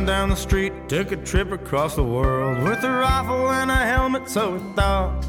Down 0.07 0.29
the 0.29 0.37
street 0.37 0.73
took 0.89 1.13
a 1.13 1.17
trip 1.17 1.51
across 1.51 1.97
the 1.97 2.03
world 2.03 2.63
with 2.63 2.83
a 2.85 2.91
rifle 2.91 3.51
and 3.51 3.71
a 3.71 3.77
helmet, 3.77 4.29
so 4.29 4.59
he 4.59 4.73
thought. 4.75 5.25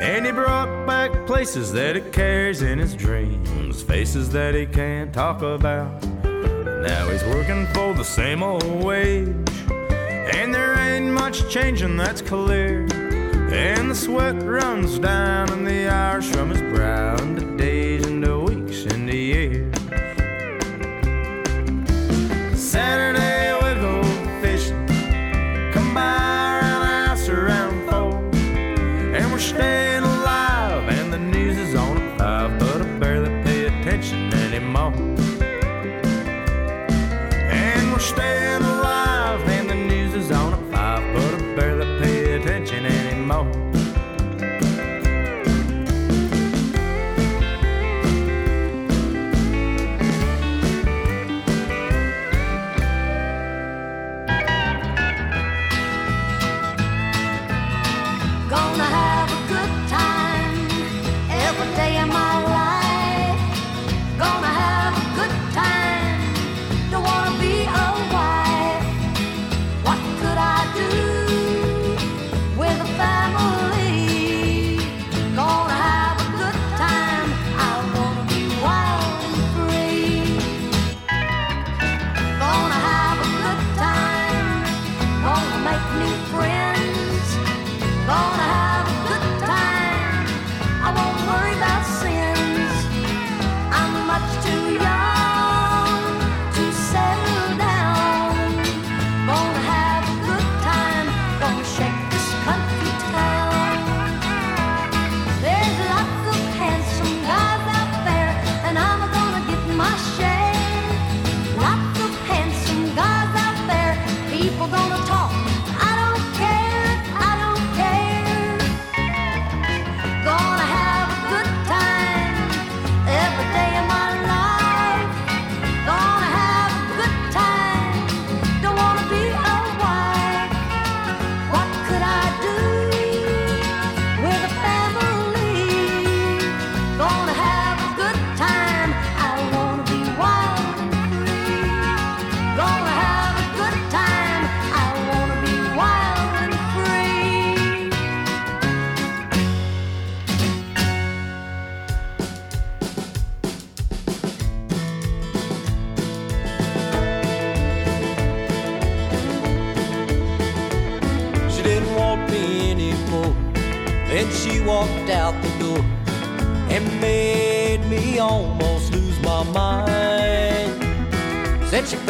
And 0.00 0.24
he 0.24 0.32
brought 0.32 0.86
back 0.86 1.26
places 1.26 1.72
that 1.72 1.96
he 1.96 2.02
carries 2.10 2.62
in 2.62 2.78
his 2.78 2.94
dreams, 2.94 3.82
faces 3.82 4.30
that 4.30 4.54
he 4.54 4.66
can't 4.66 5.12
talk 5.12 5.42
about. 5.42 6.02
Now 6.24 7.08
he's 7.10 7.22
working 7.24 7.66
for 7.74 7.92
the 7.92 8.04
same 8.04 8.42
old 8.42 8.64
wage, 8.82 9.26
and 9.70 10.54
there 10.54 10.78
ain't 10.78 11.12
much 11.12 11.48
changing, 11.50 11.96
that's 11.96 12.22
clear. 12.22 12.86
And 13.52 13.90
the 13.90 13.94
sweat 13.94 14.42
runs 14.42 14.98
down, 14.98 15.50
and 15.52 15.66
the 15.66 15.92
hours 15.92 16.30
from 16.30 16.50
his 16.50 16.62
brow 16.74 17.16
into 17.16 17.56
days, 17.56 17.69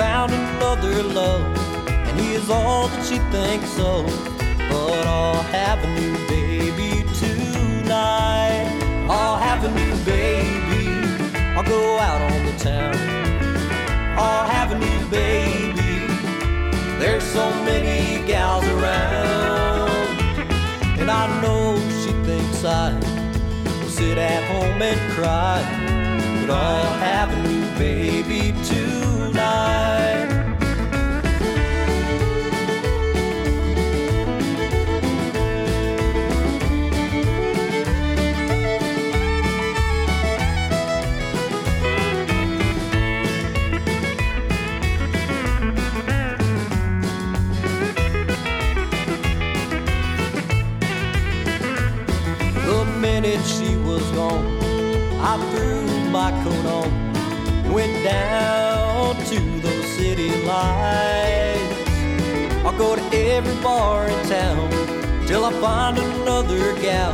found 0.00 0.32
another 0.32 1.02
love, 1.02 1.44
and 2.08 2.18
he 2.18 2.32
is 2.32 2.48
all 2.48 2.88
that 2.88 3.04
she 3.04 3.18
thinks 3.36 3.78
of. 3.78 4.06
But 4.70 5.06
I'll 5.06 5.42
have 5.58 5.78
a 5.84 5.90
new 6.00 6.14
baby 6.26 7.04
tonight. 7.22 8.66
I'll 9.10 9.36
have 9.36 9.62
a 9.62 9.70
new 9.80 9.94
baby. 10.06 10.86
I'll 11.54 11.68
go 11.76 11.98
out 11.98 12.22
on 12.32 12.46
the 12.46 12.56
town. 12.70 12.96
I'll 14.18 14.48
have 14.48 14.72
a 14.72 14.78
new 14.78 15.00
baby. 15.10 15.92
There's 16.98 17.26
so 17.36 17.50
many 17.68 18.26
gals 18.26 18.64
around. 18.76 19.90
And 20.98 21.10
I 21.10 21.24
know 21.42 21.76
she 22.00 22.12
thinks 22.24 22.64
I 22.64 22.94
will 23.82 23.92
sit 23.98 24.16
at 24.16 24.42
home 24.50 24.80
and 24.80 25.00
cry. 25.12 25.60
But 26.40 26.50
I'll 26.54 26.94
have 27.10 27.28
a 27.36 27.42
new 27.46 27.66
baby 27.78 28.54
tonight. 28.64 29.09
Go 62.80 62.96
to 62.96 63.16
every 63.36 63.62
bar 63.62 64.08
in 64.08 64.18
town 64.26 64.70
till 65.26 65.44
I 65.44 65.52
find 65.60 65.98
another 65.98 66.62
gal. 66.80 67.12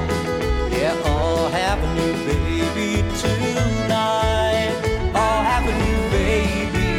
Yeah, 0.70 0.94
I'll 1.04 1.48
have 1.48 1.78
a 1.82 1.88
new 1.98 2.12
baby 2.30 2.90
tonight. 3.24 4.74
I'll 5.12 5.44
have 5.52 5.64
a 5.72 5.74
new 5.84 6.02
baby. 6.18 6.90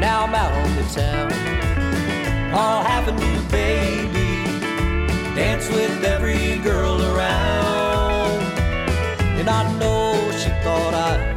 Now 0.00 0.24
I'm 0.24 0.34
out 0.34 0.54
on 0.62 0.70
the 0.78 0.86
town. 1.00 1.30
I'll 2.54 2.84
have 2.92 3.06
a 3.12 3.14
new 3.24 3.38
baby 3.58 4.30
dance 5.34 5.68
with 5.68 6.02
every 6.02 6.56
girl 6.68 6.96
around. 7.02 8.40
And 9.38 9.46
I 9.50 9.62
know 9.78 10.14
she 10.40 10.48
thought 10.64 10.94
I'd 10.94 11.29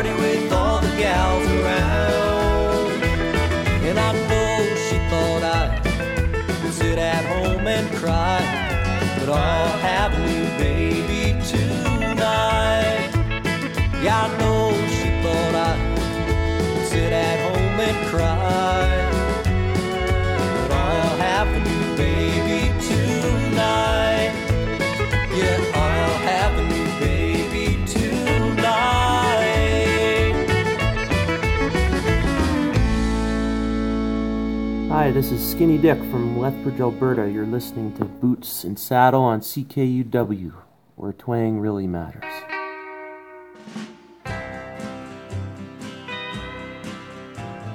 Party 0.00 0.14
with 0.14 0.50
all 0.50 0.80
the 0.80 0.88
gals 0.96 1.46
around. 1.60 3.02
And 3.84 3.98
I 3.98 4.12
know 4.30 4.74
she 4.86 4.96
thought 5.10 5.42
I'd 5.42 6.72
sit 6.72 6.98
at 6.98 7.22
home 7.26 7.66
and 7.66 7.86
cry, 7.98 8.40
but 9.18 9.28
I'll 9.28 9.78
have 9.90 10.14
a 10.14 10.20
new 10.26 10.46
baby 10.56 11.38
tonight. 11.46 13.10
Yeah, 14.02 14.24
I 14.24 14.28
know 14.38 14.72
she 14.96 15.08
thought 15.22 15.54
I'd 15.68 15.80
sit 16.86 17.12
at 17.12 17.38
home 17.46 17.80
and 17.88 17.98
cry, 18.08 18.39
Hi, 35.10 35.14
this 35.14 35.32
is 35.32 35.44
Skinny 35.44 35.76
Dick 35.76 35.98
from 35.98 36.38
Lethbridge, 36.38 36.78
Alberta. 36.78 37.28
You're 37.28 37.44
listening 37.44 37.92
to 37.94 38.04
Boots 38.04 38.62
and 38.62 38.78
Saddle 38.78 39.22
on 39.22 39.40
CKUW, 39.40 40.52
where 40.94 41.12
twang 41.12 41.58
really 41.58 41.88
matters. 41.88 42.22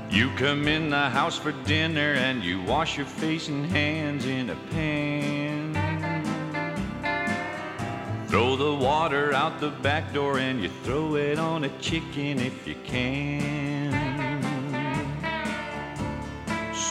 You 0.10 0.30
come 0.38 0.70
in 0.70 0.90
the 0.90 1.10
house 1.10 1.38
for 1.38 1.52
dinner 1.66 2.14
and 2.14 2.41
you 2.41 2.62
wash 2.64 2.95
your 2.95 3.06
face 3.06 3.49
and 3.49 3.66
hands 3.66 4.26
in 4.26 4.52
a 4.52 4.56
pan. 4.72 5.74
Throw 8.30 8.56
the 8.56 8.74
water 8.74 9.34
out 9.34 9.60
the 9.60 9.72
back 9.72 10.14
door 10.14 10.40
and 10.40 10.64
you 10.64 10.70
throw 10.84 11.16
it 11.16 11.38
on 11.38 11.66
a 11.66 11.80
chicken 11.80 12.40
if 12.40 12.66
you 12.66 12.76
can. 12.86 13.85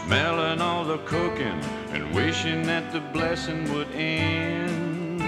Smelling 0.06 0.60
all 0.60 0.84
the 0.84 0.98
cooking 0.98 1.58
and 1.92 2.14
wishing 2.14 2.62
that 2.64 2.92
the 2.92 3.00
blessing 3.00 3.72
would 3.72 3.90
end. 3.92 5.22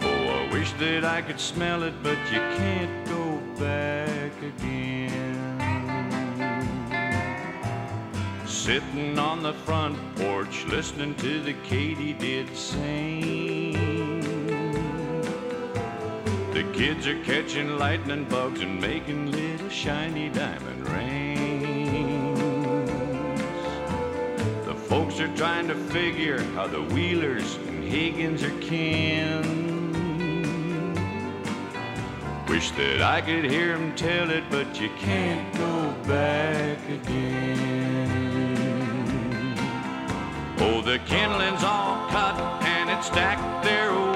Oh, 0.00 0.06
I 0.08 0.50
wish 0.50 0.72
that 0.72 1.04
I 1.04 1.20
could 1.20 1.38
smell 1.38 1.82
it, 1.82 1.92
but 2.02 2.16
you 2.32 2.40
can't 2.56 3.06
go 3.06 3.38
back 3.60 4.32
again. 4.42 5.58
Sitting 8.46 9.18
on 9.18 9.42
the 9.42 9.52
front 9.52 9.98
porch, 10.16 10.64
listening 10.68 11.14
to 11.16 11.42
the 11.42 11.52
katydid 11.68 12.56
sing. 12.56 13.72
The 16.54 16.64
kids 16.72 17.06
are 17.06 17.22
catching 17.24 17.76
lightning 17.76 18.24
bugs 18.24 18.62
and 18.62 18.80
making 18.80 19.30
little 19.32 19.68
shiny 19.68 20.30
diamond 20.30 20.88
rings. 20.88 21.31
Folks 24.92 25.18
are 25.20 25.36
trying 25.36 25.66
to 25.66 25.74
figure 25.74 26.38
how 26.52 26.66
the 26.66 26.82
Wheelers 26.92 27.56
and 27.66 27.82
Higgins 27.82 28.42
are 28.42 28.50
kin. 28.60 29.40
Wish 32.46 32.72
that 32.72 33.00
I 33.00 33.22
could 33.22 33.50
hear 33.50 33.72
'em 33.72 33.94
tell 33.94 34.28
it, 34.30 34.44
but 34.50 34.78
you 34.78 34.90
can't 34.98 35.50
go 35.54 35.94
back 36.06 36.76
again. 36.98 38.10
Oh, 40.58 40.82
the 40.82 40.98
kindling's 41.06 41.64
all 41.64 42.06
cut 42.10 42.36
and 42.62 42.90
it's 42.90 43.06
stacked 43.06 43.64
there 43.64 44.11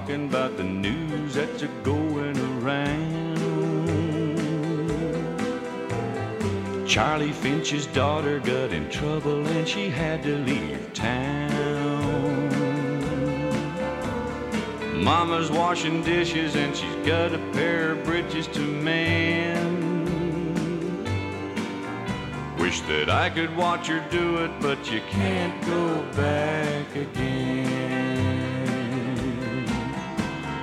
talking 0.00 0.28
about 0.28 0.56
the 0.56 0.64
news 0.64 1.34
that's 1.34 1.62
a 1.62 1.66
going 1.82 2.38
around. 2.38 3.36
Charlie 6.88 7.32
Finch's 7.32 7.86
daughter 7.86 8.40
got 8.40 8.72
in 8.72 8.88
trouble 8.88 9.46
and 9.46 9.68
she 9.68 9.90
had 9.90 10.22
to 10.22 10.38
leave 10.38 10.90
town. 10.94 11.50
Mama's 15.04 15.50
washing 15.50 16.02
dishes 16.02 16.56
and 16.56 16.74
she's 16.74 16.96
got 17.06 17.34
a 17.34 17.38
pair 17.52 17.90
of 17.92 18.02
bridges 18.04 18.46
to 18.48 18.60
mend. 18.60 19.68
Wish 22.58 22.80
that 22.82 23.10
I 23.10 23.28
could 23.28 23.54
watch 23.54 23.88
her 23.88 24.02
do 24.10 24.38
it, 24.38 24.50
but 24.60 24.90
you 24.90 25.02
can't 25.10 25.62
go 25.66 26.02
back 26.12 26.96
again. 26.96 27.79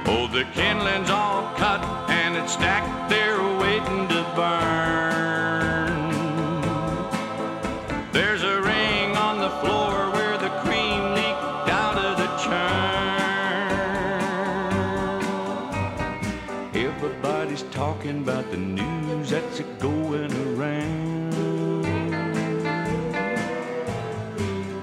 Oh, 0.09 0.25
the 0.31 0.45
kindling's 0.53 1.09
all 1.09 1.53
cut 1.55 1.84
and 2.09 2.38
it's 2.38 2.53
stacked 2.53 3.09
there 3.09 3.41
waiting 3.59 4.07
to 4.07 4.23
burn. 4.38 6.11
There's 8.13 8.41
a 8.41 8.61
ring 8.61 9.17
on 9.17 9.39
the 9.39 9.49
floor 9.59 10.09
where 10.11 10.38
the 10.38 10.49
cream 10.61 11.13
leaked 11.13 11.69
out 11.69 11.97
of 11.97 12.17
the 12.23 12.27
churn. 12.41 12.85
Everybody's 16.73 17.63
talking 17.63 18.19
about 18.19 18.49
the 18.49 18.57
news 18.57 19.31
that's 19.31 19.59
a 19.59 19.63
going 19.81 20.31
around. 20.55 20.76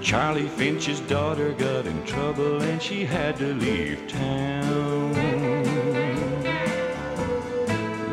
Charlie 0.05 0.47
Finch's 0.49 0.99
daughter 0.99 1.51
got 1.53 1.87
in 1.87 2.05
trouble 2.05 2.61
and 2.61 2.79
she 2.79 3.05
had 3.05 3.37
to 3.37 3.55
leave 3.55 4.07
town. 4.07 5.11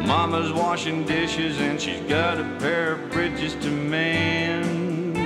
Mama's 0.07 0.51
washing 0.55 1.05
dishes 1.05 1.61
and 1.61 1.79
she's 1.79 2.01
got 2.09 2.39
a 2.41 2.45
pair 2.59 2.93
of 2.93 3.11
bridges 3.11 3.57
to 3.57 3.71
mend. 3.71 5.19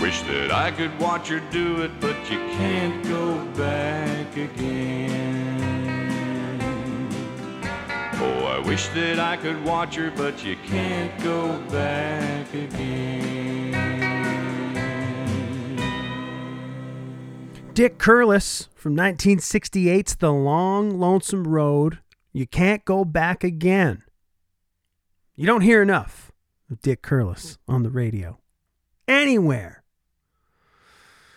Wish 0.00 0.20
that 0.22 0.52
I 0.52 0.70
could 0.70 0.96
watch 1.00 1.26
her 1.26 1.40
do 1.50 1.82
it, 1.82 1.90
but 1.98 2.14
you 2.30 2.38
can't 2.54 3.02
go 3.02 3.44
back 3.56 4.36
again. 4.36 5.58
Oh, 8.14 8.44
I 8.44 8.60
wish 8.60 8.86
that 8.90 9.18
I 9.18 9.36
could 9.36 9.64
watch 9.64 9.96
her, 9.96 10.12
but 10.12 10.44
you 10.44 10.54
can't 10.68 11.20
go 11.24 11.58
back 11.72 12.54
again. 12.54 13.71
Dick 17.74 17.96
Curless 17.96 18.68
from 18.74 18.94
1968's 18.94 20.16
The 20.16 20.30
Long 20.30 21.00
Lonesome 21.00 21.48
Road. 21.48 22.00
You 22.30 22.46
can't 22.46 22.84
go 22.84 23.02
back 23.02 23.42
again. 23.42 24.02
You 25.34 25.46
don't 25.46 25.62
hear 25.62 25.80
enough 25.80 26.30
of 26.70 26.82
Dick 26.82 27.00
Curless 27.00 27.56
on 27.66 27.82
the 27.82 27.88
radio. 27.88 28.38
Anywhere. 29.08 29.84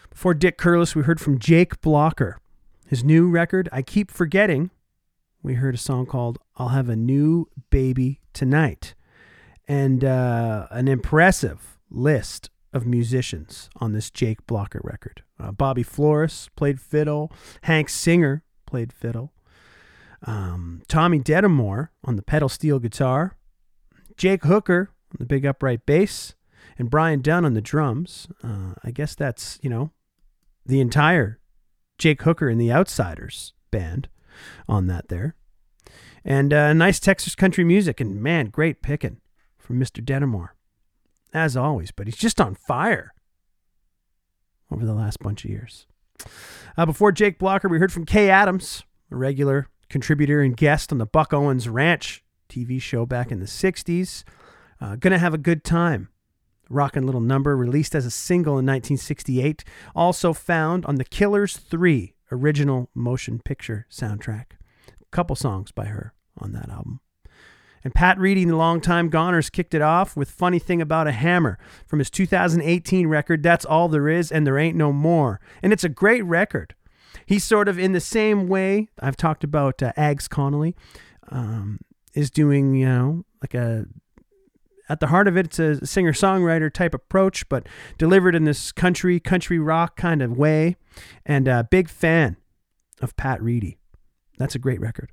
Before 0.10 0.34
Dick 0.34 0.58
Curless, 0.58 0.94
we 0.94 1.04
heard 1.04 1.22
from 1.22 1.40
Jake 1.40 1.80
Blocker. 1.80 2.42
His 2.86 3.02
new 3.02 3.30
record, 3.30 3.70
I 3.72 3.82
Keep 3.82 4.12
Forgetting. 4.12 4.72
We 5.42 5.54
heard 5.54 5.76
a 5.76 5.78
song 5.78 6.06
called 6.06 6.38
I'll 6.58 6.70
Have 6.70 6.90
a 6.90 6.98
New 6.98 7.48
Baby 7.70 8.20
Tonight. 8.34 8.94
And 9.70 10.04
uh, 10.04 10.68
an 10.70 10.90
impressive 10.90 11.78
list 11.90 12.50
of 12.76 12.86
musicians 12.86 13.70
on 13.78 13.94
this 13.94 14.12
Jake 14.12 14.46
Blocker 14.46 14.82
record. 14.84 15.24
Uh, 15.40 15.52
Bobby 15.54 15.82
Flores 15.82 16.50
played 16.58 16.82
fiddle. 16.82 17.32
Hank 17.62 17.88
Singer 17.88 18.44
played 18.68 18.92
fiddle. 18.92 19.32
Um, 20.24 20.82
Tommy 20.90 21.20
Detamore 21.20 21.90
on 22.04 22.18
the 22.18 22.22
pedal 22.22 22.50
steel 22.50 22.80
guitar. 22.80 23.38
Jake 24.18 24.44
Hooker 24.44 24.90
on 25.12 25.18
the 25.20 25.26
big 25.26 25.46
upright 25.46 25.86
bass. 25.86 26.36
And 26.78 26.90
Brian 26.90 27.22
Dunn 27.22 27.46
on 27.46 27.54
the 27.54 27.62
drums. 27.62 28.28
Uh, 28.44 28.74
I 28.84 28.92
guess 28.92 29.16
that's, 29.16 29.58
you 29.62 29.70
know, 29.70 29.92
the 30.66 30.82
entire 30.82 31.40
Jake 31.98 32.24
Hooker 32.24 32.50
and 32.50 32.60
the 32.60 32.74
Outsiders 32.74 33.54
band 33.72 34.10
on 34.68 34.88
that 34.88 35.08
there. 35.08 35.36
And 36.26 36.54
uh, 36.54 36.74
nice 36.74 37.00
Texas 37.00 37.36
country 37.36 37.64
music. 37.64 38.02
And 38.02 38.22
man, 38.22 38.48
great 38.48 38.82
picking 38.82 39.22
from 39.58 39.80
Mr. 39.80 40.04
Detamore 40.04 40.50
as 41.36 41.58
always, 41.58 41.92
but 41.92 42.08
he's 42.08 42.18
just 42.18 42.40
on 42.40 42.56
fire 42.56 43.14
over 44.72 44.86
the 44.86 44.94
last 44.94 45.20
bunch 45.20 45.44
of 45.44 45.52
years. 45.52 45.86
Uh, 46.78 46.86
before 46.86 47.12
Jake 47.12 47.38
Blocker, 47.38 47.68
we 47.68 47.78
heard 47.78 47.92
from 47.92 48.06
Kay 48.06 48.30
Adams, 48.30 48.84
a 49.12 49.16
regular 49.16 49.68
contributor 49.90 50.42
and 50.42 50.56
guest 50.56 50.92
on 50.92 50.98
the 50.98 51.06
Buck 51.06 51.34
Owens 51.34 51.70
Ranch 51.70 52.24
TV 52.50 52.82
show 52.82 53.06
back 53.06 53.32
in 53.32 53.40
the 53.40 53.46
60s. 53.46 54.24
Uh, 54.80 54.96
gonna 54.96 55.18
have 55.18 55.34
a 55.34 55.38
good 55.38 55.64
time. 55.64 56.10
Rockin' 56.70 57.06
Little 57.06 57.22
Number, 57.22 57.56
released 57.56 57.94
as 57.94 58.06
a 58.06 58.12
single 58.12 58.54
in 58.54 58.66
1968, 58.66 59.64
also 59.96 60.34
found 60.34 60.86
on 60.86 60.96
the 60.96 61.04
Killers 61.04 61.58
3 61.58 62.16
original 62.32 62.90
motion 62.96 63.40
picture 63.40 63.86
soundtrack. 63.92 64.54
A 64.88 65.06
couple 65.12 65.36
songs 65.36 65.72
by 65.72 65.86
her 65.86 66.14
on 66.40 66.54
that 66.54 66.70
album. 66.70 67.02
And 67.86 67.94
Pat 67.94 68.18
Reedy 68.18 68.46
the 68.46 68.56
Longtime 68.56 69.12
Goners 69.12 69.52
kicked 69.52 69.76
it 69.76 69.82
off 69.82 70.18
with 70.18 70.32
Funny 70.32 70.58
Thing 70.58 70.82
About 70.82 71.06
a 71.06 71.12
Hammer 71.12 71.60
from 71.86 72.00
his 72.00 72.10
2018 72.10 73.08
record, 73.08 73.44
That's 73.44 73.64
All 73.64 73.88
There 73.88 74.10
Is 74.10 74.32
and 74.32 74.46
There 74.46 74.58
Ain't 74.58 74.76
No 74.76 74.92
More. 74.92 75.40
And 75.62 75.72
it's 75.72 75.84
a 75.84 75.90
great 75.90 76.24
record. 76.24 76.74
He's 77.28 77.44
sort 77.44 77.70
of 77.70 77.78
in 77.78 77.92
the 77.92 78.00
same 78.00 78.48
way 78.48 78.90
I've 79.00 79.16
talked 79.16 79.44
about 79.44 79.84
uh, 79.84 79.94
Ags 79.96 80.28
Connolly, 80.28 80.76
um, 81.30 81.80
is 82.16 82.32
doing, 82.32 82.74
you 82.74 82.88
know, 82.88 83.26
like 83.42 83.54
a. 83.54 83.86
At 84.90 85.00
the 85.00 85.08
heart 85.08 85.28
of 85.28 85.38
it, 85.38 85.46
it's 85.48 85.60
a 85.60 85.86
singer 85.86 86.14
songwriter 86.14 86.74
type 86.74 86.94
approach, 86.94 87.48
but 87.50 87.68
delivered 87.98 88.36
in 88.36 88.46
this 88.46 88.72
country, 88.72 89.20
country 89.20 89.58
rock 89.60 89.96
kind 89.96 90.22
of 90.24 90.38
way. 90.38 90.76
And 91.26 91.48
a 91.48 91.68
big 91.70 91.90
fan 91.90 92.38
of 93.02 93.16
Pat 93.16 93.42
Reedy. 93.42 93.78
That's 94.38 94.56
a 94.56 94.60
great 94.60 94.80
record. 94.80 95.12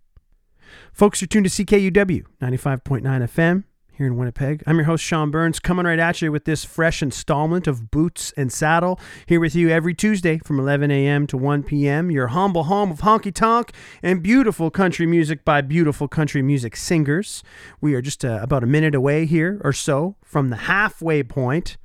Folks, 0.92 1.20
you're 1.20 1.28
tuned 1.28 1.50
to 1.50 1.64
CKUW 1.64 2.24
95.9 2.40 3.02
FM 3.02 3.64
here 3.94 4.06
in 4.06 4.16
Winnipeg. 4.16 4.62
I'm 4.66 4.76
your 4.76 4.86
host, 4.86 5.04
Sean 5.04 5.30
Burns, 5.30 5.60
coming 5.60 5.86
right 5.86 5.98
at 5.98 6.22
you 6.22 6.32
with 6.32 6.44
this 6.44 6.64
fresh 6.64 7.02
installment 7.02 7.66
of 7.66 7.90
Boots 7.90 8.32
and 8.36 8.52
Saddle. 8.52 8.98
Here 9.26 9.38
with 9.38 9.54
you 9.54 9.68
every 9.68 9.94
Tuesday 9.94 10.38
from 10.38 10.58
11 10.58 10.90
a.m. 10.90 11.26
to 11.28 11.36
1 11.36 11.62
p.m. 11.62 12.10
Your 12.10 12.28
humble 12.28 12.64
home 12.64 12.90
of 12.90 13.00
honky 13.00 13.32
tonk 13.32 13.72
and 14.02 14.22
beautiful 14.22 14.70
country 14.70 15.06
music 15.06 15.44
by 15.44 15.60
beautiful 15.60 16.08
country 16.08 16.42
music 16.42 16.76
singers. 16.76 17.42
We 17.80 17.94
are 17.94 18.02
just 18.02 18.24
uh, 18.24 18.40
about 18.42 18.64
a 18.64 18.66
minute 18.66 18.94
away 18.94 19.26
here 19.26 19.60
or 19.62 19.72
so 19.72 20.16
from 20.24 20.50
the 20.50 20.56
halfway 20.56 21.22
point 21.22 21.76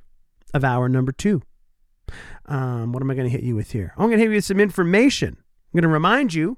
of 0.54 0.64
hour 0.64 0.88
number 0.88 1.12
two. 1.12 1.42
Um, 2.46 2.92
what 2.92 3.02
am 3.02 3.10
I 3.10 3.14
going 3.14 3.26
to 3.26 3.32
hit 3.32 3.44
you 3.44 3.54
with 3.54 3.72
here? 3.72 3.92
I'm 3.96 4.06
going 4.06 4.18
to 4.18 4.24
hit 4.24 4.30
you 4.30 4.36
with 4.36 4.44
some 4.44 4.60
information. 4.60 5.36
I'm 5.38 5.80
going 5.80 5.82
to 5.82 5.88
remind 5.88 6.32
you 6.32 6.56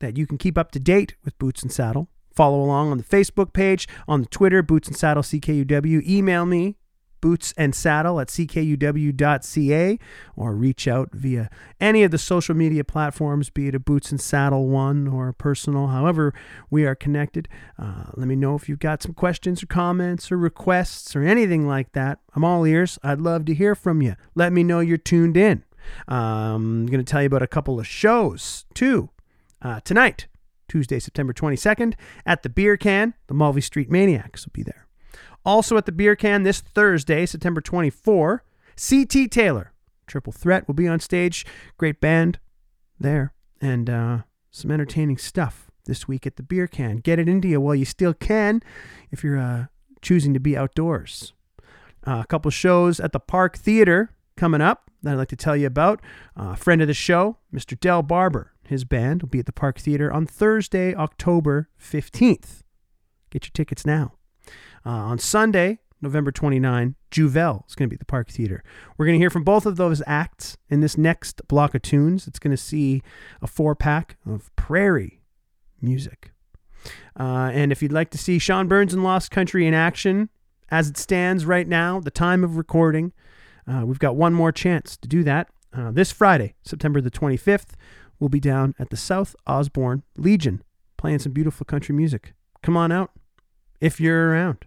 that 0.00 0.16
you 0.16 0.26
can 0.26 0.38
keep 0.38 0.56
up 0.56 0.70
to 0.72 0.80
date 0.80 1.14
with 1.24 1.38
Boots 1.38 1.62
and 1.62 1.72
Saddle. 1.72 2.08
Follow 2.34 2.60
along 2.60 2.90
on 2.90 2.98
the 2.98 3.04
Facebook 3.04 3.52
page, 3.52 3.88
on 4.06 4.20
the 4.20 4.28
Twitter, 4.28 4.62
Boots 4.62 4.88
and 4.88 4.96
Saddle 4.96 5.22
CKUW. 5.22 6.06
Email 6.06 6.46
me, 6.46 6.76
boots 7.20 7.52
and 7.56 7.74
saddle 7.74 8.20
at 8.20 8.28
ckuw.ca, 8.28 9.98
or 10.36 10.54
reach 10.54 10.88
out 10.88 11.10
via 11.12 11.50
any 11.80 12.02
of 12.02 12.10
the 12.10 12.18
social 12.18 12.54
media 12.54 12.84
platforms, 12.84 13.50
be 13.50 13.68
it 13.68 13.74
a 13.74 13.80
Boots 13.80 14.10
and 14.10 14.20
Saddle 14.20 14.68
one 14.68 15.08
or 15.08 15.32
personal, 15.32 15.88
however 15.88 16.34
we 16.70 16.84
are 16.84 16.94
connected. 16.94 17.48
Uh, 17.78 18.04
let 18.14 18.28
me 18.28 18.36
know 18.36 18.54
if 18.54 18.68
you've 18.68 18.78
got 18.78 19.02
some 19.02 19.14
questions 19.14 19.62
or 19.62 19.66
comments 19.66 20.30
or 20.30 20.38
requests 20.38 21.14
or 21.16 21.22
anything 21.22 21.66
like 21.66 21.92
that. 21.92 22.20
I'm 22.34 22.44
all 22.44 22.64
ears. 22.64 22.98
I'd 23.02 23.20
love 23.20 23.44
to 23.46 23.54
hear 23.54 23.74
from 23.74 24.02
you. 24.02 24.14
Let 24.34 24.52
me 24.52 24.62
know 24.62 24.80
you're 24.80 24.98
tuned 24.98 25.36
in. 25.36 25.64
Um, 26.06 26.82
I'm 26.82 26.86
going 26.86 27.04
to 27.04 27.10
tell 27.10 27.22
you 27.22 27.26
about 27.26 27.42
a 27.42 27.46
couple 27.46 27.80
of 27.80 27.86
shows 27.86 28.66
too 28.74 29.10
uh, 29.62 29.80
tonight, 29.80 30.26
Tuesday, 30.68 30.98
September 30.98 31.32
22nd, 31.32 31.94
at 32.26 32.42
the 32.42 32.48
Beer 32.48 32.76
Can. 32.76 33.14
The 33.26 33.34
Mulvey 33.34 33.60
Street 33.60 33.90
Maniacs 33.90 34.46
will 34.46 34.52
be 34.52 34.62
there. 34.62 34.86
Also 35.44 35.76
at 35.76 35.86
the 35.86 35.92
Beer 35.92 36.16
Can 36.16 36.42
this 36.42 36.60
Thursday, 36.60 37.26
September 37.26 37.60
24, 37.60 38.44
CT 38.76 39.30
Taylor, 39.30 39.72
Triple 40.06 40.32
Threat, 40.32 40.66
will 40.66 40.74
be 40.74 40.88
on 40.88 41.00
stage. 41.00 41.46
Great 41.76 42.00
band 42.00 42.38
there. 42.98 43.32
And 43.60 43.88
uh, 43.90 44.18
some 44.50 44.70
entertaining 44.70 45.18
stuff 45.18 45.70
this 45.86 46.06
week 46.06 46.26
at 46.26 46.36
the 46.36 46.42
Beer 46.42 46.66
Can. 46.66 46.98
Get 46.98 47.18
it 47.18 47.28
into 47.28 47.48
you 47.48 47.60
while 47.60 47.74
you 47.74 47.84
still 47.84 48.14
can 48.14 48.62
if 49.10 49.24
you're 49.24 49.38
uh, 49.38 49.66
choosing 50.02 50.34
to 50.34 50.40
be 50.40 50.56
outdoors. 50.56 51.32
Uh, 52.06 52.20
a 52.22 52.26
couple 52.26 52.50
shows 52.50 53.00
at 53.00 53.12
the 53.12 53.20
Park 53.20 53.56
Theater 53.56 54.10
coming 54.36 54.60
up 54.60 54.90
that 55.02 55.12
I'd 55.12 55.18
like 55.18 55.28
to 55.28 55.36
tell 55.36 55.56
you 55.56 55.66
about. 55.66 56.00
Uh, 56.36 56.54
friend 56.54 56.80
of 56.80 56.88
the 56.88 56.94
show, 56.94 57.38
Mr. 57.52 57.78
Del 57.78 58.02
Barber. 58.02 58.52
His 58.68 58.84
band 58.84 59.22
will 59.22 59.30
be 59.30 59.38
at 59.38 59.46
the 59.46 59.52
Park 59.52 59.78
Theater 59.78 60.12
on 60.12 60.26
Thursday, 60.26 60.94
October 60.94 61.70
15th. 61.82 62.62
Get 63.30 63.46
your 63.46 63.52
tickets 63.54 63.86
now. 63.86 64.12
Uh, 64.84 64.90
on 64.90 65.18
Sunday, 65.18 65.78
November 66.02 66.30
29, 66.30 66.94
Juvel 67.10 67.66
is 67.66 67.74
going 67.74 67.88
to 67.88 67.90
be 67.90 67.96
at 67.96 68.00
the 68.00 68.04
Park 68.04 68.28
Theater. 68.28 68.62
We're 68.98 69.06
going 69.06 69.18
to 69.18 69.22
hear 69.22 69.30
from 69.30 69.42
both 69.42 69.64
of 69.64 69.76
those 69.76 70.02
acts 70.06 70.58
in 70.68 70.80
this 70.80 70.98
next 70.98 71.40
block 71.48 71.74
of 71.74 71.80
tunes. 71.80 72.26
It's 72.26 72.38
going 72.38 72.50
to 72.50 72.58
see 72.58 73.02
a 73.40 73.46
four 73.46 73.74
pack 73.74 74.18
of 74.26 74.54
prairie 74.54 75.22
music. 75.80 76.32
Uh, 77.18 77.50
and 77.50 77.72
if 77.72 77.82
you'd 77.82 77.90
like 77.90 78.10
to 78.10 78.18
see 78.18 78.38
Sean 78.38 78.68
Burns 78.68 78.92
and 78.92 79.02
Lost 79.02 79.30
Country 79.30 79.66
in 79.66 79.72
action, 79.72 80.28
as 80.70 80.90
it 80.90 80.98
stands 80.98 81.46
right 81.46 81.66
now, 81.66 82.00
the 82.00 82.10
time 82.10 82.44
of 82.44 82.58
recording, 82.58 83.14
uh, 83.66 83.86
we've 83.86 83.98
got 83.98 84.14
one 84.14 84.34
more 84.34 84.52
chance 84.52 84.94
to 84.98 85.08
do 85.08 85.24
that. 85.24 85.48
Uh, 85.72 85.90
this 85.90 86.12
Friday, 86.12 86.54
September 86.62 87.00
the 87.00 87.10
25th, 87.10 87.72
we'll 88.18 88.28
be 88.28 88.40
down 88.40 88.74
at 88.78 88.90
the 88.90 88.96
South 88.96 89.34
Osborne 89.46 90.02
Legion 90.16 90.62
playing 90.96 91.20
some 91.20 91.32
beautiful 91.32 91.64
country 91.64 91.94
music. 91.94 92.34
Come 92.62 92.76
on 92.76 92.92
out 92.92 93.12
if 93.80 94.00
you're 94.00 94.30
around. 94.30 94.66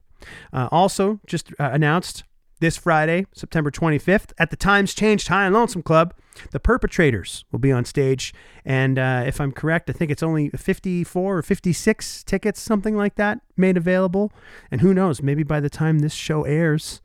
Uh, 0.53 0.68
also, 0.72 1.19
just 1.26 1.52
uh, 1.60 1.69
announced 1.72 2.23
this 2.60 2.78
Friday, 2.78 3.26
September 3.34 3.72
25th, 3.72 4.32
at 4.38 4.52
the 4.52 4.56
Times 4.56 4.94
Changed 4.94 5.28
High 5.28 5.45
and 5.45 5.53
Lonesome 5.53 5.82
Club, 5.82 6.14
the 6.52 6.60
Perpetrators 6.60 7.44
will 7.52 7.60
be 7.60 7.72
on 7.72 7.86
stage. 7.86 8.34
And 8.64 8.98
uh, 8.98 9.23
if 9.26 9.41
I'm 9.41 9.52
correct, 9.52 9.90
I 9.90 9.94
think 9.94 10.11
it's 10.11 10.23
only 10.23 10.49
54 10.49 11.38
or 11.38 11.41
56 11.41 12.23
tickets, 12.23 12.61
something 12.61 12.95
like 12.95 13.15
that, 13.15 13.40
made 13.57 13.78
available. 13.78 14.32
And 14.69 14.82
who 14.82 14.94
knows, 14.94 15.22
maybe 15.22 15.44
by 15.44 15.60
the 15.60 15.69
time 15.69 15.99
this 15.99 16.14
show 16.14 16.44
airs, 16.44 17.02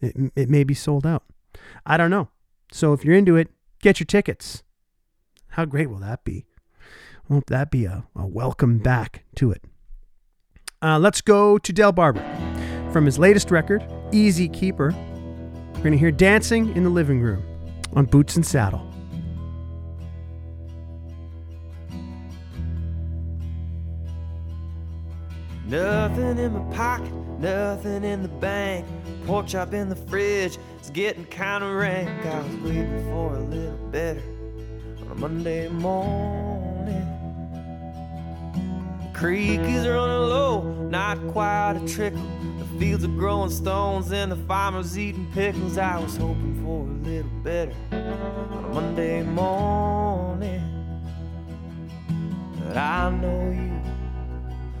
it, 0.00 0.32
it 0.34 0.50
may 0.50 0.64
be 0.64 0.74
sold 0.74 1.06
out. 1.06 1.22
I 1.86 1.96
don't 1.96 2.10
know. 2.10 2.28
So 2.72 2.92
if 2.92 3.04
you're 3.04 3.16
into 3.16 3.36
it, 3.36 3.48
get 3.80 4.00
your 4.00 4.06
tickets. 4.06 4.64
How 5.56 5.64
great 5.64 5.88
will 5.88 6.00
that 6.00 6.22
be? 6.22 6.44
Won't 7.30 7.46
that 7.46 7.70
be 7.70 7.86
a, 7.86 8.04
a 8.14 8.26
welcome 8.26 8.76
back 8.76 9.24
to 9.36 9.52
it? 9.52 9.64
Uh, 10.82 10.98
let's 10.98 11.22
go 11.22 11.56
to 11.56 11.72
Del 11.72 11.92
Barber. 11.92 12.20
From 12.92 13.06
his 13.06 13.18
latest 13.18 13.50
record, 13.50 13.82
Easy 14.12 14.50
Keeper, 14.50 14.92
we're 14.92 15.80
going 15.80 15.92
to 15.92 15.98
hear 15.98 16.10
Dancing 16.10 16.76
in 16.76 16.84
the 16.84 16.90
Living 16.90 17.22
Room 17.22 17.42
on 17.94 18.04
Boots 18.04 18.36
and 18.36 18.44
Saddle. 18.44 18.86
Nothing 25.64 26.36
in 26.36 26.52
my 26.52 26.74
pocket, 26.74 27.14
nothing 27.38 28.04
in 28.04 28.20
the 28.20 28.28
bank. 28.28 28.84
Pork 29.24 29.46
chop 29.46 29.72
in 29.72 29.88
the 29.88 29.96
fridge, 29.96 30.58
it's 30.78 30.90
getting 30.90 31.24
kinda 31.24 31.66
rank. 31.66 32.26
I 32.26 32.40
was 32.42 32.56
waiting 32.56 33.04
for 33.04 33.34
a 33.34 33.40
little 33.40 33.88
better 33.88 34.35
on 35.06 35.12
a 35.12 35.14
Monday 35.20 35.68
morning. 35.68 37.06
The 39.02 39.18
creek 39.18 39.60
is 39.60 39.86
running 39.86 40.28
low, 40.28 40.62
not 40.90 41.18
quite 41.28 41.80
a 41.82 41.88
trickle. 41.88 42.22
The 42.58 42.64
fields 42.78 43.04
are 43.04 43.08
growing 43.08 43.50
stones 43.50 44.12
and 44.12 44.32
the 44.32 44.36
farmers 44.36 44.98
eating 44.98 45.30
pickles. 45.32 45.78
I 45.78 45.98
was 45.98 46.16
hoping 46.16 46.62
for 46.64 46.86
a 46.86 46.92
little 47.08 47.30
better 47.42 47.74
on 47.92 48.64
a 48.64 48.68
Monday 48.74 49.22
morning. 49.22 50.62
But 52.58 52.76
I 52.76 53.10
know 53.10 53.50
you 53.50 53.80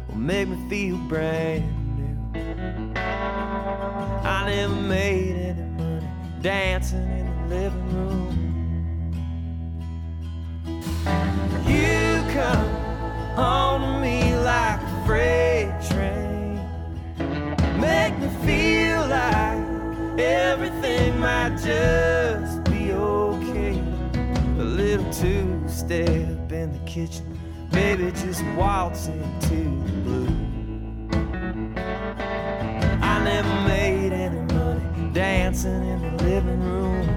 will 0.08 0.16
make 0.16 0.48
me 0.48 0.68
feel 0.68 0.96
brand 1.08 1.64
new. 1.96 2.40
I 4.24 4.46
never 4.48 4.74
made 4.74 5.36
any 5.36 5.62
money 5.70 6.08
dancing 6.42 7.02
in 7.02 7.48
the 7.48 7.54
living 7.54 7.92
room. 7.94 8.45
You 11.66 12.22
come 12.32 12.70
on 13.38 14.00
me 14.00 14.36
like 14.36 14.80
a 14.80 15.04
freight 15.06 15.70
train, 15.88 16.60
make 17.80 18.18
me 18.18 18.28
feel 18.44 19.06
like 19.06 20.18
everything 20.18 21.18
might 21.20 21.56
just 21.56 22.64
be 22.64 22.92
okay. 22.92 23.78
A 24.58 24.64
little 24.64 25.10
two 25.12 25.62
step 25.68 26.08
in 26.52 26.72
the 26.72 26.82
kitchen, 26.86 27.38
maybe 27.72 28.10
just 28.10 28.42
waltz 28.56 29.06
into 29.08 29.56
the 29.86 29.92
blue. 30.02 30.34
I 33.00 33.22
never 33.22 33.54
made 33.68 34.12
any 34.12 34.40
money 34.54 35.12
dancing 35.12 35.86
in 35.88 36.16
the 36.16 36.24
living 36.24 36.60
room. 36.60 37.15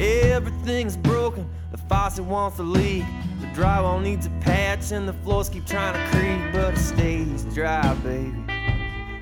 Everything's 0.00 0.96
broken, 0.96 1.48
the 1.72 1.78
faucet 1.78 2.24
wants 2.24 2.56
to 2.58 2.62
leak. 2.62 3.04
The 3.40 3.46
drywall 3.48 4.00
needs 4.00 4.26
a 4.26 4.30
patch 4.40 4.92
and 4.92 5.08
the 5.08 5.12
floors 5.12 5.48
keep 5.48 5.66
trying 5.66 5.94
to 5.94 6.16
creak, 6.16 6.52
but 6.52 6.74
it 6.74 6.78
stays 6.78 7.42
dry, 7.54 7.94
baby. 7.96 8.44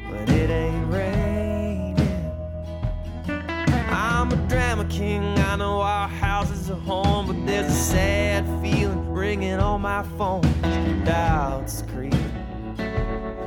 When 0.09 0.29
it 0.29 0.51
ain't 0.51 0.93
raining. 0.93 1.97
I'm 3.89 4.31
a 4.31 4.37
drama 4.49 4.85
king, 4.87 5.23
I 5.23 5.57
know 5.57 5.81
our 5.81 6.09
house 6.09 6.51
is 6.51 6.69
a 6.69 6.75
home, 6.75 7.27
but 7.29 7.47
there's 7.47 7.73
a 7.73 7.75
sad 7.75 8.45
feeling 8.63 9.13
ringing 9.13 9.59
on 9.59 9.81
my 9.81 10.03
phone. 10.19 10.43
Doubts 11.05 11.83
creeping, 11.83 12.77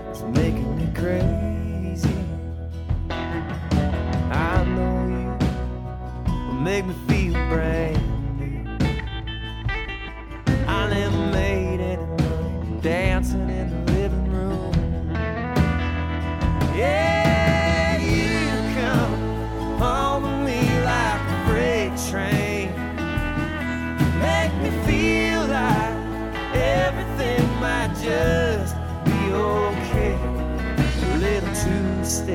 it's 0.09 0.21
making 0.21 0.77
me 0.77 0.87
crazy. 0.95 2.15
I 4.31 4.63
know 4.65 5.07
you 6.27 6.33
will 6.47 6.53
make 6.53 6.85
me 6.85 6.95
feel 7.07 7.18
brand 7.49 7.97
new. 8.39 8.69
I 10.67 10.87
never 10.89 11.17
made 11.31 11.79
any 11.81 12.05
money 12.05 12.79
dancing 12.81 13.49
in 13.49 13.85
the 13.85 13.91
living 13.93 14.31
room. 14.31 14.73
Yeah, 16.75 17.97
you 17.97 18.29
come 18.79 19.13
home 19.79 20.23
with 20.23 20.41
me 20.47 20.61
like 20.85 21.21
a 21.21 21.47
freight 21.47 21.93
train. 22.09 22.69
Make 24.19 24.53
me 24.63 24.69
feel 24.85 25.41
like 25.47 25.97
everything 26.53 27.43
might 27.59 27.91
just 27.99 28.75
be 29.05 29.19
okay. 29.33 30.15
A 31.13 31.17
little 31.17 31.49
two 31.55 32.05
step 32.05 32.29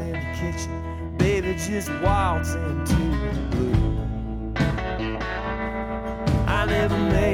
in 0.00 0.12
the 0.12 0.18
kitchen, 0.40 1.14
baby, 1.18 1.54
just 1.58 1.90
waltz 2.02 2.54
into 2.54 2.94
the 2.94 3.48
blue. 3.50 3.95
I 6.66 6.68
never 6.68 6.98
made 6.98 7.25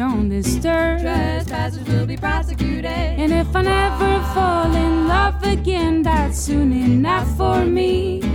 don't 0.00 0.30
disturb. 0.30 1.02
Trespassers 1.02 1.86
will 1.86 2.06
be 2.06 2.16
prosecuted. 2.16 2.86
And 2.86 3.30
if 3.32 3.54
I 3.54 3.60
never 3.60 4.24
fall 4.32 4.74
in 4.74 5.06
love 5.06 5.42
again, 5.42 6.02
that's 6.02 6.38
soon 6.38 6.72
enough 6.72 7.28
for 7.36 7.66
me. 7.66 8.29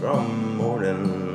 from 0.00 0.56
morning. 0.56 1.25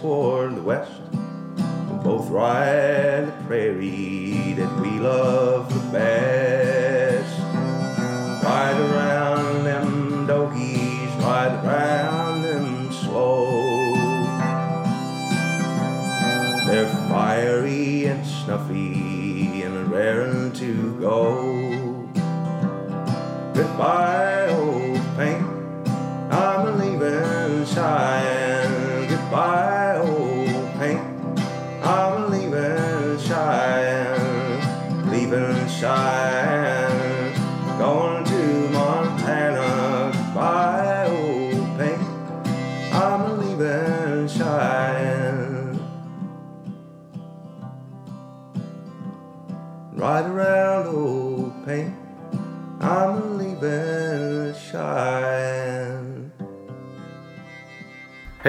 toward 0.00 0.56
the 0.56 0.62
west, 0.62 0.90
both 2.02 2.28
ride 2.28 3.26
the 3.26 3.44
prairie 3.46 4.52
that 4.56 4.80
we 4.80 4.98
love. 4.98 5.43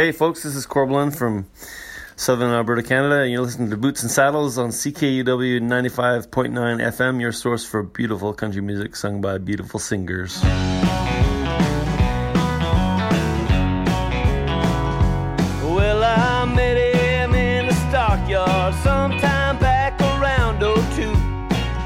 Hey, 0.05 0.11
folks, 0.11 0.43
this 0.43 0.55
is 0.55 0.67
Corb 0.67 0.91
Lund 0.91 1.17
from 1.17 1.47
Southern 2.15 2.51
Alberta, 2.51 2.83
Canada, 2.83 3.21
and 3.21 3.31
you're 3.31 3.41
listening 3.41 3.71
to 3.71 3.77
Boots 3.77 4.03
and 4.03 4.11
Saddles 4.11 4.59
on 4.59 4.69
CKUW 4.69 5.61
95.9 5.61 6.53
FM, 6.53 7.19
your 7.19 7.31
source 7.31 7.65
for 7.65 7.81
beautiful 7.81 8.31
country 8.31 8.61
music 8.61 8.95
sung 8.95 9.19
by 9.19 9.39
beautiful 9.39 9.79
singers. 9.79 10.43
Well, 10.43 10.53
I 16.03 16.45
met 16.53 16.77
him 16.77 17.33
in 17.33 17.65
the 17.65 17.73
stockyard 17.89 18.75
sometime 18.83 19.57
back 19.57 19.99
around 19.99 20.59
02. 20.59 21.15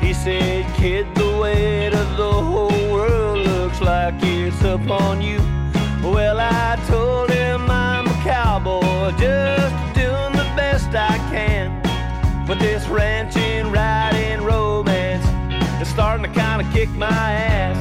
He 0.05 0.13
said, 0.13 0.65
Kid, 0.75 1.07
the 1.15 1.37
weight 1.37 1.93
of 1.93 2.17
the 2.17 2.29
whole 2.29 2.91
world 2.91 3.47
looks 3.47 3.79
like 3.79 4.15
it's 4.21 4.61
upon 4.61 5.21
you. 5.21 5.39
kick 16.79 16.95
my 16.95 17.07
ass. 17.09 17.77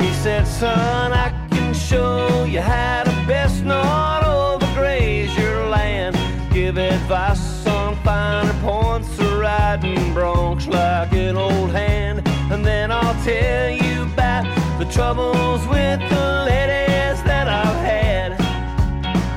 He 0.00 0.12
said, 0.22 0.46
son, 0.46 1.12
I 1.12 1.30
can 1.50 1.74
show 1.74 2.44
you 2.44 2.60
how 2.60 3.02
to 3.02 3.10
best 3.26 3.64
not 3.64 4.22
overgraze 4.22 5.36
your 5.36 5.66
land. 5.66 6.16
Give 6.52 6.78
advice 6.78 7.66
on 7.66 7.96
finer 8.04 8.54
points 8.62 9.18
of 9.18 9.38
riding 9.40 10.14
broncs 10.14 10.68
like 10.68 11.12
an 11.14 11.36
old 11.36 11.72
hand. 11.72 12.22
And 12.52 12.64
then 12.64 12.92
I'll 12.92 13.20
tell 13.24 13.70
you 13.70 14.04
about 14.04 14.44
the 14.78 14.84
troubles 14.84 15.66
with 15.66 15.98
the 16.10 16.26
ladies 16.46 17.20
that 17.24 17.48
I've 17.48 17.80
had. 17.84 18.30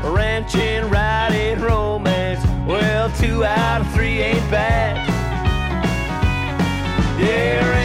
Ranching, 0.04 0.92
riding, 0.92 1.60
romance. 1.60 2.46
Well, 2.68 3.10
two 3.18 3.44
out 3.44 3.82
of 3.82 3.92
three 3.96 4.20
ain't 4.20 4.52
bad. 4.52 4.96
Yeah, 7.20 7.85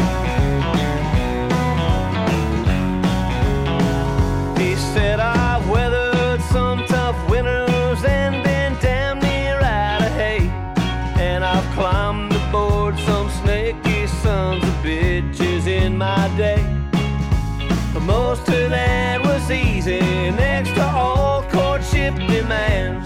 to 20.37 20.83
all 20.83 21.43
courtship 21.43 22.13
demands. 22.15 23.05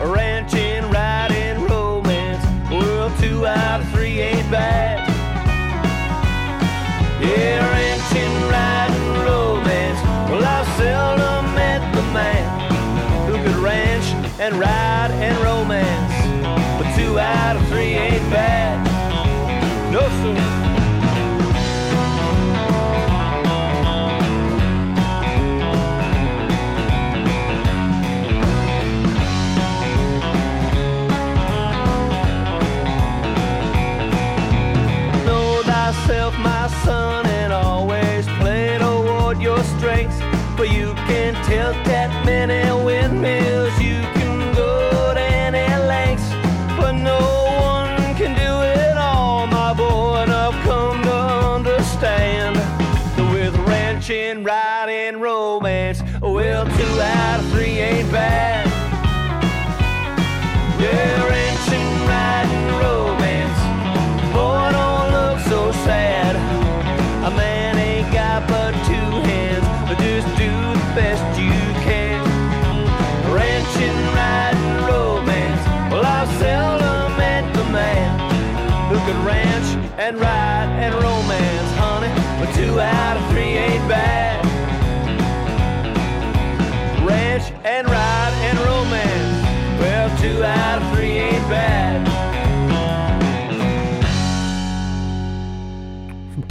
Ranching, 0.00 0.90
riding, 0.90 1.64
romance. 1.64 2.44
Well, 2.70 3.10
two 3.18 3.46
out 3.46 3.80
of 3.80 3.88
three 3.90 4.20
ain't 4.20 4.50
bad. 4.50 5.08
Yeah, 7.20 7.58
ranching, 7.70 8.34
riding, 8.48 9.08
romance. 9.24 10.00
Well, 10.30 10.44
I've 10.44 10.66
seldom 10.76 11.54
met 11.54 11.80
the 11.94 12.02
man 12.12 12.46
who 13.26 13.34
could 13.42 13.62
ranch 13.62 14.06
and 14.40 14.54
ride 14.56 15.10
and 15.12 15.36
romance. 15.44 16.12
But 16.78 16.94
two 16.96 17.18
out 17.18 17.56
of 17.56 17.68
three 17.68 17.94
ain't 17.94 18.25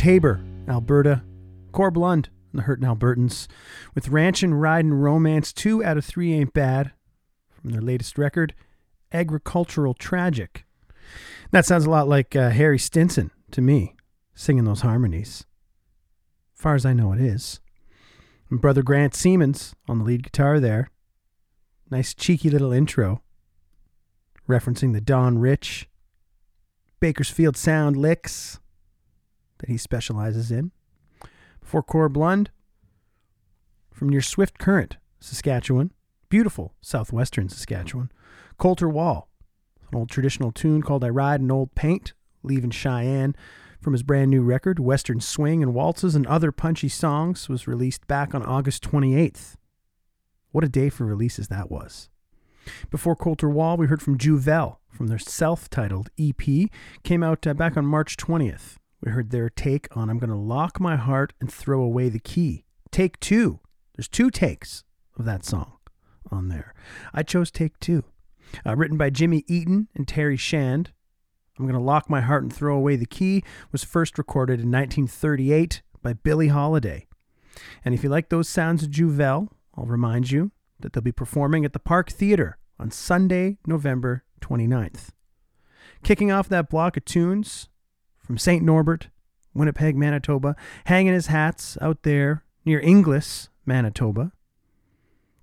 Taber, 0.05 0.39
Alberta, 0.67 1.23
Corb 1.71 1.97
Lund 1.97 2.29
the 2.53 2.61
Hurtin' 2.61 2.85
Albertans 2.85 3.47
with 3.95 4.09
Ranchin' 4.09 4.53
Ridin' 4.53 4.93
Romance 4.93 5.51
2 5.51 5.83
out 5.83 5.97
of 5.97 6.05
3 6.05 6.31
Ain't 6.31 6.53
Bad 6.53 6.91
from 7.49 7.71
their 7.71 7.81
latest 7.81 8.15
record, 8.15 8.53
Agricultural 9.11 9.95
Tragic. 9.95 10.63
That 11.49 11.65
sounds 11.65 11.87
a 11.87 11.89
lot 11.89 12.07
like 12.07 12.35
uh, 12.35 12.51
Harry 12.51 12.77
Stinson 12.77 13.31
to 13.49 13.61
me, 13.61 13.95
singing 14.35 14.65
those 14.65 14.81
harmonies. 14.81 15.47
Far 16.53 16.75
as 16.75 16.85
I 16.85 16.93
know, 16.93 17.11
it 17.11 17.19
is. 17.19 17.59
And 18.51 18.61
Brother 18.61 18.83
Grant 18.83 19.15
Siemens 19.15 19.73
on 19.87 19.97
the 19.97 20.05
lead 20.05 20.21
guitar 20.21 20.59
there. 20.59 20.91
Nice 21.89 22.13
cheeky 22.13 22.51
little 22.51 22.71
intro 22.71 23.23
referencing 24.47 24.93
the 24.93 25.01
Don 25.01 25.39
Rich 25.39 25.89
Bakersfield 26.99 27.57
Sound 27.57 27.97
licks 27.97 28.59
that 29.59 29.69
he 29.69 29.77
specializes 29.77 30.51
in. 30.51 30.71
Before 31.59 31.83
Corb 31.83 32.17
Lund, 32.17 32.51
from 33.91 34.09
near 34.09 34.21
Swift 34.21 34.57
Current, 34.57 34.97
Saskatchewan, 35.19 35.91
beautiful 36.29 36.73
southwestern 36.81 37.49
Saskatchewan, 37.49 38.11
Colter 38.57 38.89
Wall, 38.89 39.29
an 39.91 39.97
old 39.97 40.09
traditional 40.09 40.51
tune 40.51 40.81
called 40.81 41.03
I 41.03 41.09
Ride 41.09 41.41
an 41.41 41.51
Old 41.51 41.73
Paint, 41.75 42.13
leaving 42.43 42.71
Cheyenne 42.71 43.35
from 43.81 43.93
his 43.93 44.03
brand 44.03 44.31
new 44.31 44.41
record, 44.41 44.79
Western 44.79 45.19
Swing 45.19 45.61
and 45.61 45.73
Waltzes 45.73 46.15
and 46.15 46.25
Other 46.27 46.51
Punchy 46.51 46.89
Songs, 46.89 47.47
was 47.47 47.67
released 47.67 48.07
back 48.07 48.33
on 48.33 48.43
August 48.43 48.83
28th. 48.83 49.55
What 50.51 50.63
a 50.63 50.69
day 50.69 50.89
for 50.89 51.05
releases 51.05 51.49
that 51.49 51.69
was. 51.69 52.09
Before 52.89 53.15
Colter 53.15 53.49
Wall, 53.49 53.77
we 53.77 53.87
heard 53.87 54.01
from 54.01 54.17
Juvel 54.17 54.77
from 54.89 55.07
their 55.07 55.19
self 55.19 55.69
titled 55.69 56.09
EP, 56.17 56.69
came 57.03 57.21
out 57.21 57.45
uh, 57.45 57.53
back 57.53 57.77
on 57.77 57.85
March 57.85 58.17
20th. 58.17 58.77
We 59.05 59.11
heard 59.11 59.29
their 59.29 59.51
take 59.51 59.87
on 59.95 60.09
I'm 60.09 60.17
Gonna 60.17 60.41
Lock 60.41 60.79
My 60.79 60.95
Heart 60.95 61.33
and 61.39 61.53
Throw 61.53 61.83
Away 61.83 62.09
the 62.09 62.17
Key. 62.17 62.65
Take 62.89 63.19
two. 63.19 63.59
There's 63.95 64.07
two 64.07 64.31
takes 64.31 64.83
of 65.15 65.25
that 65.25 65.45
song 65.45 65.73
on 66.31 66.49
there. 66.49 66.73
I 67.13 67.21
chose 67.21 67.51
take 67.51 67.79
two. 67.79 68.03
Uh, 68.65 68.75
written 68.75 68.97
by 68.97 69.11
Jimmy 69.11 69.43
Eaton 69.47 69.89
and 69.93 70.07
Terry 70.07 70.37
Shand. 70.37 70.91
I'm 71.59 71.67
Gonna 71.67 71.79
Lock 71.83 72.09
My 72.09 72.21
Heart 72.21 72.43
and 72.43 72.51
Throw 72.53 72.75
Away 72.75 72.95
the 72.95 73.05
Key 73.05 73.43
was 73.71 73.83
first 73.83 74.17
recorded 74.17 74.59
in 74.59 74.71
1938 74.71 75.83
by 76.01 76.13
Billie 76.13 76.47
Holiday. 76.47 77.05
And 77.85 77.93
if 77.93 78.03
you 78.03 78.09
like 78.09 78.29
those 78.29 78.49
sounds 78.49 78.81
of 78.81 78.89
Juvel, 78.89 79.49
I'll 79.75 79.85
remind 79.85 80.31
you 80.31 80.51
that 80.79 80.93
they'll 80.93 81.03
be 81.03 81.11
performing 81.11 81.63
at 81.63 81.73
the 81.73 81.79
Park 81.79 82.09
Theater 82.09 82.57
on 82.79 82.89
Sunday, 82.89 83.59
November 83.67 84.23
29th. 84.41 85.09
Kicking 86.01 86.31
off 86.31 86.49
that 86.49 86.71
block 86.71 86.97
of 86.97 87.05
tunes 87.05 87.69
from 88.25 88.37
St. 88.37 88.63
Norbert, 88.63 89.09
Winnipeg, 89.53 89.95
Manitoba, 89.95 90.55
hanging 90.85 91.13
his 91.13 91.27
hats 91.27 91.77
out 91.79 92.03
there 92.03 92.43
near 92.65 92.79
Inglis, 92.79 93.49
Manitoba. 93.65 94.31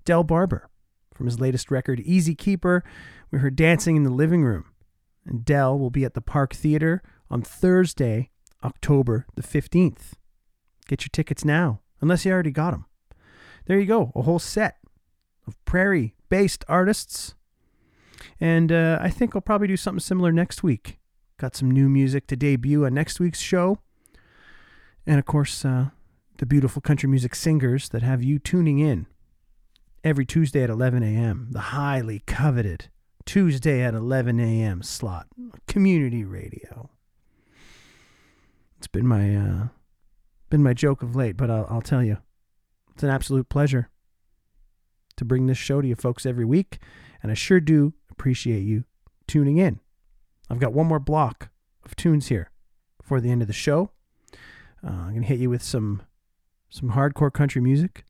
Del 0.04 0.24
Barber 0.24 0.68
from 1.14 1.26
his 1.26 1.40
latest 1.40 1.70
record, 1.70 2.00
Easy 2.00 2.34
Keeper. 2.34 2.82
We 3.30 3.38
heard 3.38 3.56
Dancing 3.56 3.96
in 3.96 4.02
the 4.02 4.10
Living 4.10 4.44
Room. 4.44 4.64
And 5.24 5.44
Del 5.44 5.78
will 5.78 5.90
be 5.90 6.04
at 6.04 6.14
the 6.14 6.20
Park 6.20 6.52
Theater 6.52 7.02
on 7.30 7.42
Thursday, 7.42 8.30
October 8.64 9.26
the 9.36 9.42
15th. 9.42 10.14
Get 10.88 11.02
your 11.02 11.10
tickets 11.12 11.44
now, 11.44 11.80
unless 12.00 12.24
you 12.24 12.32
already 12.32 12.50
got 12.50 12.72
them. 12.72 12.86
There 13.66 13.78
you 13.78 13.86
go, 13.86 14.10
a 14.16 14.22
whole 14.22 14.40
set 14.40 14.78
of 15.46 15.62
prairie 15.64 16.14
based 16.28 16.64
artists. 16.66 17.36
And 18.40 18.72
uh, 18.72 18.98
I 19.00 19.10
think 19.10 19.36
I'll 19.36 19.42
probably 19.42 19.68
do 19.68 19.76
something 19.76 20.00
similar 20.00 20.32
next 20.32 20.62
week. 20.62 20.98
Got 21.42 21.56
some 21.56 21.72
new 21.72 21.88
music 21.88 22.28
to 22.28 22.36
debut 22.36 22.86
on 22.86 22.94
next 22.94 23.18
week's 23.18 23.40
show. 23.40 23.80
And 25.04 25.18
of 25.18 25.24
course, 25.24 25.64
uh, 25.64 25.86
the 26.38 26.46
beautiful 26.46 26.80
country 26.80 27.08
music 27.08 27.34
singers 27.34 27.88
that 27.88 28.00
have 28.00 28.22
you 28.22 28.38
tuning 28.38 28.78
in 28.78 29.06
every 30.04 30.24
Tuesday 30.24 30.62
at 30.62 30.70
11 30.70 31.02
a.m. 31.02 31.48
The 31.50 31.58
highly 31.58 32.22
coveted 32.28 32.90
Tuesday 33.26 33.82
at 33.82 33.92
11 33.92 34.38
a.m. 34.38 34.84
slot, 34.84 35.26
community 35.66 36.22
radio. 36.22 36.90
It's 38.78 38.86
been 38.86 39.08
my 39.08 39.34
uh, 39.34 39.66
been 40.48 40.62
my 40.62 40.74
joke 40.74 41.02
of 41.02 41.16
late, 41.16 41.36
but 41.36 41.50
I'll, 41.50 41.66
I'll 41.68 41.82
tell 41.82 42.04
you, 42.04 42.18
it's 42.94 43.02
an 43.02 43.10
absolute 43.10 43.48
pleasure 43.48 43.90
to 45.16 45.24
bring 45.24 45.48
this 45.48 45.58
show 45.58 45.82
to 45.82 45.88
you 45.88 45.96
folks 45.96 46.24
every 46.24 46.44
week, 46.44 46.78
and 47.20 47.32
I 47.32 47.34
sure 47.34 47.58
do 47.58 47.94
appreciate 48.12 48.62
you 48.62 48.84
tuning 49.26 49.58
in. 49.58 49.80
I've 50.52 50.60
got 50.60 50.74
one 50.74 50.86
more 50.86 50.98
block 50.98 51.48
of 51.82 51.96
tunes 51.96 52.28
here 52.28 52.50
before 53.00 53.22
the 53.22 53.30
end 53.30 53.40
of 53.40 53.48
the 53.48 53.54
show. 53.54 53.90
Uh, 54.84 54.90
I'm 54.90 55.10
going 55.10 55.22
to 55.22 55.28
hit 55.28 55.40
you 55.40 55.48
with 55.48 55.62
some 55.62 56.02
some 56.68 56.90
hardcore 56.90 57.32
country 57.32 57.60
music. 57.60 58.04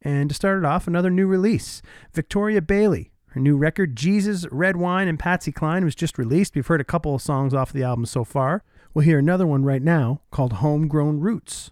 And 0.00 0.28
to 0.28 0.34
start 0.34 0.58
it 0.58 0.64
off, 0.64 0.86
another 0.86 1.10
new 1.10 1.26
release. 1.26 1.80
Victoria 2.12 2.60
Bailey, 2.60 3.12
her 3.28 3.40
new 3.40 3.56
record, 3.56 3.96
Jesus, 3.96 4.46
Red 4.50 4.76
Wine, 4.76 5.08
and 5.08 5.18
Patsy 5.18 5.52
Cline, 5.52 5.84
was 5.84 5.94
just 5.94 6.18
released. 6.18 6.54
We've 6.54 6.66
heard 6.66 6.82
a 6.82 6.84
couple 6.84 7.14
of 7.14 7.22
songs 7.22 7.54
off 7.54 7.72
the 7.72 7.82
album 7.82 8.04
so 8.06 8.24
far. 8.24 8.62
We'll 8.92 9.06
hear 9.06 9.18
another 9.18 9.46
one 9.46 9.64
right 9.64 9.82
now 9.82 10.20
called 10.30 10.54
Homegrown 10.54 11.20
Roots, 11.20 11.70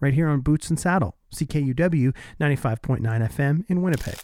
right 0.00 0.14
here 0.14 0.28
on 0.28 0.40
Boots 0.40 0.70
and 0.70 0.78
Saddle, 0.78 1.16
CKUW 1.34 2.14
95.9 2.40 3.00
FM 3.00 3.64
in 3.68 3.82
Winnipeg. 3.82 4.18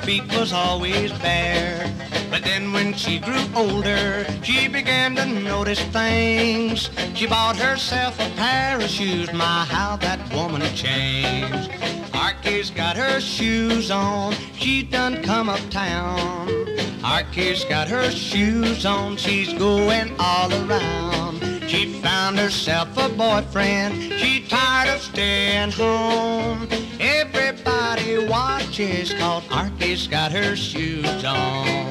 Her 0.00 0.06
feet 0.06 0.32
was 0.38 0.52
always 0.52 1.12
bare. 1.18 1.92
But 2.30 2.42
then 2.44 2.72
when 2.72 2.94
she 2.94 3.18
grew 3.18 3.44
older, 3.54 4.24
she 4.42 4.68
began 4.68 5.14
to 5.16 5.26
notice 5.26 5.80
things. 5.86 6.90
She 7.14 7.26
bought 7.26 7.56
herself 7.56 8.18
a 8.18 8.30
pair 8.36 8.76
of 8.76 8.88
shoes, 8.88 9.32
my 9.32 9.64
how 9.64 9.96
that 9.96 10.20
woman 10.32 10.62
changed. 10.74 11.70
Arky's 12.14 12.70
got 12.70 12.96
her 12.96 13.20
shoes 13.20 13.90
on, 13.90 14.34
she 14.54 14.82
done 14.82 15.22
come 15.22 15.48
uptown. 15.48 16.48
Arky's 17.04 17.64
got 17.64 17.88
her 17.88 18.10
shoes 18.10 18.86
on, 18.86 19.16
she's 19.16 19.52
going 19.54 20.14
all 20.18 20.52
around. 20.52 21.40
She 21.68 22.00
found 22.00 22.38
herself 22.38 22.88
a 22.96 23.08
boyfriend, 23.08 23.94
she 24.18 24.46
tired 24.48 24.94
of 24.94 25.00
staying 25.00 25.72
home. 25.72 26.68
Everybody 27.00 28.26
watches, 28.28 29.12
cause 29.14 29.44
Arky's 29.90 30.06
got 30.06 30.30
her 30.30 30.54
shoes 30.54 31.24
on. 31.24 31.89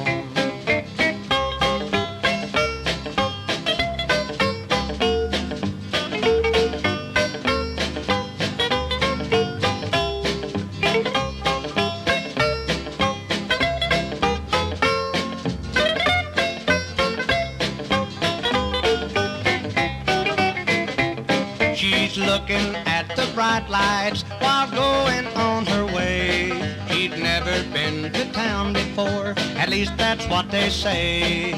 Say. 30.70 31.52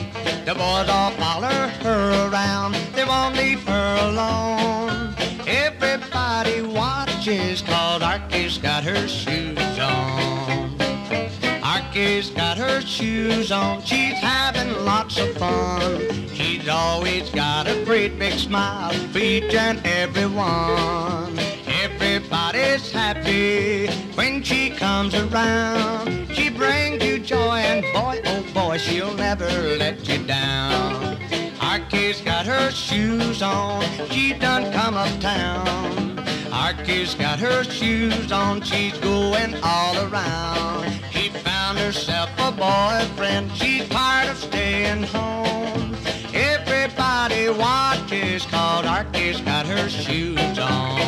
The 0.46 0.54
boys 0.54 0.88
all 0.88 1.10
follow 1.12 1.68
her 1.84 2.28
around, 2.28 2.74
they 2.94 3.04
won't 3.04 3.36
leave 3.36 3.62
her 3.64 3.96
alone. 4.08 5.14
Everybody 5.46 6.62
watches, 6.62 7.62
cause 7.62 8.02
Arky's 8.02 8.58
got 8.58 8.84
her 8.84 9.06
shoes 9.06 9.78
on. 9.78 10.74
Arky's 11.62 12.30
got 12.30 12.56
her 12.56 12.80
shoes 12.80 13.52
on, 13.52 13.82
she's 13.82 14.14
having 14.14 14.72
lots 14.84 15.18
of 15.18 15.36
fun. 15.36 16.00
She's 16.34 16.68
always 16.68 17.28
got 17.30 17.68
a 17.68 17.84
great 17.84 18.18
big 18.18 18.38
smile 18.38 18.92
for 19.12 19.18
each 19.18 19.54
and 19.54 19.80
every 19.84 20.26
one. 20.26 21.38
Everybody's 21.84 22.90
happy 22.90 23.88
when 24.14 24.42
she 24.42 24.70
comes 24.70 25.14
around. 25.14 26.21
She'll 28.82 29.14
never 29.14 29.48
let 29.76 30.08
you 30.08 30.18
down. 30.26 31.16
Arky's 31.60 32.20
got 32.20 32.44
her 32.46 32.70
shoes 32.70 33.40
on, 33.40 33.82
she 34.10 34.32
done 34.32 34.72
come 34.72 34.94
uptown. 34.94 36.18
Arky's 36.52 37.14
got 37.14 37.38
her 37.38 37.64
shoes 37.64 38.32
on, 38.32 38.60
she's 38.60 38.98
going 38.98 39.54
all 39.62 39.96
around. 40.06 40.92
She 41.12 41.28
found 41.30 41.78
herself 41.78 42.28
a 42.38 42.50
boyfriend, 42.50 43.52
she's 43.52 43.88
tired 43.88 44.30
of 44.30 44.38
staying 44.38 45.04
home. 45.04 45.96
Everybody 46.34 47.48
watches, 47.50 48.44
cause 48.46 48.84
Arky's 48.84 49.40
got 49.40 49.66
her 49.66 49.88
shoes 49.88 50.58
on. 50.58 51.02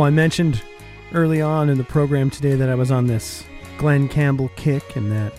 Oh, 0.00 0.04
I 0.04 0.08
mentioned 0.08 0.62
early 1.12 1.42
on 1.42 1.68
in 1.68 1.76
the 1.76 1.84
program 1.84 2.30
today 2.30 2.54
that 2.54 2.70
I 2.70 2.74
was 2.74 2.90
on 2.90 3.06
this 3.06 3.44
Glen 3.76 4.08
Campbell 4.08 4.50
kick 4.56 4.96
and 4.96 5.12
that 5.12 5.34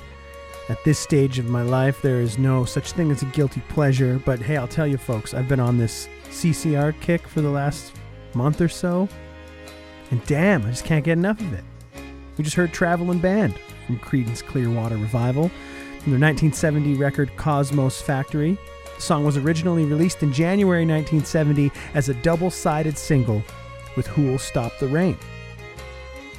at 0.70 0.78
this 0.84 1.00
stage 1.00 1.40
of 1.40 1.48
my 1.48 1.64
life 1.64 2.00
there 2.04 2.22
is 2.22 2.38
no 2.38 2.64
such 2.64 2.92
thing 2.92 3.10
as 3.10 3.24
a 3.24 3.26
guilty 3.26 3.64
pleasure. 3.70 4.22
But 4.24 4.40
hey, 4.40 4.58
I'll 4.58 4.68
tell 4.68 4.86
you 4.86 5.00
folks, 5.00 5.34
I've 5.34 5.48
been 5.48 5.60
on 5.60 5.80
this 5.80 6.08
CCR 6.26 6.94
kick 7.02 7.28
for 7.28 7.42
the 7.42 7.50
last 7.50 7.94
month 8.36 8.62
or 8.62 8.70
so. 8.70 9.10
And 10.12 10.24
damn, 10.28 10.64
I 10.64 10.70
just 10.70 10.86
can't 10.86 11.04
get 11.04 11.18
enough 11.18 11.40
of 11.40 11.54
it. 11.54 11.64
We 12.38 12.44
just 12.44 12.56
heard 12.56 12.72
Traveling 12.72 13.18
Band 13.18 13.56
from 13.88 13.98
Creedence 13.98 14.46
Clearwater 14.46 14.98
Revival 14.98 15.50
from 16.04 16.12
their 16.12 16.22
1970 16.22 16.94
record 16.98 17.36
Cosmo's 17.36 18.00
Factory. 18.00 18.60
The 18.96 19.02
song 19.02 19.26
was 19.26 19.38
originally 19.38 19.86
released 19.86 20.22
in 20.22 20.32
January 20.32 20.86
1970 20.86 21.72
as 21.96 22.10
a 22.10 22.14
double 22.14 22.52
sided 22.52 22.96
single 22.96 23.44
with 23.96 24.08
Who'll 24.08 24.38
Stop 24.38 24.78
the 24.80 24.88
Rain. 24.88 25.18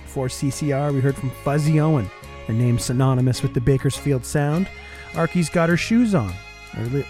Before 0.05 0.29
CCR, 0.29 0.93
we 0.93 1.01
heard 1.01 1.17
from 1.17 1.31
Fuzzy 1.31 1.81
Owen, 1.81 2.11
a 2.49 2.53
name 2.53 2.79
synonymous 2.79 3.43
with 3.43 3.55
the 3.55 3.61
Bakersfield 3.61 4.25
sound. 4.25 4.69
Arky's 5.15 5.49
Got 5.49 5.69
Her 5.69 5.77
Shoes 5.77 6.15
On, 6.15 6.33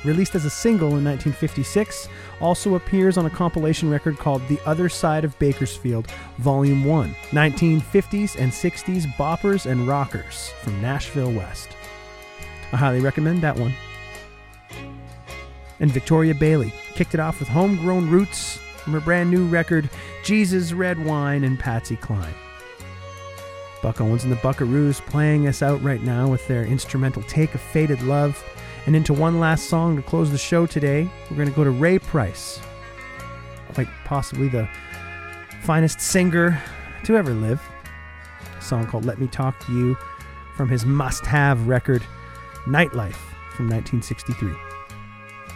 released 0.05 0.35
as 0.35 0.45
a 0.45 0.51
single 0.51 0.97
in 0.97 1.05
1956, 1.05 2.09
also 2.41 2.75
appears 2.75 3.17
on 3.17 3.27
a 3.27 3.31
compilation 3.31 3.91
record 3.91 4.19
called 4.19 4.47
The 4.49 4.61
Other 4.67 4.89
Side 4.89 5.25
of 5.25 5.39
Bakersfield, 5.39 6.09
Volume 6.39 6.85
1, 6.85 7.15
1950s 7.31 8.37
and 8.39 8.53
60s 8.53 9.07
boppers 9.15 9.71
and 9.71 9.87
rockers 9.87 10.53
from 10.63 10.81
Nashville 10.81 11.33
West. 11.33 11.71
I 12.73 12.77
highly 12.77 13.01
recommend 13.01 13.43
that 13.43 13.59
one. 13.59 13.75
And 15.81 15.91
Victoria 15.91 16.35
Bailey 16.35 16.73
kicked 16.95 17.15
it 17.15 17.21
off 17.21 17.41
with 17.41 17.49
homegrown 17.49 18.09
roots 18.09 18.59
from 18.83 18.93
her 18.95 19.01
brand 19.01 19.31
new 19.31 19.47
record, 19.47 19.89
Jesus 20.25 20.73
Red 20.73 21.05
Wine 21.05 21.45
and 21.45 21.59
Patsy 21.59 21.97
Cline. 21.97 22.35
Buck 23.83 24.01
Owens 24.01 24.25
and 24.25 24.33
the 24.33 24.37
Buckaroos 24.37 25.05
playing 25.07 25.49
us 25.49 25.61
out 25.61 25.83
right 25.83 26.03
now 26.03 26.29
with 26.29 26.47
their 26.47 26.65
instrumental 26.65 27.23
Take 27.25 27.55
of 27.55 27.61
Faded 27.61 28.01
Love. 28.03 28.43
And 28.87 28.97
into 28.97 29.13
one 29.13 29.41
last 29.41 29.69
song 29.69 29.97
to 29.97 30.03
close 30.03 30.31
the 30.31 30.39
show 30.39 30.67
today, 30.67 31.09
we're 31.31 31.37
going 31.37 31.49
to 31.49 31.55
go 31.55 31.65
to 31.65 31.71
Ray 31.71 31.99
Price. 31.99 32.61
Quite 33.75 33.89
possibly 34.05 34.49
the 34.49 34.69
finest 35.63 36.01
singer 36.01 36.61
to 37.05 37.17
ever 37.17 37.33
live. 37.33 37.61
A 38.59 38.63
song 38.63 38.87
called 38.87 39.05
Let 39.05 39.21
Me 39.21 39.27
Talk 39.27 39.59
to 39.67 39.73
You 39.73 39.97
from 40.57 40.69
his 40.69 40.85
must 40.85 41.25
have 41.27 41.67
record, 41.67 42.03
Nightlife 42.67 43.17
from 43.57 43.69
1963. 43.69 44.72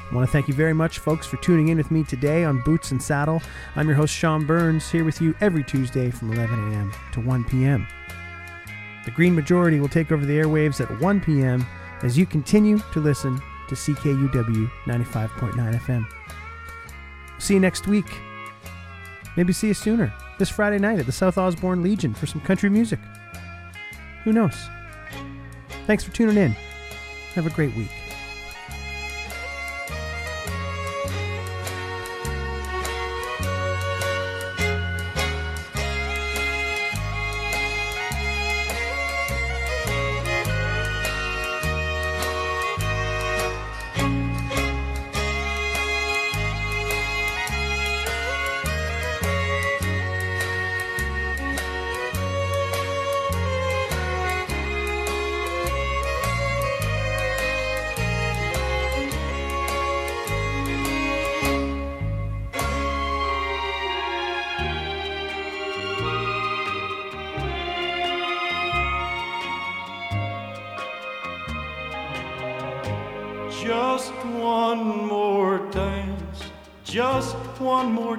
I 0.08 0.14
want 0.14 0.26
to 0.26 0.32
thank 0.32 0.46
you 0.46 0.54
very 0.54 0.72
much, 0.72 1.00
folks, 1.00 1.26
for 1.26 1.36
tuning 1.38 1.68
in 1.68 1.78
with 1.78 1.90
me 1.90 2.04
today 2.04 2.44
on 2.44 2.62
Boots 2.62 2.92
and 2.92 3.02
Saddle. 3.02 3.42
I'm 3.74 3.88
your 3.88 3.96
host, 3.96 4.14
Sean 4.14 4.46
Burns, 4.46 4.88
here 4.88 5.04
with 5.04 5.20
you 5.20 5.34
every 5.40 5.64
Tuesday 5.64 6.12
from 6.12 6.32
11 6.32 6.72
a.m. 6.72 6.92
to 7.12 7.20
1 7.20 7.44
p.m. 7.44 7.88
The 9.04 9.10
Green 9.10 9.34
Majority 9.34 9.80
will 9.80 9.88
take 9.88 10.12
over 10.12 10.24
the 10.24 10.38
airwaves 10.38 10.80
at 10.80 11.00
1 11.00 11.20
p.m. 11.22 11.66
as 12.02 12.16
you 12.16 12.24
continue 12.24 12.78
to 12.92 13.00
listen 13.00 13.40
to 13.68 13.74
CKUW 13.74 14.70
95.9 14.84 15.80
FM. 15.80 16.06
See 17.38 17.54
you 17.54 17.60
next 17.60 17.88
week. 17.88 18.06
Maybe 19.36 19.52
see 19.52 19.68
you 19.68 19.74
sooner, 19.74 20.14
this 20.38 20.48
Friday 20.48 20.78
night 20.78 21.00
at 21.00 21.06
the 21.06 21.12
South 21.12 21.36
Osborne 21.36 21.82
Legion 21.82 22.14
for 22.14 22.26
some 22.26 22.40
country 22.42 22.70
music. 22.70 23.00
Who 24.22 24.32
knows? 24.32 24.56
Thanks 25.88 26.04
for 26.04 26.12
tuning 26.12 26.36
in. 26.36 26.52
Have 27.34 27.46
a 27.46 27.50
great 27.50 27.74
week. 27.74 27.90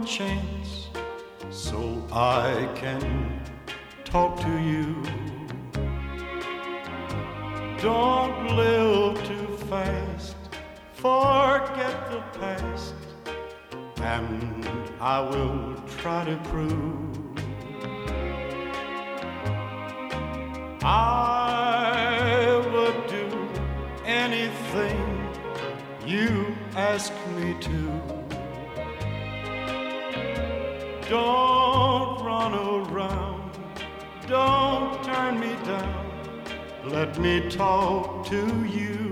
Chance, 0.07 0.88
so 1.49 2.01
I 2.13 2.69
can 2.75 3.41
talk 4.05 4.39
to 4.39 4.57
you. 4.57 5.03
Don't 7.81 8.55
live 8.55 9.21
too 9.27 9.57
fast, 9.69 10.38
forget 10.93 12.09
the 12.09 12.21
past, 12.39 12.95
and 13.97 14.65
I 15.01 15.19
will 15.19 15.75
try 15.97 16.23
to 16.23 16.38
prove. 16.49 16.97
Let 36.89 37.19
me 37.19 37.49
talk 37.49 38.26
to 38.27 38.65
you. 38.65 39.06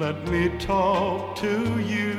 Let 0.00 0.26
me 0.28 0.48
talk 0.58 1.36
to 1.36 1.78
you. 1.80 2.09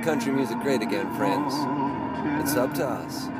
Country 0.00 0.32
music 0.32 0.58
great 0.60 0.82
again, 0.82 1.14
friends. 1.14 1.54
It's 2.42 2.56
up 2.56 2.72
to 2.74 2.86
us. 2.86 3.39